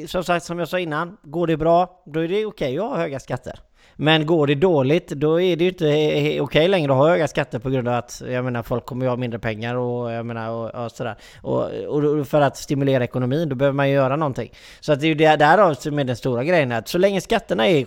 som 0.07 0.24
sagt, 0.24 0.45
som 0.45 0.59
jag 0.59 0.67
sa 0.67 0.80
innan, 0.80 1.17
går 1.24 1.47
det 1.47 1.57
bra, 1.57 2.03
då 2.05 2.20
är 2.20 2.28
det 2.28 2.45
okej 2.45 2.45
okay 2.45 2.78
att 2.78 2.89
ha 2.89 2.97
höga 2.97 3.20
skatter. 3.20 3.59
Men 4.02 4.26
går 4.26 4.47
det 4.47 4.56
dåligt, 4.56 5.08
då 5.08 5.41
är 5.41 5.56
det 5.56 5.64
ju 5.64 5.70
inte 5.70 5.86
okej 5.86 6.41
okay 6.41 6.68
längre 6.68 6.91
att 6.91 6.97
ha 6.97 7.10
höga 7.10 7.28
skatter 7.28 7.60
på 7.60 7.70
grund 7.70 7.88
av 7.88 7.93
att 7.93 8.22
jag 8.28 8.43
menar, 8.45 8.64
folk 8.64 8.86
kommer 8.86 9.06
ju 9.06 9.10
ha 9.10 9.16
mindre 9.16 9.39
pengar 9.39 9.76
och 9.76 10.12
jag 10.12 10.26
menar 10.26 10.50
och, 10.50 10.86
och 10.86 10.91
sådär. 10.91 11.16
Och, 11.41 11.64
och, 11.88 12.28
för 12.28 12.41
att 12.41 12.58
stimulera 12.58 13.04
ekonomin, 13.04 13.50
då 13.50 13.56
behöver 13.56 13.76
man 13.76 13.89
ju 13.89 13.95
göra 13.95 14.16
någonting. 14.16 14.52
Så 14.80 14.93
att 14.93 15.00
det 15.00 15.06
är 15.06 15.08
ju 15.08 15.16
det 15.16 15.36
därav 15.36 15.74
som 15.74 16.00
är 16.00 16.04
den 16.04 16.16
stora 16.16 16.43
grejen, 16.43 16.72
att 16.72 16.88
så 16.88 16.97
länge 16.97 17.22
skatterna 17.22 17.68
är 17.68 17.86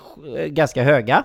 ganska 0.48 0.82
höga 0.82 1.24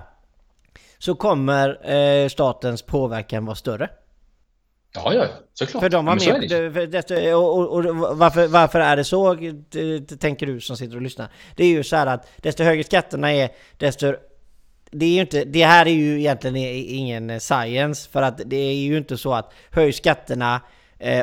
så 0.97 1.15
kommer 1.15 1.91
eh, 1.91 2.27
statens 2.27 2.81
påverkan 2.81 3.45
vara 3.45 3.55
större. 3.55 3.89
Ja, 4.95 5.13
ja, 5.13 5.25
såklart. 5.53 5.83
För 5.83 5.89
de 5.89 6.07
har 6.07 6.15
mer, 6.15 7.35
och, 7.35 7.57
och, 7.57 7.85
och, 7.85 8.17
varför, 8.17 8.47
varför 8.47 8.79
är 8.79 8.95
det 8.95 9.03
så, 9.03 9.37
tänker 10.19 10.45
du 10.45 10.61
som 10.61 10.77
sitter 10.77 10.95
och 10.95 11.01
lyssnar? 11.01 11.27
Det 11.55 11.63
är 11.63 11.69
ju 11.69 11.83
så 11.83 11.95
här 11.95 12.07
att 12.07 12.27
desto 12.37 12.63
högre 12.63 12.83
skatterna 12.83 13.33
är, 13.33 13.49
desto 13.77 14.13
det, 14.91 15.05
är 15.05 15.09
ju 15.09 15.21
inte, 15.21 15.43
det 15.43 15.65
här 15.65 15.85
är 15.85 15.91
ju 15.91 16.19
egentligen 16.19 16.57
ingen 16.87 17.39
science 17.39 18.09
för 18.09 18.21
att 18.21 18.41
det 18.45 18.57
är 18.57 18.73
ju 18.73 18.97
inte 18.97 19.17
så 19.17 19.33
att 19.33 19.53
höj 19.71 19.93
skatterna 19.93 20.61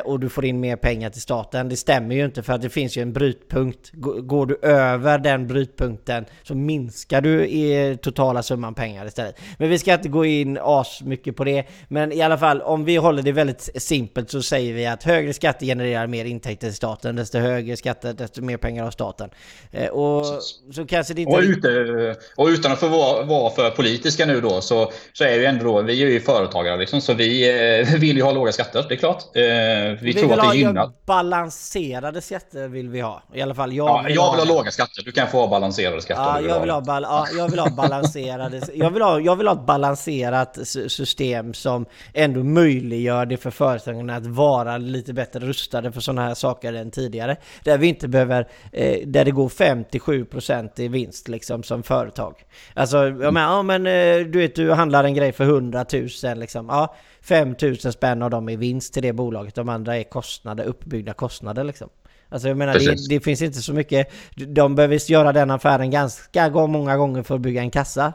och 0.03 0.19
du 0.19 0.29
får 0.29 0.45
in 0.45 0.59
mer 0.59 0.75
pengar 0.75 1.09
till 1.09 1.21
staten. 1.21 1.69
Det 1.69 1.77
stämmer 1.77 2.15
ju 2.15 2.25
inte 2.25 2.43
för 2.43 2.53
att 2.53 2.61
det 2.61 2.69
finns 2.69 2.97
ju 2.97 3.01
en 3.01 3.13
brytpunkt. 3.13 3.91
Går 4.23 4.45
du 4.45 4.59
över 4.61 5.17
den 5.17 5.47
brytpunkten 5.47 6.25
så 6.43 6.55
minskar 6.55 7.21
du 7.21 7.47
i 7.47 7.97
totala 8.01 8.43
summan 8.43 8.73
pengar 8.73 9.05
istället. 9.05 9.35
Men 9.57 9.69
vi 9.69 9.79
ska 9.79 9.93
inte 9.93 10.09
gå 10.09 10.25
in 10.25 10.59
as 10.61 11.01
mycket 11.01 11.35
på 11.35 11.43
det. 11.43 11.65
Men 11.87 12.11
i 12.11 12.21
alla 12.21 12.37
fall, 12.37 12.61
om 12.61 12.85
vi 12.85 12.95
håller 12.95 13.23
det 13.23 13.31
väldigt 13.31 13.69
simpelt 13.75 14.31
så 14.31 14.41
säger 14.41 14.73
vi 14.73 14.85
att 14.85 15.03
högre 15.03 15.33
skatter 15.33 15.65
genererar 15.65 16.07
mer 16.07 16.25
intäkter 16.25 16.67
till 16.67 16.75
staten. 16.75 17.15
Desto 17.15 17.39
högre 17.39 17.77
skatter, 17.77 18.13
desto 18.13 18.41
mer 18.41 18.57
pengar 18.57 18.83
har 18.83 18.91
staten. 18.91 19.29
Eh, 19.71 19.87
och 19.87 20.25
så 20.73 20.85
kanske 20.85 21.13
det 21.13 21.21
inte... 21.21 21.35
Och, 21.35 21.41
ute, 21.41 22.15
och 22.35 22.47
utan 22.47 22.71
att 22.71 22.79
få 22.79 22.87
vara, 22.87 23.23
vara 23.23 23.49
för 23.49 23.69
politiska 23.69 24.25
nu 24.25 24.41
då 24.41 24.61
så, 24.61 24.91
så 25.13 25.23
är 25.23 25.35
ju 25.35 25.45
ändå 25.45 25.65
då, 25.65 25.81
vi 25.81 26.03
är 26.03 26.07
ju 26.07 26.19
företagare 26.19 26.77
liksom, 26.77 27.01
så 27.01 27.13
vi 27.13 27.49
eh, 27.79 27.95
vill 27.99 28.17
ju 28.17 28.23
ha 28.23 28.31
låga 28.31 28.51
skatter, 28.51 28.85
det 28.89 28.95
är 28.95 28.97
klart. 28.97 29.23
Eh, 29.65 29.91
vi, 29.91 29.97
vi 30.01 30.13
tror 30.13 30.33
att 30.33 30.51
det 30.51 30.57
gynnar. 30.57 30.91
Balanserade 31.05 32.21
skatter 32.21 32.67
vill 32.67 32.89
vi 32.89 33.01
ha. 33.01 33.23
I 33.33 33.41
alla 33.41 33.55
fall 33.55 33.73
jag 33.73 33.89
ja, 33.89 34.01
vill 34.05 34.15
jag 34.15 34.31
vill 34.31 34.39
ha, 34.39 34.53
ha 34.53 34.57
låga 34.57 34.71
skatter. 34.71 35.03
Du 35.03 35.11
kan 35.11 35.27
få 35.27 35.39
ha 35.39 35.47
balanserade 35.47 36.01
skatter. 36.01 36.23
Ja, 36.23 36.41
jag 36.41 36.59
vill 36.59 36.69
ha, 36.69 36.81
bal 36.81 37.03
ja, 37.03 37.27
jag 37.37 37.49
vill 37.49 37.59
ha 37.59 37.69
balanserade... 37.69 38.61
jag, 38.73 38.89
vill 38.89 39.01
ha, 39.01 39.19
jag 39.19 39.35
vill 39.35 39.47
ha 39.47 39.53
ett 39.53 39.65
balanserat 39.65 40.57
system 40.87 41.53
som 41.53 41.85
ändå 42.13 42.43
möjliggör 42.43 43.25
det 43.25 43.37
för 43.37 43.51
företagen 43.51 44.09
att 44.09 44.25
vara 44.25 44.77
lite 44.77 45.13
bättre 45.13 45.39
rustade 45.39 45.91
för 45.91 46.01
sådana 46.01 46.27
här 46.27 46.33
saker 46.33 46.73
än 46.73 46.91
tidigare. 46.91 47.37
Där 47.63 47.77
vi 47.77 47.87
inte 47.87 48.07
behöver... 48.07 48.47
Eh, 48.71 49.07
där 49.07 49.25
det 49.25 49.31
går 49.31 49.49
57% 49.49 50.69
i 50.75 50.87
vinst 50.87 51.27
liksom 51.27 51.63
som 51.63 51.83
företag. 51.83 52.35
Alltså, 52.73 52.97
jag 52.97 53.33
menar, 53.33 53.55
ja 53.55 53.63
men 53.63 53.87
eh, 53.87 54.25
du 54.27 54.39
vet 54.39 54.55
du 54.55 54.71
handlar 54.71 55.03
en 55.03 55.13
grej 55.13 55.31
för 55.31 55.43
100 55.43 55.85
000 55.93 56.09
liksom. 56.35 56.67
Ja, 56.69 56.95
5000 57.27 57.93
spänn 57.93 58.21
av 58.21 58.29
dem 58.29 58.49
är 58.49 58.57
vinst 58.57 58.93
till 58.93 59.03
det 59.03 59.13
bolaget. 59.13 59.55
De 59.55 59.69
andra 59.69 59.97
är 59.97 60.03
kostnader, 60.03 60.63
uppbyggda 60.63 61.13
kostnader 61.13 61.63
liksom. 61.63 61.89
Alltså 62.29 62.47
jag 62.47 62.57
menar, 62.57 62.73
det, 62.73 63.09
det, 63.09 63.19
finns 63.19 63.41
inte 63.41 63.61
så 63.61 63.73
mycket... 63.73 64.11
De 64.35 64.75
behöver 64.75 65.11
göra 65.11 65.33
den 65.33 65.51
affären 65.51 65.91
ganska 65.91 66.49
många 66.49 66.97
gånger 66.97 67.23
för 67.23 67.35
att 67.35 67.41
bygga 67.41 67.61
en 67.61 67.71
kassa. 67.71 68.13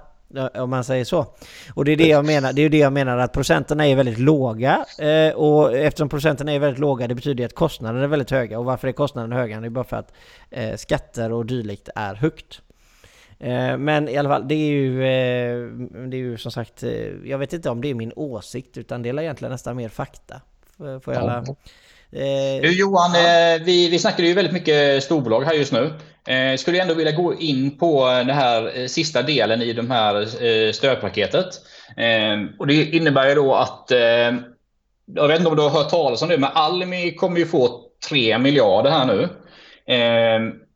Om 0.55 0.71
man 0.71 0.85
säger 0.85 1.05
så. 1.05 1.27
Och 1.75 1.85
det 1.85 1.93
är 1.93 1.97
det 1.97 2.09
jag 2.09 2.25
menar, 2.25 2.53
det 2.53 2.63
är 2.63 2.69
det 2.69 2.79
jag 2.79 2.93
menar 2.93 3.19
att 3.19 3.33
procenterna 3.33 3.87
är 3.87 3.97
väldigt 3.97 4.19
låga. 4.19 4.87
Eh, 4.99 5.35
och 5.35 5.77
eftersom 5.77 6.09
procenterna 6.09 6.53
är 6.53 6.59
väldigt 6.59 6.81
låga, 6.81 7.09
det 7.09 7.15
betyder 7.15 7.45
att 7.45 7.55
kostnaderna 7.55 8.05
är 8.05 8.09
väldigt 8.09 8.31
höga. 8.31 8.59
Och 8.59 8.65
varför 8.65 8.89
är 8.89 8.93
kostnaderna 8.93 9.37
höga? 9.37 9.61
Det 9.61 9.67
är 9.67 9.71
bara 9.71 9.85
för 9.85 9.97
att 9.97 10.13
eh, 10.51 10.77
skatter 10.77 11.33
och 11.33 11.47
dylikt 11.47 11.89
är 11.95 12.15
högt. 12.15 12.61
Eh, 13.41 13.77
men 13.77 14.09
i 14.09 14.17
alla 14.17 14.29
fall, 14.29 14.49
det 14.49 14.55
är 14.55 14.71
ju, 14.71 15.03
eh, 15.03 15.67
det 16.09 16.17
är 16.17 16.19
ju 16.19 16.39
som 16.39 16.53
sagt, 16.53 16.83
eh, 16.83 16.91
jag 17.25 17.39
vet 17.39 17.53
inte 17.53 17.71
om 17.71 17.81
det 17.81 17.91
är 17.91 17.95
min 17.95 18.13
åsikt, 18.17 18.77
utan 18.77 19.03
det 19.03 19.09
är 19.09 19.21
egentligen 19.21 19.53
nästan 19.53 19.77
mer 19.77 19.89
fakta. 19.89 20.41
Får 20.77 21.15
jag 21.15 21.17
alla, 21.17 21.45
Eh, 22.13 22.63
du 22.63 22.79
Johan, 22.79 23.11
ja. 23.15 23.55
eh, 23.55 23.63
vi, 23.63 23.89
vi 23.89 23.99
snackade 23.99 24.29
ju 24.29 24.35
väldigt 24.35 24.55
mycket 24.55 25.03
storbolag 25.03 25.45
här 25.45 25.55
just 25.55 25.73
nu. 25.73 25.93
Eh, 26.27 26.57
skulle 26.57 26.83
ändå 26.83 26.95
vilja 26.95 27.13
gå 27.13 27.35
in 27.35 27.79
på 27.79 28.07
den 28.07 28.31
här 28.31 28.87
sista 28.87 29.23
delen 29.23 29.63
i 29.63 29.73
de 29.73 29.91
här 29.91 30.45
eh, 30.45 30.73
stödpaketet. 30.73 31.47
Eh, 31.97 32.57
och 32.59 32.67
det 32.67 32.75
innebär 32.75 33.29
ju 33.29 33.35
då 33.35 33.55
att, 33.55 33.91
eh, 33.91 33.99
jag 35.15 35.29
vet 35.29 35.39
inte 35.39 35.51
om 35.51 35.57
du 35.57 35.63
har 35.63 35.71
hört 35.71 35.91
talas 35.91 36.23
om 36.23 36.29
det, 36.29 36.39
men 36.39 36.51
Almi 36.53 37.15
kommer 37.15 37.39
ju 37.39 37.47
få 37.47 37.81
3 38.09 38.39
miljarder 38.39 38.91
här 38.91 39.07
nu. 39.07 39.29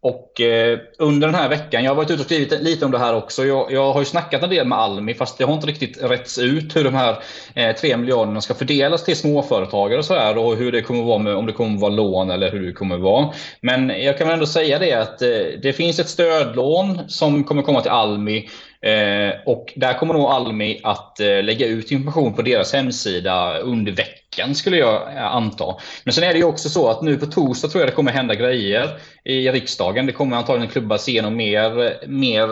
Och 0.05 0.41
eh, 0.41 0.79
under 0.99 1.29
den 1.29 1.35
här 1.35 1.49
veckan, 1.49 1.85
jag 1.85 1.91
har 1.91 1.97
varit 1.97 2.11
ute 2.11 2.21
och 2.21 2.27
skrivit 2.27 2.63
lite 2.63 2.85
om 2.85 2.91
det 2.91 2.99
här 2.99 3.15
också. 3.15 3.45
Jag, 3.45 3.73
jag 3.73 3.93
har 3.93 4.01
ju 4.01 4.05
snackat 4.05 4.43
en 4.43 4.51
del 4.51 4.67
med 4.67 4.79
Almi 4.79 5.15
fast 5.15 5.39
det 5.39 5.45
har 5.45 5.55
inte 5.55 5.67
riktigt 5.67 6.03
rätts 6.03 6.39
ut 6.39 6.77
hur 6.77 6.85
de 6.85 6.95
här 6.95 7.19
eh, 7.55 7.77
3 7.77 7.97
miljarderna 7.97 8.41
ska 8.41 8.55
fördelas 8.55 9.05
till 9.05 9.17
småföretagare 9.17 9.99
och 9.99 10.05
så 10.05 10.15
här 10.15 10.39
och 10.39 10.57
hur 10.57 10.73
det 10.73 10.83
kommer 10.83 11.03
vara 11.03 11.19
med, 11.19 11.35
om 11.35 11.47
det 11.47 11.53
kommer 11.53 11.81
vara 11.81 11.93
lån 11.93 12.31
eller 12.31 12.53
hur 12.53 12.67
det 12.67 12.73
kommer 12.73 12.99
vara. 12.99 13.33
Men 13.61 13.89
jag 13.89 14.19
kan 14.19 14.27
väl 14.27 14.35
ändå 14.35 14.47
säga 14.47 14.79
det 14.79 14.93
att 14.93 15.23
eh, 15.23 15.29
det 15.63 15.73
finns 15.73 15.99
ett 15.99 16.09
stödlån 16.09 17.01
som 17.09 17.45
kommer 17.45 17.63
komma 17.63 17.81
till 17.81 17.91
Almi 17.91 18.49
Eh, 18.85 19.35
och 19.47 19.73
där 19.77 19.99
kommer 19.99 20.15
nog 20.15 20.25
Almi 20.25 20.81
att 20.83 21.21
eh, 21.21 21.43
lägga 21.43 21.67
ut 21.67 21.91
information 21.91 22.35
på 22.35 22.43
deras 22.43 22.73
hemsida 22.73 23.59
under 23.59 23.93
veckan 23.93 24.14
skulle 24.55 24.77
jag 24.77 25.17
eh, 25.17 25.35
anta. 25.35 25.65
Men 26.05 26.15
sen 26.15 26.25
är 26.25 26.33
det 26.33 26.39
ju 26.39 26.45
också 26.45 26.69
så 26.69 26.89
att 26.89 27.03
nu 27.03 27.17
på 27.17 27.27
torsdag 27.27 27.69
tror 27.69 27.83
jag 27.83 27.91
det 27.91 27.95
kommer 27.95 28.13
hända 28.13 28.35
grejer 28.35 28.99
i 29.25 29.51
riksdagen. 29.51 30.07
Det 30.07 30.13
kommer 30.13 30.37
antagligen 30.37 30.71
klubbas 30.71 31.09
igenom 31.09 31.37
mer, 31.37 32.07
mer 32.09 32.49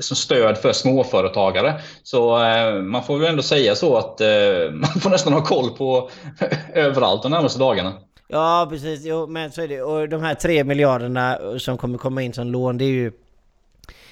som 0.00 0.16
stöd 0.16 0.58
för 0.58 0.72
småföretagare. 0.72 1.80
Så 2.02 2.44
eh, 2.44 2.74
man 2.74 3.04
får 3.04 3.18
väl 3.18 3.30
ändå 3.30 3.42
säga 3.42 3.74
så 3.74 3.96
att 3.96 4.20
eh, 4.20 4.28
man 4.72 5.00
får 5.00 5.10
nästan 5.10 5.32
ha 5.32 5.44
koll 5.44 5.70
på 5.70 6.10
överallt 6.74 7.22
de 7.22 7.30
närmaste 7.30 7.58
dagarna. 7.58 7.92
Ja 8.28 8.66
precis, 8.70 9.04
jo, 9.04 9.26
men 9.26 9.52
så 9.52 9.62
är 9.62 9.68
det. 9.68 9.82
Och 9.82 10.08
de 10.08 10.22
här 10.22 10.34
tre 10.34 10.64
miljarderna 10.64 11.38
som 11.58 11.78
kommer 11.78 11.98
komma 11.98 12.22
in 12.22 12.32
som 12.32 12.46
lån, 12.46 12.78
det 12.78 12.84
är 12.84 12.88
ju 12.88 13.12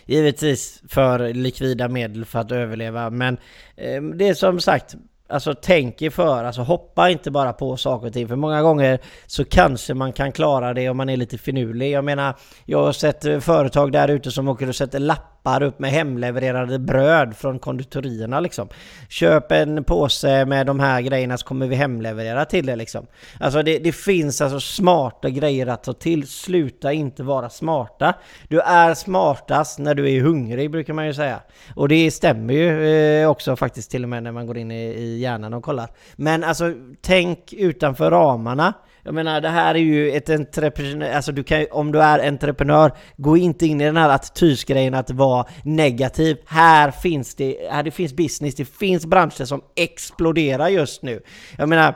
Givetvis 0.06 0.82
för 0.88 1.34
likvida 1.34 1.88
medel 1.88 2.24
för 2.24 2.38
att 2.38 2.52
överleva 2.52 3.10
men 3.10 3.38
eh, 3.76 4.02
det 4.02 4.28
är 4.28 4.34
som 4.34 4.60
sagt 4.60 4.94
Alltså 5.32 5.54
tänk 5.62 6.02
er 6.02 6.10
för, 6.10 6.44
alltså 6.44 6.62
hoppa 6.62 7.10
inte 7.10 7.30
bara 7.30 7.52
på 7.52 7.76
saker 7.76 8.06
och 8.06 8.12
ting. 8.12 8.28
För 8.28 8.36
många 8.36 8.62
gånger 8.62 8.98
så 9.26 9.44
kanske 9.44 9.94
man 9.94 10.12
kan 10.12 10.32
klara 10.32 10.74
det 10.74 10.88
om 10.88 10.96
man 10.96 11.08
är 11.08 11.16
lite 11.16 11.38
finurlig. 11.38 11.90
Jag 11.90 12.04
menar, 12.04 12.34
jag 12.64 12.84
har 12.84 12.92
sett 12.92 13.44
företag 13.44 13.92
där 13.92 14.08
ute 14.08 14.30
som 14.30 14.48
åker 14.48 14.68
och 14.68 14.76
sätter 14.76 14.98
lappar 14.98 15.31
upp 15.62 15.78
med 15.78 15.90
hemlevererade 15.90 16.78
bröd 16.78 17.36
från 17.36 17.58
konditorierna 17.58 18.40
liksom. 18.40 18.68
Köp 19.08 19.52
en 19.52 19.84
påse 19.84 20.44
med 20.44 20.66
de 20.66 20.80
här 20.80 21.00
grejerna 21.00 21.38
så 21.38 21.46
kommer 21.46 21.66
vi 21.66 21.76
hemleverera 21.76 22.44
till 22.44 22.66
det 22.66 22.76
liksom. 22.76 23.06
Alltså 23.40 23.62
det, 23.62 23.78
det 23.78 23.92
finns 23.92 24.40
alltså 24.40 24.60
smarta 24.60 25.30
grejer 25.30 25.66
att 25.66 25.84
ta 25.84 25.92
till. 25.92 26.28
Sluta 26.28 26.92
inte 26.92 27.22
vara 27.22 27.50
smarta. 27.50 28.14
Du 28.48 28.60
är 28.60 28.94
smartast 28.94 29.78
när 29.78 29.94
du 29.94 30.10
är 30.10 30.20
hungrig 30.20 30.70
brukar 30.70 30.92
man 30.92 31.06
ju 31.06 31.14
säga. 31.14 31.40
Och 31.76 31.88
det 31.88 32.10
stämmer 32.10 32.54
ju 32.54 32.86
eh, 33.22 33.30
också 33.30 33.56
faktiskt 33.56 33.90
till 33.90 34.02
och 34.02 34.08
med 34.08 34.22
när 34.22 34.32
man 34.32 34.46
går 34.46 34.58
in 34.58 34.70
i, 34.70 34.84
i 34.84 35.18
hjärnan 35.18 35.54
och 35.54 35.64
kollar. 35.64 35.90
Men 36.16 36.44
alltså, 36.44 36.74
tänk 37.00 37.52
utanför 37.52 38.10
ramarna. 38.10 38.74
Jag 39.04 39.14
menar, 39.14 39.40
det 39.40 39.48
här 39.48 39.74
är 39.74 39.78
ju 39.78 40.10
ett 40.10 40.30
entreprenör... 40.30 41.12
Alltså, 41.12 41.32
du 41.32 41.42
kan, 41.42 41.66
om 41.70 41.92
du 41.92 42.02
är 42.02 42.28
entreprenör, 42.28 42.92
gå 43.16 43.36
inte 43.36 43.66
in 43.66 43.80
i 43.80 43.84
den 43.84 43.96
här 43.96 44.08
attitydsgrejen 44.08 44.94
att 44.94 45.10
vara 45.10 45.46
negativ. 45.64 46.36
Här 46.46 46.90
finns 46.90 47.34
det, 47.34 47.56
här 47.70 47.82
det 47.82 47.90
finns 47.90 48.12
business, 48.12 48.54
det 48.54 48.64
finns 48.64 49.06
branscher 49.06 49.44
som 49.44 49.62
exploderar 49.76 50.68
just 50.68 51.02
nu. 51.02 51.22
Jag 51.58 51.68
menar, 51.68 51.94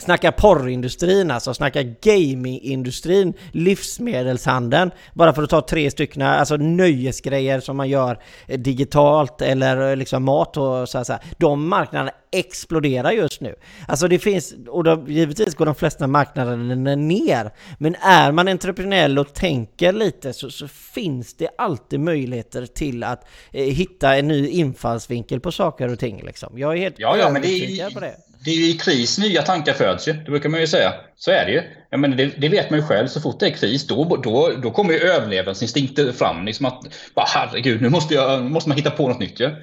Snacka 0.00 0.32
porrindustrin 0.32 1.30
alltså, 1.30 1.54
snacka 1.54 1.82
gamingindustrin, 1.82 3.34
livsmedelshandeln. 3.52 4.90
Bara 5.14 5.32
för 5.32 5.42
att 5.42 5.50
ta 5.50 5.60
tre 5.60 5.90
stycken, 5.90 6.22
alltså 6.22 6.56
nöjesgrejer 6.56 7.60
som 7.60 7.76
man 7.76 7.88
gör 7.88 8.18
digitalt 8.46 9.42
eller 9.42 9.96
liksom 9.96 10.24
mat 10.24 10.56
och 10.56 10.88
så 10.88 10.98
här, 10.98 11.04
så 11.04 11.12
här. 11.12 11.22
De 11.38 11.68
marknaderna 11.68 12.12
exploderar 12.32 13.10
just 13.10 13.40
nu. 13.40 13.54
Alltså 13.88 14.08
det 14.08 14.18
finns, 14.18 14.54
och 14.68 14.84
då, 14.84 15.04
givetvis 15.08 15.54
går 15.54 15.66
de 15.66 15.74
flesta 15.74 16.06
marknaderna 16.06 16.94
ner. 16.94 17.50
Men 17.78 17.94
är 17.94 18.32
man 18.32 18.48
entreprenöriell 18.48 19.18
och 19.18 19.34
tänker 19.34 19.92
lite 19.92 20.32
så, 20.32 20.50
så, 20.50 20.68
finns 20.68 21.34
det 21.34 21.48
alltid 21.58 22.00
möjligheter 22.00 22.66
till 22.66 23.04
att 23.04 23.28
eh, 23.52 23.64
hitta 23.64 24.16
en 24.16 24.28
ny 24.28 24.48
infallsvinkel 24.48 25.40
på 25.40 25.52
saker 25.52 25.92
och 25.92 25.98
ting 25.98 26.22
liksom. 26.24 26.58
Jag 26.58 26.72
är 26.72 26.78
helt 26.78 26.94
ja, 26.98 27.16
ja, 27.16 27.30
men 27.30 27.42
det 27.42 27.80
är, 27.80 27.90
på 27.90 28.00
det 28.00 28.14
det 28.44 28.50
är 28.50 28.54
ju 28.54 28.70
i 28.70 28.72
kris 28.72 29.18
nya 29.18 29.42
tankar 29.42 29.72
föds 29.72 30.08
ju. 30.08 30.12
Det 30.12 30.30
brukar 30.30 30.48
man 30.48 30.60
ju 30.60 30.66
säga. 30.66 30.94
Så 31.16 31.30
är 31.30 31.46
det 31.46 31.52
ju. 31.52 31.62
Jag 31.90 32.00
menar, 32.00 32.16
det, 32.16 32.26
det, 32.26 32.48
vet 32.48 32.70
man 32.70 32.78
ju 32.78 32.86
själv. 32.86 33.06
Så 33.06 33.20
fort 33.20 33.40
det 33.40 33.46
är 33.46 33.50
kris, 33.50 33.86
då, 33.86 34.16
då, 34.16 34.50
då 34.62 34.70
kommer 34.70 34.92
ju 34.92 34.98
överlevnadsinstinkter 34.98 36.12
fram. 36.12 36.44
Liksom 36.46 36.66
att, 36.66 36.80
bara, 37.14 37.26
herregud, 37.28 37.82
nu 37.82 37.88
måste, 37.88 38.14
jag, 38.14 38.42
måste 38.42 38.68
man 38.68 38.78
hitta 38.78 38.90
på 38.90 39.08
något 39.08 39.18
nytt 39.18 39.40
ju. 39.40 39.56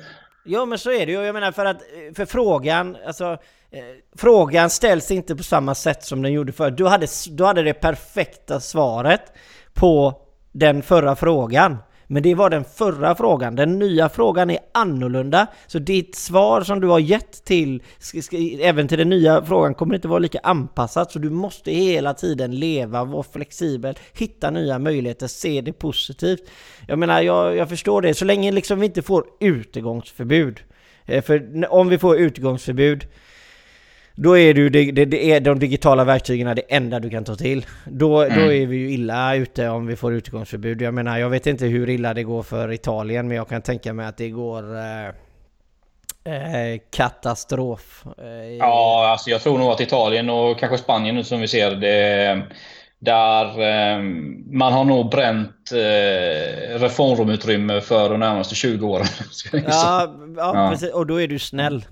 Ja. 0.46 0.66
men 0.66 0.80
så 0.80 0.92
är 0.92 1.06
det 1.06 1.12
ju. 1.12 1.22
Jag 1.22 1.34
menar 1.34 1.52
för 1.52 1.66
att, 1.66 1.82
för 2.16 2.26
frågan, 2.26 2.98
alltså 3.08 3.32
eh, 3.72 3.80
Frågan 4.18 4.70
ställs 4.70 5.12
inte 5.12 5.36
på 5.36 5.44
samma 5.44 5.76
sätt 5.76 6.04
som 6.04 6.22
den 6.22 6.34
gjorde 6.34 6.52
förr. 6.52 6.72
Du 6.72 6.88
hade, 6.88 7.08
du 7.30 7.44
hade 7.44 7.64
det 7.64 7.74
perfekta 7.74 8.60
svaret 8.60 9.22
på 9.74 10.22
den 10.52 10.82
förra 10.82 11.16
frågan. 11.16 11.78
Men 12.08 12.24
det 12.24 12.36
var 12.36 12.50
den 12.50 12.64
förra 12.64 13.16
frågan. 13.16 13.56
Den 13.56 13.80
nya 13.80 14.10
frågan 14.10 14.50
är 14.50 14.60
annorlunda. 14.74 15.48
Så 15.68 15.80
ditt 15.80 16.16
svar 16.16 16.62
som 16.62 16.80
du 16.80 16.88
har 16.88 17.00
gett 17.00 17.46
till, 17.46 17.84
även 18.62 18.88
till 18.88 18.98
den 18.98 19.10
nya 19.10 19.46
frågan, 19.46 19.74
kommer 19.74 19.96
inte 19.96 20.08
vara 20.08 20.20
lika 20.20 20.40
anpassat. 20.44 21.12
Så 21.12 21.20
du 21.20 21.30
måste 21.30 21.72
hela 21.72 22.14
tiden 22.14 22.60
leva, 22.60 23.04
vara 23.04 23.24
flexibel, 23.24 23.98
hitta 24.14 24.50
nya 24.52 24.80
möjligheter, 24.80 25.28
se 25.28 25.62
det 25.62 25.74
positivt. 25.74 26.50
Jag 26.88 27.00
menar, 27.00 27.22
jag, 27.22 27.56
jag 27.56 27.70
förstår 27.70 28.02
det. 28.02 28.14
Så 28.14 28.26
länge 28.26 28.52
liksom 28.52 28.80
vi 28.80 28.86
inte 28.86 29.02
får 29.02 29.26
utegångsförbud. 29.40 30.60
Eh, 31.06 31.24
för 31.24 31.68
om 31.74 31.90
vi 31.90 31.98
får 31.98 32.18
utegångsförbud 32.18 33.08
då 34.20 34.38
är 34.38 34.54
du, 34.54 34.70
det, 34.70 34.92
det, 34.92 35.06
det, 35.06 35.32
är 35.32 35.40
de 35.40 35.60
digitala 35.60 36.04
verktygen 36.04 36.56
det 36.56 36.76
enda 36.76 37.00
du 37.00 37.10
kan 37.10 37.24
ta 37.24 37.36
till. 37.36 37.66
Då, 37.86 38.22
mm. 38.22 38.40
då 38.40 38.54
är 38.54 38.66
vi 38.66 38.78
ju 38.78 38.92
illa 38.92 39.36
ute 39.36 39.70
om 39.70 39.88
vi 39.88 39.96
får 39.96 40.14
utgångsförbud. 40.14 40.82
Jag 40.82 40.94
menar, 40.94 41.18
jag 41.18 41.30
vet 41.30 41.48
inte 41.48 41.66
hur 41.66 41.90
illa 41.90 42.14
det 42.14 42.24
går 42.24 42.44
för 42.44 42.72
Italien, 42.72 43.28
men 43.28 43.38
jag 43.38 43.50
kan 43.50 43.62
tänka 43.62 43.94
mig 43.94 44.06
att 44.06 44.18
det 44.18 44.30
går... 44.30 44.76
Eh, 44.76 45.14
Eh, 46.28 46.80
katastrof. 46.92 48.04
Eh, 48.18 48.56
ja, 48.60 49.08
alltså 49.12 49.30
jag 49.30 49.42
tror 49.42 49.58
nog 49.58 49.72
att 49.72 49.80
Italien 49.80 50.30
och 50.30 50.60
kanske 50.60 50.78
Spanien 50.78 51.16
nu 51.16 51.24
som 51.24 51.40
vi 51.40 51.48
ser 51.48 51.72
det 51.72 52.44
där 53.00 53.46
eh, 53.46 54.00
man 54.52 54.74
har 54.74 54.84
nog 54.84 55.12
bränt 55.12 55.72
reformrumutrymme 56.70 57.82
för 57.82 58.10
de 58.10 58.20
närmaste 58.20 58.56
20 58.56 58.88
åren. 58.88 59.06
ja, 59.52 60.16
ja, 60.38 60.78
ja. 60.82 60.94
Och 60.94 61.08
då 61.08 61.22
är 61.22 61.28
du 61.28 61.40
snäll. 61.40 61.86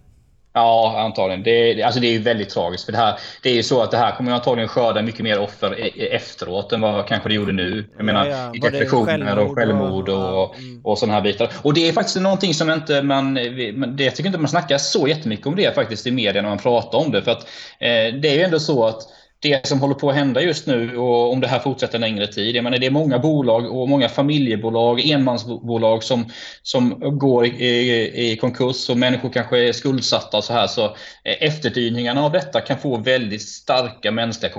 Ja, 0.55 0.95
antagligen. 0.99 1.43
Det, 1.43 1.83
alltså 1.83 1.99
det 1.99 2.07
är 2.07 2.11
ju 2.11 2.19
väldigt 2.19 2.49
tragiskt. 2.49 2.85
För 2.85 2.91
det, 2.91 2.97
här, 2.97 3.19
det 3.41 3.49
är 3.49 3.53
ju 3.53 3.63
så 3.63 3.81
att 3.81 3.91
det 3.91 3.97
här 3.97 4.11
kommer 4.15 4.31
antagligen 4.31 4.67
skörda 4.67 5.01
mycket 5.01 5.19
mer 5.21 5.39
offer 5.39 5.79
e, 5.79 5.89
e, 5.95 6.15
efteråt 6.15 6.73
än 6.73 6.81
vad 6.81 7.07
kanske 7.07 7.29
det 7.29 7.35
gjorde 7.35 7.51
nu. 7.51 7.85
Jag 7.97 8.05
menar, 8.05 8.25
ja, 8.25 8.51
ja. 8.53 8.69
depressioner 8.69 9.39
och 9.39 9.55
självmord 9.55 10.09
och, 10.09 10.43
och, 10.43 10.57
mm. 10.57 10.81
och 10.83 10.97
sådana 10.97 11.13
här 11.13 11.21
bitar. 11.21 11.49
Och 11.61 11.73
det 11.73 11.87
är 11.87 11.93
faktiskt 11.93 12.21
någonting 12.21 12.53
som 12.53 12.69
inte 12.69 13.01
man... 13.01 13.33
Det, 13.33 14.03
jag 14.03 14.15
tycker 14.15 14.27
inte 14.27 14.39
man 14.39 14.47
snackar 14.47 14.77
så 14.77 15.07
jättemycket 15.07 15.47
om 15.47 15.55
det 15.55 15.75
faktiskt 15.75 16.07
i 16.07 16.11
media 16.11 16.41
när 16.41 16.49
man 16.49 16.57
pratar 16.57 16.97
om 16.97 17.11
det. 17.11 17.21
För 17.21 17.31
att 17.31 17.41
eh, 17.79 18.19
det 18.21 18.29
är 18.29 18.35
ju 18.35 18.41
ändå 18.41 18.59
så 18.59 18.85
att 18.85 19.01
det 19.39 19.67
som 19.67 19.79
håller 19.79 19.95
på 19.95 20.09
att 20.09 20.15
hända 20.15 20.41
just 20.41 20.67
nu 20.67 20.97
och 20.97 21.33
om 21.33 21.41
det 21.41 21.47
här 21.47 21.59
fortsätter 21.59 21.99
längre 21.99 22.27
tid. 22.27 22.55
Jag 22.55 22.63
menar, 22.63 22.77
det 22.77 22.85
är 22.85 22.91
många 22.91 23.19
bolag 23.19 23.71
och 23.71 23.89
många 23.89 24.09
familjebolag, 24.09 25.09
enmansbolag 25.09 26.03
som, 26.03 26.25
som 26.63 26.99
går 27.19 27.45
i, 27.45 27.49
i, 27.49 28.31
i 28.31 28.37
konkurs 28.37 28.89
och 28.89 28.97
människor 28.97 29.29
kanske 29.29 29.67
är 29.67 29.73
skuldsatta 29.73 30.37
och 30.37 30.43
så 30.43 30.53
här. 30.53 30.67
Så 30.67 30.85
eh, 30.85 31.35
efterdyningarna 31.39 32.23
av 32.23 32.31
detta 32.31 32.61
kan 32.61 32.77
få 32.77 32.97
väldigt 32.97 33.41
starka 33.41 34.11
mänskliga 34.11 34.51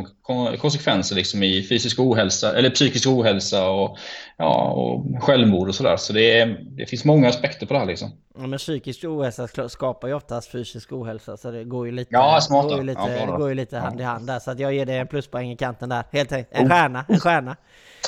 konsekvenser 0.58 1.16
liksom 1.16 1.42
i 1.42 1.62
fysisk 1.62 2.00
ohälsa 2.00 2.58
eller 2.58 2.70
psykisk 2.70 3.08
ohälsa 3.08 3.70
och, 3.70 3.98
ja, 4.36 4.70
och 4.70 5.22
självmord 5.22 5.68
och 5.68 5.74
sådär. 5.74 5.96
Så 5.96 6.12
det, 6.12 6.38
är, 6.38 6.58
det 6.76 6.86
finns 6.86 7.04
många 7.04 7.28
aspekter 7.28 7.66
på 7.66 7.72
det 7.72 7.78
här 7.78 7.86
liksom. 7.86 8.10
Ja, 8.38 8.46
men 8.46 8.58
psykisk 8.58 9.04
ohälsa 9.04 9.68
skapar 9.68 10.08
ju 10.08 10.14
oftast 10.14 10.50
fysisk 10.50 10.92
ohälsa 10.92 11.36
så 11.36 11.50
det 11.50 11.64
går 11.64 11.86
ju 11.86 11.92
lite, 11.92 12.08
ja, 12.12 12.40
går 12.50 12.76
ju 12.76 12.82
lite, 12.82 13.00
ja, 13.00 13.26
det 13.26 13.38
går 13.38 13.48
ju 13.48 13.54
lite 13.54 13.78
hand 13.78 14.00
i 14.00 14.04
hand 14.04 14.26
där. 14.26 14.38
Så 14.38 14.50
att 14.50 14.58
jag 14.58 14.75
ger 14.76 14.86
dig 14.86 14.98
en 14.98 15.06
pluspoäng 15.06 15.50
i 15.50 15.56
kanten 15.56 15.88
där. 15.88 16.04
Helt 16.12 16.32
enkelt. 16.32 16.56
En 16.56 16.66
oh. 16.66 16.70
stjärna, 16.70 17.04
en 17.08 17.20
stjärna. 17.20 17.56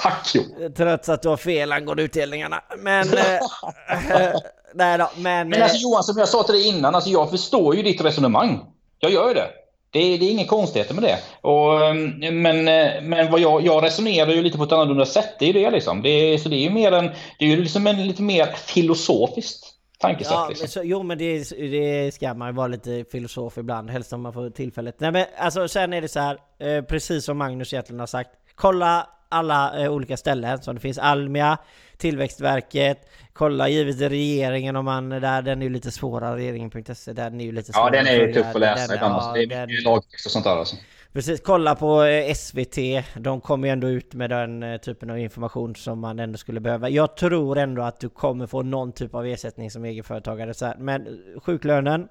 Tack 0.02 0.30
Jo! 0.34 0.42
Trots 0.76 1.08
att 1.08 1.22
du 1.22 1.28
har 1.28 1.36
fel 1.36 1.72
angående 1.72 2.02
utdelningarna. 2.02 2.62
Men... 2.78 3.08
eh, 3.18 4.32
nej 4.74 4.98
då, 4.98 5.10
men... 5.16 5.48
Men 5.48 5.62
alltså 5.62 5.76
eh, 5.76 5.82
Johan, 5.82 6.04
som 6.04 6.18
jag 6.18 6.28
sa 6.28 6.42
till 6.42 6.54
dig 6.54 6.68
innan, 6.68 6.94
alltså 6.94 7.10
jag 7.10 7.30
förstår 7.30 7.76
ju 7.76 7.82
ditt 7.82 8.04
resonemang. 8.04 8.60
Jag 8.98 9.12
gör 9.12 9.28
ju 9.28 9.34
det. 9.34 9.48
Det 9.90 9.98
är, 9.98 10.18
det 10.18 10.24
är 10.24 10.30
inga 10.30 10.44
konstigheter 10.44 10.94
med 10.94 11.02
det. 11.02 11.18
Och, 11.40 11.86
ehm, 11.86 12.42
men 12.42 12.68
eh, 12.68 13.02
men 13.02 13.30
vad 13.30 13.40
jag, 13.40 13.66
jag 13.66 13.84
resonerar 13.84 14.30
ju 14.30 14.42
lite 14.42 14.58
på 14.58 14.64
ett 14.64 14.72
annorlunda 14.72 15.06
sätt. 15.06 15.34
Det 15.38 15.44
är 15.44 15.52
ju 15.52 15.60
det 15.60 15.70
liksom. 15.70 16.02
Det 16.02 16.42
så 16.42 16.48
det 16.48 16.56
är 16.56 16.62
ju 16.62 16.70
mer 16.70 16.92
en, 16.92 17.10
det 17.38 17.44
är 17.44 17.48
ju 17.48 17.62
liksom 17.62 17.86
en 17.86 18.06
lite 18.06 18.22
mer 18.22 18.46
filosofiskt 18.46 19.77
tankesätt. 19.98 20.32
Ja, 20.32 20.46
liksom. 20.48 20.68
så, 20.68 20.80
jo 20.84 21.02
men 21.02 21.18
det, 21.18 21.38
det 21.50 22.14
ska 22.14 22.34
man 22.34 22.48
ju 22.48 22.54
vara 22.54 22.66
lite 22.66 23.04
filosof 23.12 23.58
ibland, 23.58 23.90
helst 23.90 24.12
om 24.12 24.20
man 24.20 24.32
får 24.32 24.50
tillfället. 24.50 25.00
Nej 25.00 25.12
men 25.12 25.26
alltså 25.38 25.68
sen 25.68 25.92
är 25.92 26.00
det 26.00 26.08
så 26.08 26.20
här, 26.20 26.38
eh, 26.58 26.84
precis 26.84 27.24
som 27.24 27.38
Magnus 27.38 27.72
egentligen 27.72 28.00
har 28.00 28.06
sagt. 28.06 28.30
Kolla 28.54 29.06
alla 29.28 29.82
eh, 29.82 29.92
olika 29.92 30.16
ställen 30.16 30.62
som 30.62 30.74
det 30.74 30.80
finns. 30.80 30.98
Almia, 30.98 31.58
Tillväxtverket, 31.96 33.10
kolla 33.32 33.68
givetvis 33.68 34.08
regeringen 34.08 34.76
om 34.76 34.84
man 34.84 35.08
där, 35.08 35.42
den 35.42 35.62
är 35.62 35.66
ju 35.66 35.72
lite 35.72 35.90
svårare, 35.90 36.36
regeringen.se, 36.36 37.12
den 37.12 37.40
är 37.40 37.44
ju 37.44 37.52
lite 37.52 37.72
svårare. 37.72 37.96
Ja 37.96 38.02
den 38.02 38.14
är 38.14 38.26
ju 38.26 38.32
tuff 38.32 38.46
att 38.54 38.60
läsa 38.60 38.94
ibland, 38.94 39.14
ja, 39.14 39.32
det 39.34 39.54
är 39.54 39.66
mycket 39.66 39.84
lagtext 39.84 40.26
och 40.26 40.32
sånt 40.32 40.44
där 40.44 40.56
alltså. 40.56 40.76
Precis, 41.18 41.40
kolla 41.40 41.74
på 41.74 42.02
eh, 42.02 42.34
SVT. 42.34 42.76
De 43.16 43.40
kommer 43.40 43.68
ju 43.68 43.72
ändå 43.72 43.88
ut 43.88 44.14
med 44.14 44.30
den 44.30 44.62
eh, 44.62 44.80
typen 44.80 45.10
av 45.10 45.18
information 45.18 45.76
som 45.76 45.98
man 45.98 46.18
ändå 46.18 46.38
skulle 46.38 46.60
behöva. 46.60 46.88
Jag 46.88 47.16
tror 47.16 47.58
ändå 47.58 47.82
att 47.82 48.00
du 48.00 48.08
kommer 48.08 48.46
få 48.46 48.62
någon 48.62 48.92
typ 48.92 49.14
av 49.14 49.26
ersättning 49.26 49.70
som 49.70 49.84
egenföretagare. 49.84 50.74
Men 50.78 51.06
eh, 51.06 51.40
sjuklönen 51.40 52.08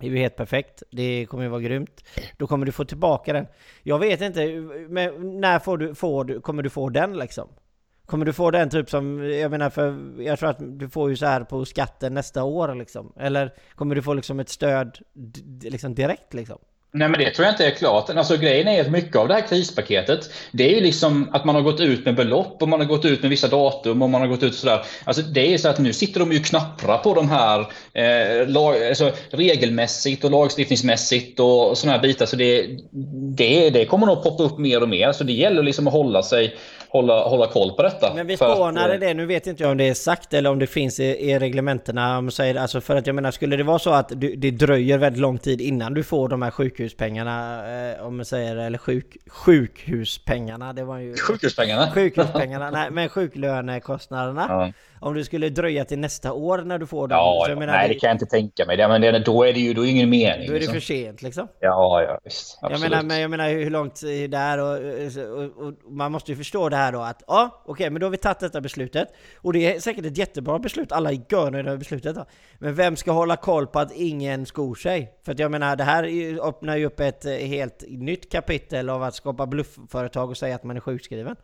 är 0.00 0.08
ju 0.08 0.18
helt 0.18 0.36
perfekt. 0.36 0.82
Det 0.90 1.26
kommer 1.26 1.44
ju 1.44 1.50
vara 1.50 1.60
grymt. 1.60 2.04
Då 2.36 2.46
kommer 2.46 2.66
du 2.66 2.72
få 2.72 2.84
tillbaka 2.84 3.32
den. 3.32 3.46
Jag 3.82 3.98
vet 3.98 4.20
inte, 4.20 4.46
men 4.88 5.40
när 5.40 5.58
får 5.58 5.78
du, 5.78 5.94
får 5.94 6.24
du, 6.24 6.40
kommer 6.40 6.62
du 6.62 6.70
få 6.70 6.88
den 6.88 7.18
liksom? 7.18 7.48
Kommer 8.06 8.26
du 8.26 8.32
få 8.32 8.50
den 8.50 8.70
typ 8.70 8.90
som, 8.90 9.30
jag 9.30 9.50
menar 9.50 9.70
för, 9.70 10.20
jag 10.22 10.38
tror 10.38 10.50
att 10.50 10.78
du 10.78 10.88
får 10.88 11.10
ju 11.10 11.16
så 11.16 11.26
här 11.26 11.44
på 11.44 11.64
skatten 11.64 12.14
nästa 12.14 12.44
år 12.44 12.74
liksom? 12.74 13.12
Eller 13.16 13.54
kommer 13.74 13.94
du 13.94 14.02
få 14.02 14.14
liksom 14.14 14.40
ett 14.40 14.48
stöd 14.48 14.98
liksom 15.62 15.94
direkt 15.94 16.34
liksom? 16.34 16.58
Nej 16.92 17.08
men 17.08 17.20
det 17.20 17.30
tror 17.30 17.44
jag 17.44 17.52
inte 17.52 17.66
är 17.66 17.70
klart. 17.70 18.10
Alltså 18.10 18.36
grejen 18.36 18.68
är 18.68 18.80
att 18.80 18.90
mycket 18.90 19.16
av 19.16 19.28
det 19.28 19.34
här 19.34 19.40
krispaketet 19.40 20.30
det 20.52 20.70
är 20.70 20.74
ju 20.74 20.80
liksom 20.80 21.28
att 21.32 21.44
man 21.44 21.54
har 21.54 21.62
gått 21.62 21.80
ut 21.80 22.04
med 22.04 22.16
belopp 22.16 22.62
och 22.62 22.68
man 22.68 22.80
har 22.80 22.86
gått 22.86 23.04
ut 23.04 23.22
med 23.22 23.30
vissa 23.30 23.48
datum 23.48 24.02
och 24.02 24.10
man 24.10 24.20
har 24.20 24.28
gått 24.28 24.42
ut 24.42 24.54
sådär. 24.54 24.84
Alltså 25.04 25.22
det 25.22 25.54
är 25.54 25.58
så 25.58 25.68
att 25.68 25.78
nu 25.78 25.92
sitter 25.92 26.20
de 26.20 26.32
ju 26.32 26.38
knappra 26.38 26.98
på 26.98 27.14
de 27.14 27.30
här 27.30 27.60
eh, 27.92 28.48
lag, 28.48 28.86
alltså, 28.88 29.12
regelmässigt 29.30 30.24
och 30.24 30.30
lagstiftningsmässigt 30.30 31.40
och 31.40 31.78
sådana 31.78 31.96
här 31.96 32.02
bitar. 32.02 32.26
Så 32.26 32.36
det, 32.36 32.66
det, 33.36 33.70
det 33.70 33.84
kommer 33.84 34.06
nog 34.06 34.22
poppa 34.22 34.42
upp 34.42 34.58
mer 34.58 34.82
och 34.82 34.88
mer. 34.88 35.12
Så 35.12 35.24
det 35.24 35.32
gäller 35.32 35.62
liksom 35.62 35.86
att 35.86 35.92
hålla 35.92 36.22
sig 36.22 36.56
hålla, 36.90 37.28
hålla 37.28 37.46
koll 37.46 37.70
på 37.72 37.82
detta. 37.82 38.14
Men 38.14 38.26
vi 38.26 38.36
spånade 38.36 38.98
det, 38.98 39.14
nu 39.14 39.26
vet 39.26 39.46
inte 39.46 39.62
jag 39.62 39.70
om 39.70 39.76
det 39.76 39.88
är 39.88 39.94
sagt 39.94 40.34
eller 40.34 40.50
om 40.50 40.58
det 40.58 40.66
finns 40.66 41.00
i, 41.00 41.04
i 41.04 41.38
reglementena. 41.38 42.30
Alltså 42.58 42.80
för 42.80 42.96
att 42.96 43.06
jag 43.06 43.14
menar, 43.14 43.30
skulle 43.30 43.56
det 43.56 43.62
vara 43.62 43.78
så 43.78 43.90
att 43.90 44.08
du, 44.20 44.36
det 44.36 44.50
dröjer 44.50 44.98
väldigt 44.98 45.20
lång 45.20 45.38
tid 45.38 45.60
innan 45.60 45.94
du 45.94 46.02
får 46.02 46.28
de 46.28 46.42
här 46.42 46.50
sjukhuspengarna, 46.80 47.92
eh, 47.92 48.06
om 48.06 48.16
man 48.16 48.24
säger, 48.24 48.56
eller 48.56 48.78
sjuk, 48.78 49.16
sjukhuspengarna, 49.26 50.72
det 50.72 50.84
var 50.84 50.98
ju... 50.98 51.16
Sjukhuspengarna? 51.16 51.90
Sjukhuspengarna, 51.90 52.70
nej 52.70 52.90
men 52.90 53.08
sjuklönekostnaderna. 53.08 54.46
Ja 54.48 54.72
om 55.00 55.14
det 55.14 55.24
skulle 55.24 55.48
dröja 55.48 55.84
till 55.84 55.98
nästa 55.98 56.32
år 56.32 56.58
när 56.58 56.78
du 56.78 56.86
får 56.86 57.08
den. 57.08 57.18
Ja, 57.18 57.46
ja. 57.48 57.56
Menar, 57.56 57.72
nej 57.72 57.88
det 57.88 57.94
kan 57.94 58.08
jag 58.08 58.14
inte 58.14 58.26
tänka 58.26 58.66
mig. 58.66 58.76
Det, 58.76 58.88
men 58.88 59.00
det, 59.00 59.18
då 59.18 59.44
är 59.44 59.52
det 59.52 59.60
ju 59.60 59.74
då 59.74 59.86
är 59.86 59.90
ingen 59.90 60.10
mening. 60.10 60.46
Då 60.46 60.52
är 60.52 60.54
det 60.54 60.60
liksom. 60.60 60.74
för 60.74 60.80
sent 60.80 61.22
liksom. 61.22 61.48
Ja, 61.60 62.02
ja 62.02 62.18
visst. 62.24 62.58
Absolut. 62.62 62.82
Jag 62.82 62.90
menar, 62.90 63.02
men 63.02 63.20
jag 63.20 63.30
menar 63.30 63.48
hur 63.48 63.70
långt 63.70 64.00
där 64.28 64.58
och, 64.58 64.74
och, 65.38 65.66
och, 65.66 65.92
man 65.92 66.12
måste 66.12 66.30
ju 66.32 66.36
förstå 66.36 66.68
det 66.68 66.76
här 66.76 66.92
då 66.92 67.00
att 67.00 67.22
ja, 67.26 67.62
okej, 67.62 67.72
okay, 67.72 67.90
men 67.90 68.00
då 68.00 68.06
har 68.06 68.10
vi 68.10 68.16
tagit 68.16 68.40
detta 68.40 68.60
beslutet 68.60 69.08
och 69.36 69.52
det 69.52 69.74
är 69.74 69.80
säkert 69.80 70.04
ett 70.04 70.18
jättebra 70.18 70.58
beslut. 70.58 70.92
Alla 70.92 71.10
är 71.10 71.20
görnöjda 71.28 71.68
över 71.68 71.78
beslutet 71.78 72.14
då. 72.14 72.24
Men 72.58 72.74
vem 72.74 72.96
ska 72.96 73.12
hålla 73.12 73.36
koll 73.36 73.66
på 73.66 73.78
att 73.78 73.92
ingen 73.92 74.46
skor 74.46 74.74
sig? 74.74 75.12
För 75.24 75.32
att 75.32 75.38
jag 75.38 75.50
menar, 75.50 75.76
det 75.76 75.84
här 75.84 76.04
öppnar 76.48 76.76
ju 76.76 76.86
upp 76.86 77.00
ett 77.00 77.24
helt 77.24 77.84
nytt 77.88 78.32
kapitel 78.32 78.90
av 78.90 79.02
att 79.02 79.14
skapa 79.14 79.46
bluffföretag 79.46 80.30
och 80.30 80.36
säga 80.36 80.54
att 80.54 80.64
man 80.64 80.76
är 80.76 80.80
sjukskriven. 80.80 81.36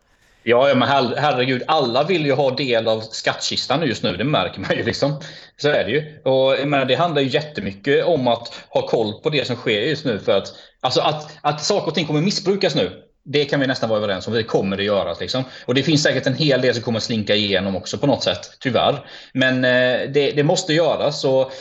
Ja, 0.49 0.73
men 0.75 0.87
her 0.87 1.15
herregud, 1.17 1.63
alla 1.67 2.03
vill 2.03 2.25
ju 2.25 2.33
ha 2.33 2.51
del 2.51 2.87
av 2.87 3.01
skattkistan 3.01 3.87
just 3.87 4.03
nu. 4.03 4.17
Det 4.17 4.23
märker 4.23 4.59
man 4.59 4.77
ju. 4.77 4.83
liksom. 4.83 5.21
Så 5.57 5.69
är 5.69 5.83
det 5.83 5.91
ju. 5.91 6.21
Och, 6.23 6.67
men 6.67 6.87
det 6.87 6.95
handlar 6.95 7.21
ju 7.21 7.27
jättemycket 7.27 8.05
om 8.05 8.27
att 8.27 8.53
ha 8.69 8.87
koll 8.87 9.21
på 9.21 9.29
det 9.29 9.47
som 9.47 9.55
sker 9.55 9.81
just 9.81 10.05
nu. 10.05 10.19
För 10.19 10.37
att, 10.37 10.53
alltså 10.81 11.01
att, 11.01 11.37
att 11.41 11.63
saker 11.63 11.87
och 11.87 11.95
ting 11.95 12.05
kommer 12.05 12.21
missbrukas 12.21 12.75
nu. 12.75 12.91
Det 13.23 13.45
kan 13.45 13.59
vi 13.59 13.67
nästan 13.67 13.89
vara 13.89 13.99
överens 13.99 14.27
om. 14.27 14.33
Det 14.33 14.43
kommer 14.43 14.77
det 14.77 14.83
göras. 14.83 15.19
Liksom. 15.19 15.43
Och 15.65 15.75
det 15.75 15.83
finns 15.83 16.03
säkert 16.03 16.27
en 16.27 16.35
hel 16.35 16.61
del 16.61 16.73
som 16.73 16.83
kommer 16.83 16.99
slinka 16.99 17.35
igenom 17.35 17.75
också 17.75 17.97
på 17.97 18.07
något 18.07 18.23
sätt. 18.23 18.51
Tyvärr. 18.59 19.05
Men 19.33 19.65
eh, 19.65 20.09
det, 20.09 20.31
det 20.31 20.43
måste 20.43 20.73
göras. 20.73 21.25
Och, 21.25 21.51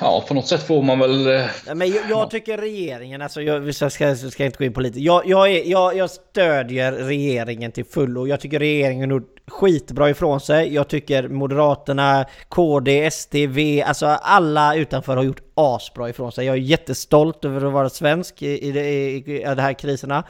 Ja, 0.00 0.24
på 0.28 0.34
något 0.34 0.46
sätt 0.46 0.62
får 0.62 0.82
man 0.82 0.98
väl... 0.98 1.26
Eh, 1.26 1.44
men 1.74 1.90
jag, 1.90 2.02
jag 2.10 2.30
tycker 2.30 2.58
regeringen, 2.58 3.22
alltså 3.22 3.42
jag 3.42 3.74
ska, 3.74 3.90
ska, 3.90 4.16
ska 4.16 4.44
inte 4.44 4.58
gå 4.58 4.64
in 4.64 4.72
på 4.72 4.80
lite. 4.80 5.00
Jag, 5.00 5.26
jag, 5.26 5.52
är, 5.52 5.70
jag, 5.70 5.96
jag 5.96 6.10
stödjer 6.10 6.92
regeringen 6.92 7.72
till 7.72 7.84
fullo. 7.84 8.26
Jag 8.26 8.40
tycker 8.40 8.58
regeringen 8.58 9.10
är 9.10 9.22
skitbra 9.46 10.10
ifrån 10.10 10.40
sig. 10.40 10.74
Jag 10.74 10.88
tycker 10.88 11.28
Moderaterna, 11.28 12.24
KD, 12.48 13.10
SD, 13.10 13.34
V, 13.34 13.82
alltså 13.86 14.06
alla 14.06 14.74
utanför 14.74 15.16
har 15.16 15.24
gjort 15.24 15.42
asbra 15.54 16.08
ifrån 16.08 16.32
sig. 16.32 16.46
Jag 16.46 16.56
är 16.56 16.60
jättestolt 16.60 17.44
över 17.44 17.66
att 17.66 17.72
vara 17.72 17.90
svensk 17.90 18.42
i, 18.42 18.46
i, 18.46 18.78
i, 18.78 19.40
i 19.40 19.44
de 19.44 19.62
här 19.62 19.72
kriserna. 19.72 20.24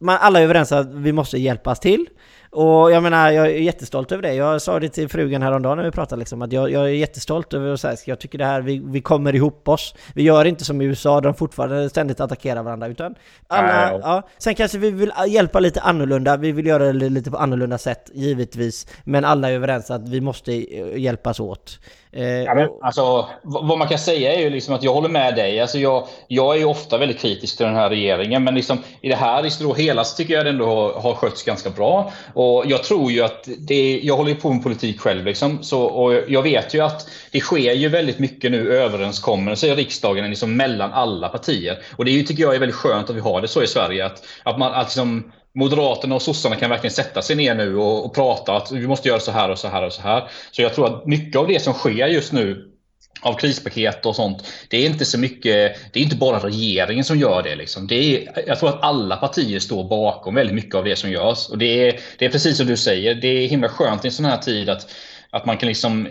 Eh, 0.00 0.04
man, 0.04 0.18
alla 0.20 0.40
är 0.40 0.44
överens 0.44 0.72
att 0.72 0.94
vi 0.94 1.12
måste 1.12 1.38
hjälpas 1.38 1.80
till. 1.80 2.06
Och 2.50 2.92
jag 2.92 3.02
menar, 3.02 3.30
jag 3.30 3.46
är 3.46 3.50
jättestolt 3.50 4.12
över 4.12 4.22
det. 4.22 4.34
Jag 4.34 4.62
sa 4.62 4.80
det 4.80 4.88
till 4.88 5.08
frugan 5.08 5.42
häromdagen 5.42 5.76
när 5.76 5.84
vi 5.84 5.90
pratade 5.90 6.18
liksom, 6.18 6.42
att 6.42 6.52
jag, 6.52 6.70
jag 6.70 6.84
är 6.84 6.88
jättestolt 6.88 7.54
över 7.54 7.72
att 7.72 7.80
säga, 7.80 7.96
jag 8.04 8.20
tycker 8.20 8.38
det 8.38 8.44
här, 8.44 8.60
vi, 8.60 8.82
vi 8.84 9.00
kommer 9.00 9.34
ihop 9.34 9.68
oss. 9.68 9.94
Vi 10.14 10.22
gör 10.22 10.44
inte 10.44 10.64
som 10.64 10.80
i 10.80 10.84
USA, 10.84 11.20
de 11.20 11.34
fortfarande 11.34 11.90
ständigt 11.90 12.20
attackerar 12.20 12.62
varandra, 12.62 12.86
utan 12.86 13.14
alla, 13.46 13.92
ja, 13.92 14.00
ja. 14.02 14.22
Sen 14.38 14.54
kanske 14.54 14.78
vi 14.78 14.90
vill 14.90 15.12
hjälpa 15.28 15.60
lite 15.60 15.80
annorlunda, 15.80 16.36
vi 16.36 16.52
vill 16.52 16.66
göra 16.66 16.92
det 16.92 17.08
lite 17.08 17.30
på 17.30 17.36
annorlunda 17.36 17.78
sätt, 17.78 18.10
givetvis. 18.14 18.86
Men 19.04 19.24
alla 19.24 19.50
är 19.50 19.54
överens 19.54 19.90
att 19.90 20.08
vi 20.08 20.20
måste 20.20 20.52
hjälpas 21.00 21.40
åt. 21.40 21.78
Eh, 22.12 22.24
ja, 22.24 22.54
men, 22.54 22.68
alltså, 22.82 23.28
vad 23.42 23.78
man 23.78 23.88
kan 23.88 23.98
säga 23.98 24.34
är 24.34 24.40
ju 24.40 24.50
liksom 24.50 24.74
att 24.74 24.82
jag 24.82 24.94
håller 24.94 25.08
med 25.08 25.34
dig. 25.34 25.60
Alltså, 25.60 25.78
jag, 25.78 26.06
jag 26.28 26.60
är 26.60 26.64
ofta 26.64 26.98
väldigt 26.98 27.18
kritisk 27.18 27.56
till 27.56 27.66
den 27.66 27.74
här 27.74 27.88
regeringen. 27.88 28.44
Men 28.44 28.54
liksom, 28.54 28.78
i 29.00 29.08
det 29.08 29.16
här 29.16 29.46
i 29.46 29.50
hela 29.88 30.04
så 30.04 30.16
tycker 30.16 30.34
jag 30.34 30.46
det 30.46 30.50
ändå 30.50 30.66
har, 30.66 30.92
har 31.00 31.14
skötts 31.14 31.42
ganska 31.42 31.70
bra. 31.70 32.12
Och 32.34 32.64
jag 32.66 32.84
tror 32.84 33.12
ju 33.12 33.22
att 33.22 33.48
det, 33.58 34.00
jag 34.02 34.16
håller 34.16 34.34
på 34.34 34.52
med 34.52 34.62
politik 34.62 35.00
själv. 35.00 35.24
Liksom, 35.24 35.62
så, 35.62 35.82
och 35.82 36.14
jag 36.28 36.42
vet 36.42 36.74
ju 36.74 36.80
att 36.80 37.08
det 37.32 37.40
sker 37.40 37.72
ju 37.72 37.88
väldigt 37.88 38.18
mycket 38.18 38.50
nu 38.50 38.72
överenskommelser 38.72 39.68
i 39.68 39.74
riksdagen 39.74 40.30
liksom, 40.30 40.56
mellan 40.56 40.92
alla 40.92 41.28
partier. 41.28 41.78
Och 41.96 42.04
det 42.04 42.10
är 42.10 42.12
ju, 42.12 42.22
tycker 42.22 42.42
jag 42.42 42.54
är 42.54 42.58
väldigt 42.58 42.76
skönt 42.76 43.10
att 43.10 43.16
vi 43.16 43.20
har 43.20 43.40
det 43.40 43.48
så 43.48 43.62
i 43.62 43.66
Sverige. 43.66 44.06
Att, 44.06 44.22
att, 44.42 44.58
man, 44.58 44.72
att 44.72 44.86
liksom, 44.86 45.32
Moderaterna 45.54 46.14
och 46.14 46.22
sossarna 46.22 46.56
kan 46.56 46.70
verkligen 46.70 46.94
sätta 46.94 47.22
sig 47.22 47.36
ner 47.36 47.54
nu 47.54 47.76
och, 47.76 48.04
och, 48.04 48.14
prata 48.14 48.56
att 48.56 48.72
vi 48.72 48.86
måste 48.86 49.08
göra 49.08 49.20
så 49.20 49.30
här 49.30 49.50
och 49.50 49.58
så 49.58 49.68
här 49.68 49.82
och 49.82 49.92
så 49.92 50.02
här. 50.02 50.30
Så 50.50 50.62
jag 50.62 50.74
tror 50.74 50.86
att 50.86 51.06
mycket 51.06 51.36
av 51.36 51.48
det 51.48 51.62
som 51.62 51.74
sker 51.74 52.06
just 52.06 52.32
nu 52.32 52.72
av 53.20 53.34
krispaket 53.34 54.06
och 54.06 54.16
sånt. 54.16 54.44
Det 54.68 54.76
är 54.76 54.86
inte 54.86 55.04
så 55.04 55.18
mycket. 55.18 55.76
Det 55.92 56.00
är 56.00 56.04
inte 56.04 56.16
bara 56.16 56.38
regeringen 56.38 57.04
som 57.04 57.18
gör 57.18 57.42
det. 57.42 57.56
Liksom. 57.56 57.86
Det 57.86 57.94
är, 57.94 58.42
jag 58.46 58.58
tror 58.58 58.68
att 58.68 58.82
alla 58.82 59.16
partier 59.16 59.60
står 59.60 59.88
bakom 59.88 60.34
väldigt 60.34 60.54
mycket 60.54 60.74
av 60.74 60.84
det 60.84 60.96
som 60.96 61.10
görs. 61.10 61.48
Och 61.48 61.58
det 61.58 61.88
är, 61.88 62.00
det 62.18 62.24
är 62.24 62.30
precis 62.30 62.56
som 62.56 62.66
du 62.66 62.76
säger. 62.76 63.14
Det 63.14 63.28
är 63.28 63.48
himla 63.48 63.68
skönt 63.68 64.04
i 64.04 64.08
en 64.08 64.12
sån 64.12 64.24
här 64.24 64.38
tid 64.38 64.68
att 64.68 64.90
att 65.30 65.46
man 65.46 65.56
kan 65.56 65.68
liksom 65.68 66.08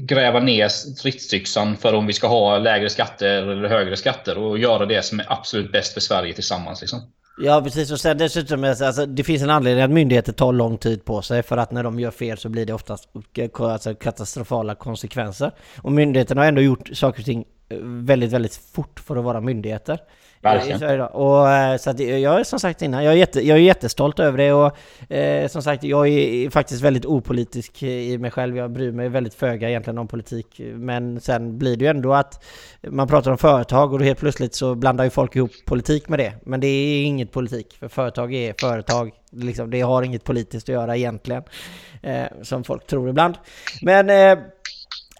gräva 0.00 0.40
ner 0.40 0.68
stridsyxan 0.68 1.76
för 1.76 1.94
om 1.94 2.06
vi 2.06 2.12
ska 2.12 2.26
ha 2.26 2.58
lägre 2.58 2.90
skatter 2.90 3.42
eller 3.42 3.68
högre 3.68 3.96
skatter 3.96 4.38
och 4.38 4.58
göra 4.58 4.86
det 4.86 5.04
som 5.04 5.20
är 5.20 5.26
absolut 5.32 5.72
bäst 5.72 5.92
för 5.94 6.00
Sverige 6.00 6.34
tillsammans. 6.34 6.80
Liksom. 6.80 7.12
Ja 7.40 7.62
precis 7.62 7.92
och 7.92 8.00
sen 8.00 8.18
dessutom 8.18 8.64
alltså, 8.64 8.84
alltså, 8.84 9.06
det 9.06 9.24
finns 9.24 9.42
en 9.42 9.50
anledning 9.50 9.84
att 9.84 9.90
myndigheter 9.90 10.32
tar 10.32 10.52
lång 10.52 10.78
tid 10.78 11.04
på 11.04 11.22
sig 11.22 11.42
för 11.42 11.56
att 11.56 11.72
när 11.72 11.82
de 11.82 12.00
gör 12.00 12.10
fel 12.10 12.38
så 12.38 12.48
blir 12.48 12.66
det 12.66 12.72
oftast 12.72 13.08
eh, 13.34 13.48
alltså, 13.60 13.94
katastrofala 13.94 14.74
konsekvenser. 14.74 15.52
Och 15.82 15.92
myndigheterna 15.92 16.40
har 16.40 16.48
ändå 16.48 16.60
gjort 16.60 16.90
saker 16.92 17.20
och 17.20 17.24
ting 17.24 17.44
eh, 17.68 17.78
väldigt, 17.82 18.32
väldigt 18.32 18.54
fort 18.54 19.00
för 19.00 19.16
att 19.16 19.24
vara 19.24 19.40
myndigheter. 19.40 19.98
Verkligen. 20.42 21.00
Och, 21.00 21.50
eh, 21.50 21.76
så 21.76 21.90
att 21.90 22.00
jag 22.00 22.40
är 22.40 22.44
som 22.44 22.60
sagt 22.60 22.82
innan, 22.82 23.04
jag 23.04 23.12
är, 23.12 23.18
jätte, 23.18 23.46
jag 23.46 23.58
är 23.58 23.62
jättestolt 23.62 24.18
över 24.18 24.38
det 24.38 24.52
och 24.52 25.12
eh, 25.12 25.48
som 25.48 25.62
sagt 25.62 25.84
jag 25.84 26.08
är 26.08 26.50
faktiskt 26.50 26.82
väldigt 26.82 27.06
opolitisk 27.06 27.82
i 27.82 28.18
mig 28.18 28.30
själv. 28.30 28.56
Jag 28.56 28.70
bryr 28.70 28.92
mig 28.92 29.08
väldigt 29.08 29.34
föga 29.34 29.68
egentligen 29.68 29.98
om 29.98 30.08
politik. 30.08 30.60
Men 30.74 31.20
sen 31.20 31.58
blir 31.58 31.76
det 31.76 31.84
ju 31.84 31.90
ändå 31.90 32.14
att 32.14 32.44
man 32.88 33.08
pratar 33.08 33.30
om 33.30 33.38
företag 33.38 33.92
och 33.92 33.98
då 33.98 34.04
helt 34.04 34.18
plötsligt 34.18 34.54
så 34.54 34.74
blandar 34.74 35.04
ju 35.04 35.10
folk 35.10 35.36
ihop 35.36 35.50
politik 35.66 36.08
med 36.08 36.18
det. 36.18 36.32
Men 36.42 36.60
det 36.60 36.66
är 36.66 37.04
inget 37.04 37.32
politik, 37.32 37.76
för 37.80 37.88
företag 37.88 38.34
är 38.34 38.54
företag. 38.60 39.10
Liksom, 39.30 39.70
det 39.70 39.80
har 39.80 40.02
inget 40.02 40.24
politiskt 40.24 40.68
att 40.68 40.72
göra 40.72 40.96
egentligen. 40.96 41.42
Eh, 42.02 42.26
som 42.42 42.64
folk 42.64 42.86
tror 42.86 43.08
ibland. 43.08 43.34
Men 43.82 44.10
eh, 44.10 44.44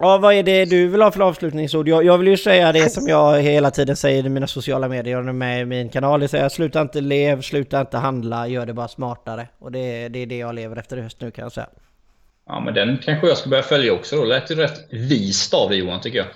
Ja, 0.01 0.19
vad 0.19 0.35
är 0.35 0.43
det 0.43 0.65
du 0.65 0.89
vill 0.89 1.03
ha 1.03 1.11
för 1.11 1.21
avslutningsord? 1.21 1.89
Jag, 1.89 2.05
jag 2.05 2.19
vill 2.19 2.29
ju 2.29 2.37
säga 2.37 2.73
det 2.73 2.91
som 2.91 3.09
jag 3.09 3.41
hela 3.41 3.71
tiden 3.71 3.97
säger 3.97 4.27
i 4.27 4.29
mina 4.29 4.47
sociala 4.47 4.89
medier 4.89 5.29
och 5.29 5.35
med 5.35 5.61
i 5.63 5.65
min 5.65 5.89
kanal. 5.89 6.21
Det 6.21 6.29
säger 6.29 6.49
sluta 6.49 6.81
inte 6.81 7.01
lev, 7.01 7.43
sluta 7.43 7.81
inte 7.81 7.97
handla, 7.97 8.49
gör 8.49 8.67
det 8.67 8.73
bara 8.73 8.89
smartare. 8.89 9.49
Och 9.59 9.73
det, 9.73 10.09
det 10.09 10.19
är 10.19 10.27
det 10.27 10.39
jag 10.39 10.55
lever 10.55 10.77
efter 10.77 10.97
just 10.97 11.21
nu 11.21 11.31
kan 11.31 11.43
jag 11.43 11.53
säga. 11.53 11.69
Ja, 12.47 12.61
men 12.61 12.75
den 12.75 12.99
kanske 12.99 13.27
jag 13.27 13.39
ska 13.39 13.51
börja 13.51 13.63
följa 13.63 13.93
också 13.93 14.17
då. 14.17 14.25
Lät 14.25 14.51
ju 14.51 14.55
rätt 14.55 14.87
vist 14.91 15.55
av 15.55 15.69
dig 15.69 15.79
Johan, 15.79 16.01
tycker 16.01 16.19
jag. 16.19 16.27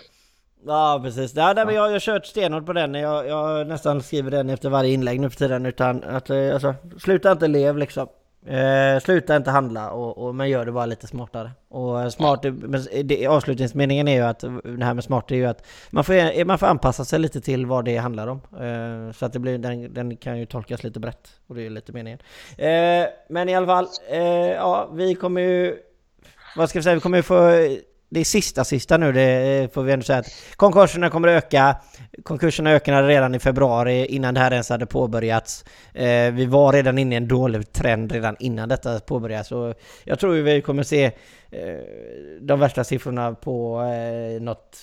Ja 0.66 1.00
precis, 1.04 1.34
ja, 1.36 1.52
nej, 1.52 1.66
men 1.66 1.74
jag, 1.74 1.90
har 1.90 1.98
kört 1.98 2.26
stenhårt 2.26 2.66
på 2.66 2.72
den. 2.72 2.94
Jag, 2.94 3.28
jag 3.28 3.66
nästan 3.66 4.02
skriver 4.02 4.30
den 4.30 4.50
efter 4.50 4.68
varje 4.68 4.92
inlägg 4.92 5.20
nu 5.20 5.30
för 5.30 5.36
tiden. 5.36 5.66
Utan 5.66 6.04
att, 6.04 6.30
eh, 6.30 6.52
alltså, 6.52 6.74
sluta 6.98 7.32
inte 7.32 7.48
lev 7.48 7.78
liksom. 7.78 8.08
Eh, 8.46 9.00
sluta 9.00 9.36
inte 9.36 9.50
handla, 9.50 9.90
och, 9.90 10.18
och, 10.18 10.34
men 10.34 10.48
gör 10.48 10.66
det 10.66 10.72
bara 10.72 10.86
lite 10.86 11.06
smartare. 11.06 11.50
Och 11.68 12.12
smart, 12.12 12.44
men 12.44 12.86
det, 13.04 13.26
avslutningsmeningen 13.26 14.08
är 14.08 14.14
ju 14.14 14.22
att, 14.22 14.40
det 14.64 14.84
här 14.84 14.94
med 14.94 15.04
smart 15.04 15.30
är 15.30 15.36
ju 15.36 15.46
att 15.46 15.66
man 15.90 16.04
får, 16.04 16.44
man 16.44 16.58
får 16.58 16.66
anpassa 16.66 17.04
sig 17.04 17.18
lite 17.18 17.40
till 17.40 17.66
vad 17.66 17.84
det 17.84 17.96
handlar 17.96 18.26
om. 18.26 18.40
Eh, 18.60 19.12
så 19.12 19.26
att 19.26 19.32
det 19.32 19.38
blir, 19.38 19.58
den, 19.58 19.94
den, 19.94 20.16
kan 20.16 20.38
ju 20.38 20.46
tolkas 20.46 20.84
lite 20.84 21.00
brett, 21.00 21.28
och 21.46 21.54
det 21.54 21.66
är 21.66 21.70
lite 21.70 21.92
meningen. 21.92 22.18
Eh, 22.58 23.08
men 23.28 23.48
i 23.48 23.54
alla 23.54 23.66
fall, 23.66 23.88
eh, 24.10 24.20
ja 24.50 24.90
vi 24.92 25.14
kommer 25.14 25.40
ju, 25.40 25.78
vad 26.56 26.68
ska 26.68 26.78
vi 26.78 26.82
säga, 26.82 26.94
vi 26.94 27.00
kommer 27.00 27.18
ju 27.18 27.22
få 27.22 27.50
det 28.12 28.20
är 28.20 28.24
sista 28.24 28.64
sista 28.64 28.96
nu, 28.96 29.12
det 29.12 29.74
får 29.74 29.82
vi 29.82 29.92
ändå 29.92 30.04
säga 30.04 30.18
att 30.18 30.34
konkurserna 30.56 31.10
kommer 31.10 31.28
att 31.28 31.44
öka. 31.44 31.76
Konkurserna 32.22 32.70
ökade 32.70 33.08
redan 33.08 33.34
i 33.34 33.38
februari 33.38 34.06
innan 34.06 34.34
det 34.34 34.40
här 34.40 34.52
ens 34.52 34.68
hade 34.68 34.86
påbörjats. 34.86 35.64
Eh, 35.94 36.32
vi 36.32 36.46
var 36.46 36.72
redan 36.72 36.98
inne 36.98 37.14
i 37.14 37.16
en 37.16 37.28
dålig 37.28 37.72
trend 37.72 38.12
redan 38.12 38.36
innan 38.38 38.68
detta 38.68 39.00
påbörjades. 39.00 39.48
Så 39.48 39.74
jag 40.04 40.18
tror 40.18 40.34
vi 40.34 40.62
kommer 40.62 40.82
se 40.82 41.04
eh, 41.04 41.12
de 42.40 42.60
värsta 42.60 42.84
siffrorna 42.84 43.34
på 43.34 43.82
eh, 43.82 44.42
något, 44.42 44.78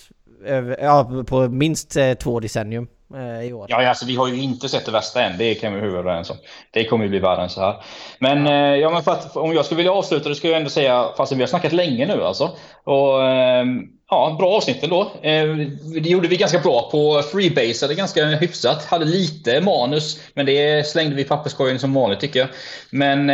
ja, 0.79 1.23
på 1.27 1.47
minst 1.49 1.97
två 2.19 2.39
decennium. 2.39 2.87
Eh, 3.15 3.47
i 3.47 3.53
år. 3.53 3.65
Ja, 3.69 3.89
alltså, 3.89 4.05
vi 4.05 4.15
har 4.15 4.27
ju 4.27 4.41
inte 4.41 4.69
sett 4.69 4.85
det 4.85 4.91
värsta 4.91 5.21
än. 5.21 5.37
Det 5.37 5.55
kan 5.55 5.73
vi 5.73 5.79
vara 5.79 5.99
överens 5.99 6.29
om. 6.29 6.37
Det 6.71 6.85
kommer 6.85 7.03
ju 7.03 7.09
bli 7.09 7.19
värre 7.19 7.41
än 7.41 7.49
så 7.49 7.61
här. 7.61 7.75
Men, 8.19 8.45
ja. 8.45 8.51
Eh, 8.51 8.75
ja, 8.75 8.89
men 8.89 9.03
för 9.03 9.11
att, 9.11 9.37
om 9.37 9.53
jag 9.53 9.65
skulle 9.65 9.77
vilja 9.77 9.91
avsluta, 9.91 10.29
det 10.29 10.35
skulle 10.35 10.53
jag 10.53 10.57
ändå 10.57 10.69
säga, 10.69 11.05
fast 11.17 11.31
vi 11.31 11.39
har 11.39 11.47
snackat 11.47 11.73
länge 11.73 12.05
nu 12.05 12.23
alltså. 12.23 12.51
Och, 12.83 13.23
ehm, 13.23 13.83
ja, 14.09 14.35
bra 14.39 14.49
avsnitt 14.49 14.83
ändå. 14.83 15.01
Eh, 15.21 15.45
det 16.01 16.09
gjorde 16.09 16.27
vi 16.27 16.37
ganska 16.37 16.59
bra 16.59 16.89
på 16.91 17.21
Freebase, 17.21 17.87
det 17.87 17.95
ganska 17.95 18.25
hyfsat. 18.25 18.85
Hade 18.85 19.05
lite 19.05 19.61
manus, 19.61 20.19
men 20.33 20.45
det 20.45 20.87
slängde 20.87 21.15
vi 21.15 21.21
i 21.21 21.25
papperskorgen 21.25 21.79
som 21.79 21.93
vanligt 21.93 22.19
tycker 22.19 22.39
jag. 22.39 22.49
Men 22.91 23.27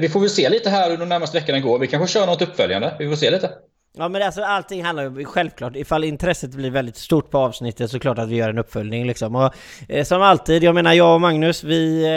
vi 0.00 0.08
får 0.08 0.20
väl 0.20 0.30
se 0.30 0.48
lite 0.48 0.70
här 0.70 0.86
under 0.86 1.00
de 1.00 1.08
närmaste 1.08 1.38
veckorna 1.38 1.60
går. 1.60 1.78
Vi 1.78 1.86
kanske 1.86 2.18
kör 2.18 2.26
något 2.26 2.42
uppföljande. 2.42 2.94
Vi 2.98 3.08
får 3.08 3.16
se 3.16 3.30
lite. 3.30 3.50
Ja 3.98 4.08
men 4.08 4.22
alltså 4.22 4.42
allting 4.42 4.84
handlar 4.84 5.18
ju 5.18 5.24
självklart, 5.24 5.76
ifall 5.76 6.04
intresset 6.04 6.50
blir 6.50 6.70
väldigt 6.70 6.96
stort 6.96 7.30
på 7.30 7.38
avsnittet 7.38 7.90
så 7.90 7.98
klart 7.98 8.18
att 8.18 8.28
vi 8.28 8.36
gör 8.36 8.48
en 8.48 8.58
uppföljning 8.58 9.06
liksom. 9.06 9.34
Och 9.36 9.54
eh, 9.88 10.04
som 10.04 10.22
alltid, 10.22 10.62
jag 10.62 10.74
menar 10.74 10.92
jag 10.92 11.14
och 11.14 11.20
Magnus, 11.20 11.64
vi, 11.64 12.04
eh, 12.04 12.10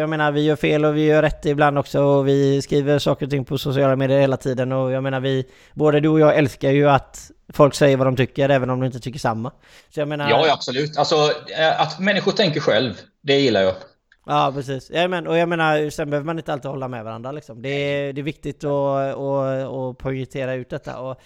jag 0.00 0.08
menar 0.08 0.32
vi 0.32 0.44
gör 0.44 0.56
fel 0.56 0.84
och 0.84 0.96
vi 0.96 1.04
gör 1.04 1.22
rätt 1.22 1.46
ibland 1.46 1.78
också 1.78 2.00
och 2.02 2.28
vi 2.28 2.62
skriver 2.62 2.98
saker 2.98 3.26
och 3.26 3.30
ting 3.30 3.44
på 3.44 3.58
sociala 3.58 3.96
medier 3.96 4.20
hela 4.20 4.36
tiden 4.36 4.72
och 4.72 4.92
jag 4.92 5.02
menar 5.02 5.20
vi, 5.20 5.44
både 5.74 6.00
du 6.00 6.08
och 6.08 6.20
jag 6.20 6.36
älskar 6.36 6.70
ju 6.70 6.88
att 6.88 7.30
folk 7.52 7.74
säger 7.74 7.96
vad 7.96 8.06
de 8.06 8.16
tycker 8.16 8.48
även 8.48 8.70
om 8.70 8.80
de 8.80 8.86
inte 8.86 9.00
tycker 9.00 9.18
samma. 9.18 9.50
Så 9.94 10.00
jag 10.00 10.08
menar... 10.08 10.30
Ja, 10.30 10.52
absolut. 10.52 10.98
Alltså 10.98 11.14
eh, 11.58 11.80
att 11.80 11.98
människor 11.98 12.32
tänker 12.32 12.60
själv, 12.60 12.94
det 13.22 13.40
gillar 13.40 13.60
jag. 13.60 13.74
Ja 14.30 14.52
precis, 14.54 14.90
ja, 14.90 15.08
men, 15.08 15.26
och 15.26 15.36
jag 15.38 15.48
menar 15.48 15.90
sen 15.90 16.10
behöver 16.10 16.26
man 16.26 16.38
inte 16.38 16.52
alltid 16.52 16.70
hålla 16.70 16.88
med 16.88 17.04
varandra 17.04 17.32
liksom. 17.32 17.62
Det 17.62 17.68
är, 17.68 18.12
det 18.12 18.20
är 18.20 18.22
viktigt 18.22 18.64
att, 18.64 19.14
att, 19.14 19.68
att 19.68 19.98
poängtera 19.98 20.54
ut 20.54 20.68
detta. 20.68 21.00
Och 21.00 21.20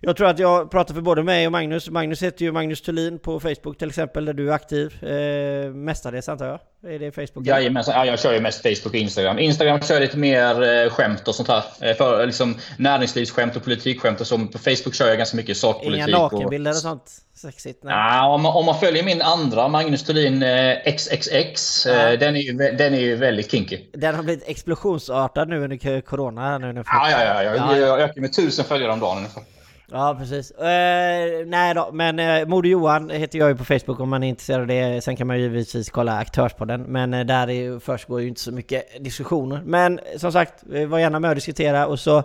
jag 0.00 0.16
tror 0.16 0.28
att 0.28 0.38
jag 0.38 0.70
pratar 0.70 0.94
för 0.94 1.00
både 1.00 1.22
mig 1.22 1.46
och 1.46 1.52
Magnus. 1.52 1.90
Magnus 1.90 2.22
heter 2.22 2.44
ju 2.44 2.52
Magnus 2.52 2.82
Thulin 2.82 3.18
på 3.18 3.40
Facebook 3.40 3.78
till 3.78 3.88
exempel, 3.88 4.24
där 4.24 4.32
du 4.32 4.48
är 4.48 4.52
aktiv. 4.52 5.04
Eh, 5.04 5.70
mestadels 5.70 6.28
antar 6.28 6.46
jag? 6.46 6.60
Är 6.94 6.98
det 6.98 7.12
Facebook? 7.12 7.46
Jajamensan, 7.46 7.94
ja, 7.94 8.04
jag 8.06 8.18
kör 8.18 8.32
ju 8.32 8.40
mest 8.40 8.62
Facebook 8.62 8.94
och 8.94 8.94
Instagram. 8.94 9.38
Instagram 9.38 9.80
kör 9.80 9.94
jag 9.94 10.00
lite 10.00 10.18
mer 10.18 10.62
eh, 10.62 10.90
skämt 10.90 11.28
och 11.28 11.34
sånt 11.34 11.48
här. 11.48 11.62
Eh, 11.80 11.96
för, 11.96 12.26
liksom, 12.26 12.56
näringslivsskämt 12.76 13.56
och 13.56 13.64
politikskämt 13.64 14.20
och 14.20 14.26
så. 14.26 14.38
På 14.38 14.58
Facebook 14.58 14.94
kör 14.94 15.08
jag 15.08 15.18
ganska 15.18 15.36
mycket 15.36 15.56
sakpolitik. 15.56 16.08
Inga 16.08 16.18
nakenbilder 16.18 16.70
och, 16.70 16.76
och 16.76 16.82
sånt? 16.82 17.12
Sexigt? 17.34 17.84
Nej. 17.84 17.94
Ja, 17.94 18.34
om, 18.34 18.42
man, 18.42 18.52
om 18.52 18.66
man 18.66 18.80
följer 18.80 19.04
min 19.04 19.22
andra, 19.22 19.68
Magnus 19.68 20.04
Thulin 20.04 20.42
eh, 20.42 20.94
XXX, 20.96 21.86
eh, 21.86 22.10
ja. 22.10 22.16
den, 22.16 22.36
är 22.36 22.40
ju, 22.40 22.52
den 22.52 22.94
är 22.94 23.00
ju 23.00 23.16
väldigt 23.16 23.50
kinky. 23.50 23.78
Den 23.92 24.14
har 24.14 24.22
blivit 24.22 24.48
explosionsartad 24.48 25.48
nu 25.48 25.64
under 25.64 26.00
corona. 26.00 26.58
Nu, 26.58 26.72
nu 26.72 26.82
ja, 26.86 27.10
ja, 27.10 27.24
ja, 27.24 27.42
ja. 27.42 27.76
Jag, 27.76 27.88
jag 27.88 28.00
ökar 28.00 28.20
med 28.20 28.32
tusen 28.32 28.64
följare 28.64 28.92
om 28.92 29.00
dagen 29.00 29.18
ungefär. 29.18 29.42
Ja 29.90 30.16
precis. 30.18 30.50
Eh, 30.50 31.46
nej 31.46 31.74
då, 31.74 31.90
men 31.92 32.18
eh, 32.18 32.46
Moder 32.46 32.68
Johan 32.68 33.10
heter 33.10 33.38
jag 33.38 33.48
ju 33.48 33.56
på 33.56 33.64
Facebook 33.64 34.00
om 34.00 34.08
man 34.08 34.22
är 34.22 34.28
intresserad 34.28 34.60
av 34.60 34.66
det. 34.66 35.04
Sen 35.04 35.16
kan 35.16 35.26
man 35.26 35.36
ju 35.36 35.42
givetvis 35.42 35.90
kolla 35.90 36.18
Aktörspodden. 36.18 36.82
Men 36.82 37.14
eh, 37.14 37.24
där 37.24 37.50
är, 37.50 37.78
försiggår 37.78 38.20
ju 38.20 38.28
inte 38.28 38.40
så 38.40 38.52
mycket 38.52 39.04
diskussioner. 39.04 39.62
Men 39.64 40.00
som 40.16 40.32
sagt, 40.32 40.64
var 40.86 40.98
gärna 40.98 41.20
med 41.20 41.28
och 41.28 41.34
diskutera 41.34 41.86
och 41.86 42.00
så 42.00 42.22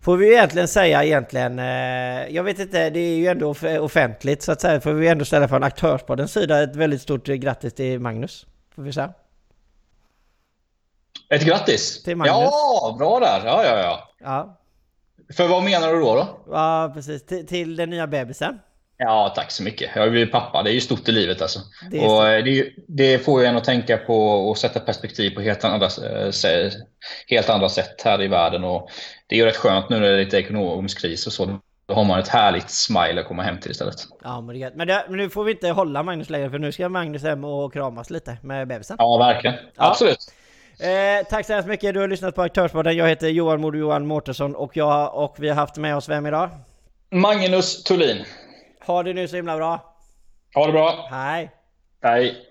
får 0.00 0.16
vi 0.16 0.26
ju 0.26 0.32
egentligen 0.32 0.68
säga 0.68 1.04
egentligen, 1.04 1.58
eh, 1.58 2.28
jag 2.28 2.42
vet 2.42 2.58
inte, 2.58 2.90
det 2.90 3.00
är 3.00 3.16
ju 3.16 3.26
ändå 3.26 3.54
offentligt 3.80 4.42
så 4.42 4.52
att 4.52 4.60
säga. 4.60 4.80
Får 4.80 4.92
vi 4.92 5.08
ändå 5.08 5.24
ställa 5.24 5.48
från 5.48 5.62
Aktörspoddens 5.62 6.32
sida 6.32 6.62
ett 6.62 6.76
väldigt 6.76 7.02
stort 7.02 7.26
grattis 7.26 7.74
till 7.74 8.00
Magnus. 8.00 8.46
Får 8.74 8.82
vi 8.82 8.92
säga. 8.92 9.12
Ett 11.30 11.44
grattis? 11.44 12.02
Till 12.02 12.16
Magnus. 12.16 12.34
Ja, 12.34 12.96
bra 12.98 13.20
där. 13.20 13.42
Ja, 13.44 13.64
ja, 13.64 13.78
ja. 13.78 14.08
ja. 14.18 14.58
För 15.32 15.48
vad 15.48 15.62
menar 15.64 15.92
du 15.92 16.00
då? 16.00 16.14
då? 16.14 16.38
Ja, 16.50 16.92
precis. 16.94 17.26
T 17.26 17.42
till 17.42 17.76
den 17.76 17.90
nya 17.90 18.06
bebisen. 18.06 18.58
Ja, 18.98 19.32
tack 19.36 19.50
så 19.50 19.62
mycket. 19.62 19.90
Jag 19.94 20.02
har 20.02 20.10
blivit 20.10 20.32
pappa. 20.32 20.62
Det 20.62 20.70
är 20.70 20.74
ju 20.74 20.80
stort 20.80 21.08
i 21.08 21.12
livet 21.12 21.42
alltså. 21.42 21.60
Det, 21.90 22.00
och 22.00 22.44
det, 22.44 22.72
det, 22.88 23.18
får 23.18 23.40
ju 23.40 23.46
en 23.46 23.56
att 23.56 23.64
tänka 23.64 23.96
på 23.96 24.48
och 24.48 24.58
sätta 24.58 24.80
perspektiv 24.80 25.30
på 25.30 25.40
helt 25.40 25.64
andra, 25.64 25.86
eh, 25.86 26.72
helt 27.28 27.50
andra 27.50 27.68
sätt 27.68 28.02
här 28.04 28.22
i 28.22 28.28
världen. 28.28 28.64
Och 28.64 28.90
det 29.26 29.34
är 29.34 29.38
ju 29.38 29.44
rätt 29.44 29.56
skönt 29.56 29.88
nu 29.88 30.00
när 30.00 30.06
det 30.06 30.14
är 30.14 30.24
lite 30.24 30.38
ekonomisk 30.38 31.00
kris 31.00 31.26
och 31.26 31.32
så. 31.32 31.58
Då 31.86 31.94
har 31.94 32.04
man 32.04 32.18
ett 32.18 32.28
härligt 32.28 32.70
smile 32.70 33.20
att 33.20 33.26
komma 33.26 33.42
hem 33.42 33.60
till 33.60 33.70
istället. 33.70 33.96
Ja, 34.22 34.40
men, 34.40 34.60
det, 34.60 34.72
men, 34.74 34.86
det, 34.86 35.04
men 35.08 35.16
nu 35.16 35.30
får 35.30 35.44
vi 35.44 35.52
inte 35.52 35.68
hålla 35.68 36.02
Magnus 36.02 36.30
längre 36.30 36.50
för 36.50 36.58
nu 36.58 36.72
ska 36.72 36.88
Magnus 36.88 37.22
hem 37.22 37.44
och 37.44 37.72
kramas 37.72 38.10
lite 38.10 38.38
med 38.42 38.68
bebisen. 38.68 38.96
Ja, 38.98 39.18
verkligen. 39.18 39.56
Ja. 39.74 39.90
Absolut. 39.90 40.18
Eh, 40.80 41.26
tack 41.30 41.46
så 41.46 41.52
hemskt 41.52 41.68
mycket, 41.68 41.94
du 41.94 42.00
har 42.00 42.08
lyssnat 42.08 42.34
på 42.34 42.42
Aktörspodden. 42.42 42.96
Jag 42.96 43.08
heter 43.08 43.28
Johan 43.28 43.60
Modo 43.60 43.78
Johan 43.78 44.06
Mårtensson 44.06 44.54
och, 44.54 44.76
jag, 44.76 45.14
och 45.14 45.36
vi 45.38 45.48
har 45.48 45.56
haft 45.56 45.76
med 45.76 45.96
oss 45.96 46.08
vem 46.08 46.26
idag? 46.26 46.50
Magnus 47.10 47.84
Thulin. 47.84 48.24
Ha 48.86 49.02
det 49.02 49.12
nu 49.12 49.28
så 49.28 49.36
himla 49.36 49.56
bra. 49.56 49.94
Ha 50.54 50.66
det 50.66 50.72
bra. 50.72 51.08
Hej. 51.10 51.50
Hej. 52.02 52.45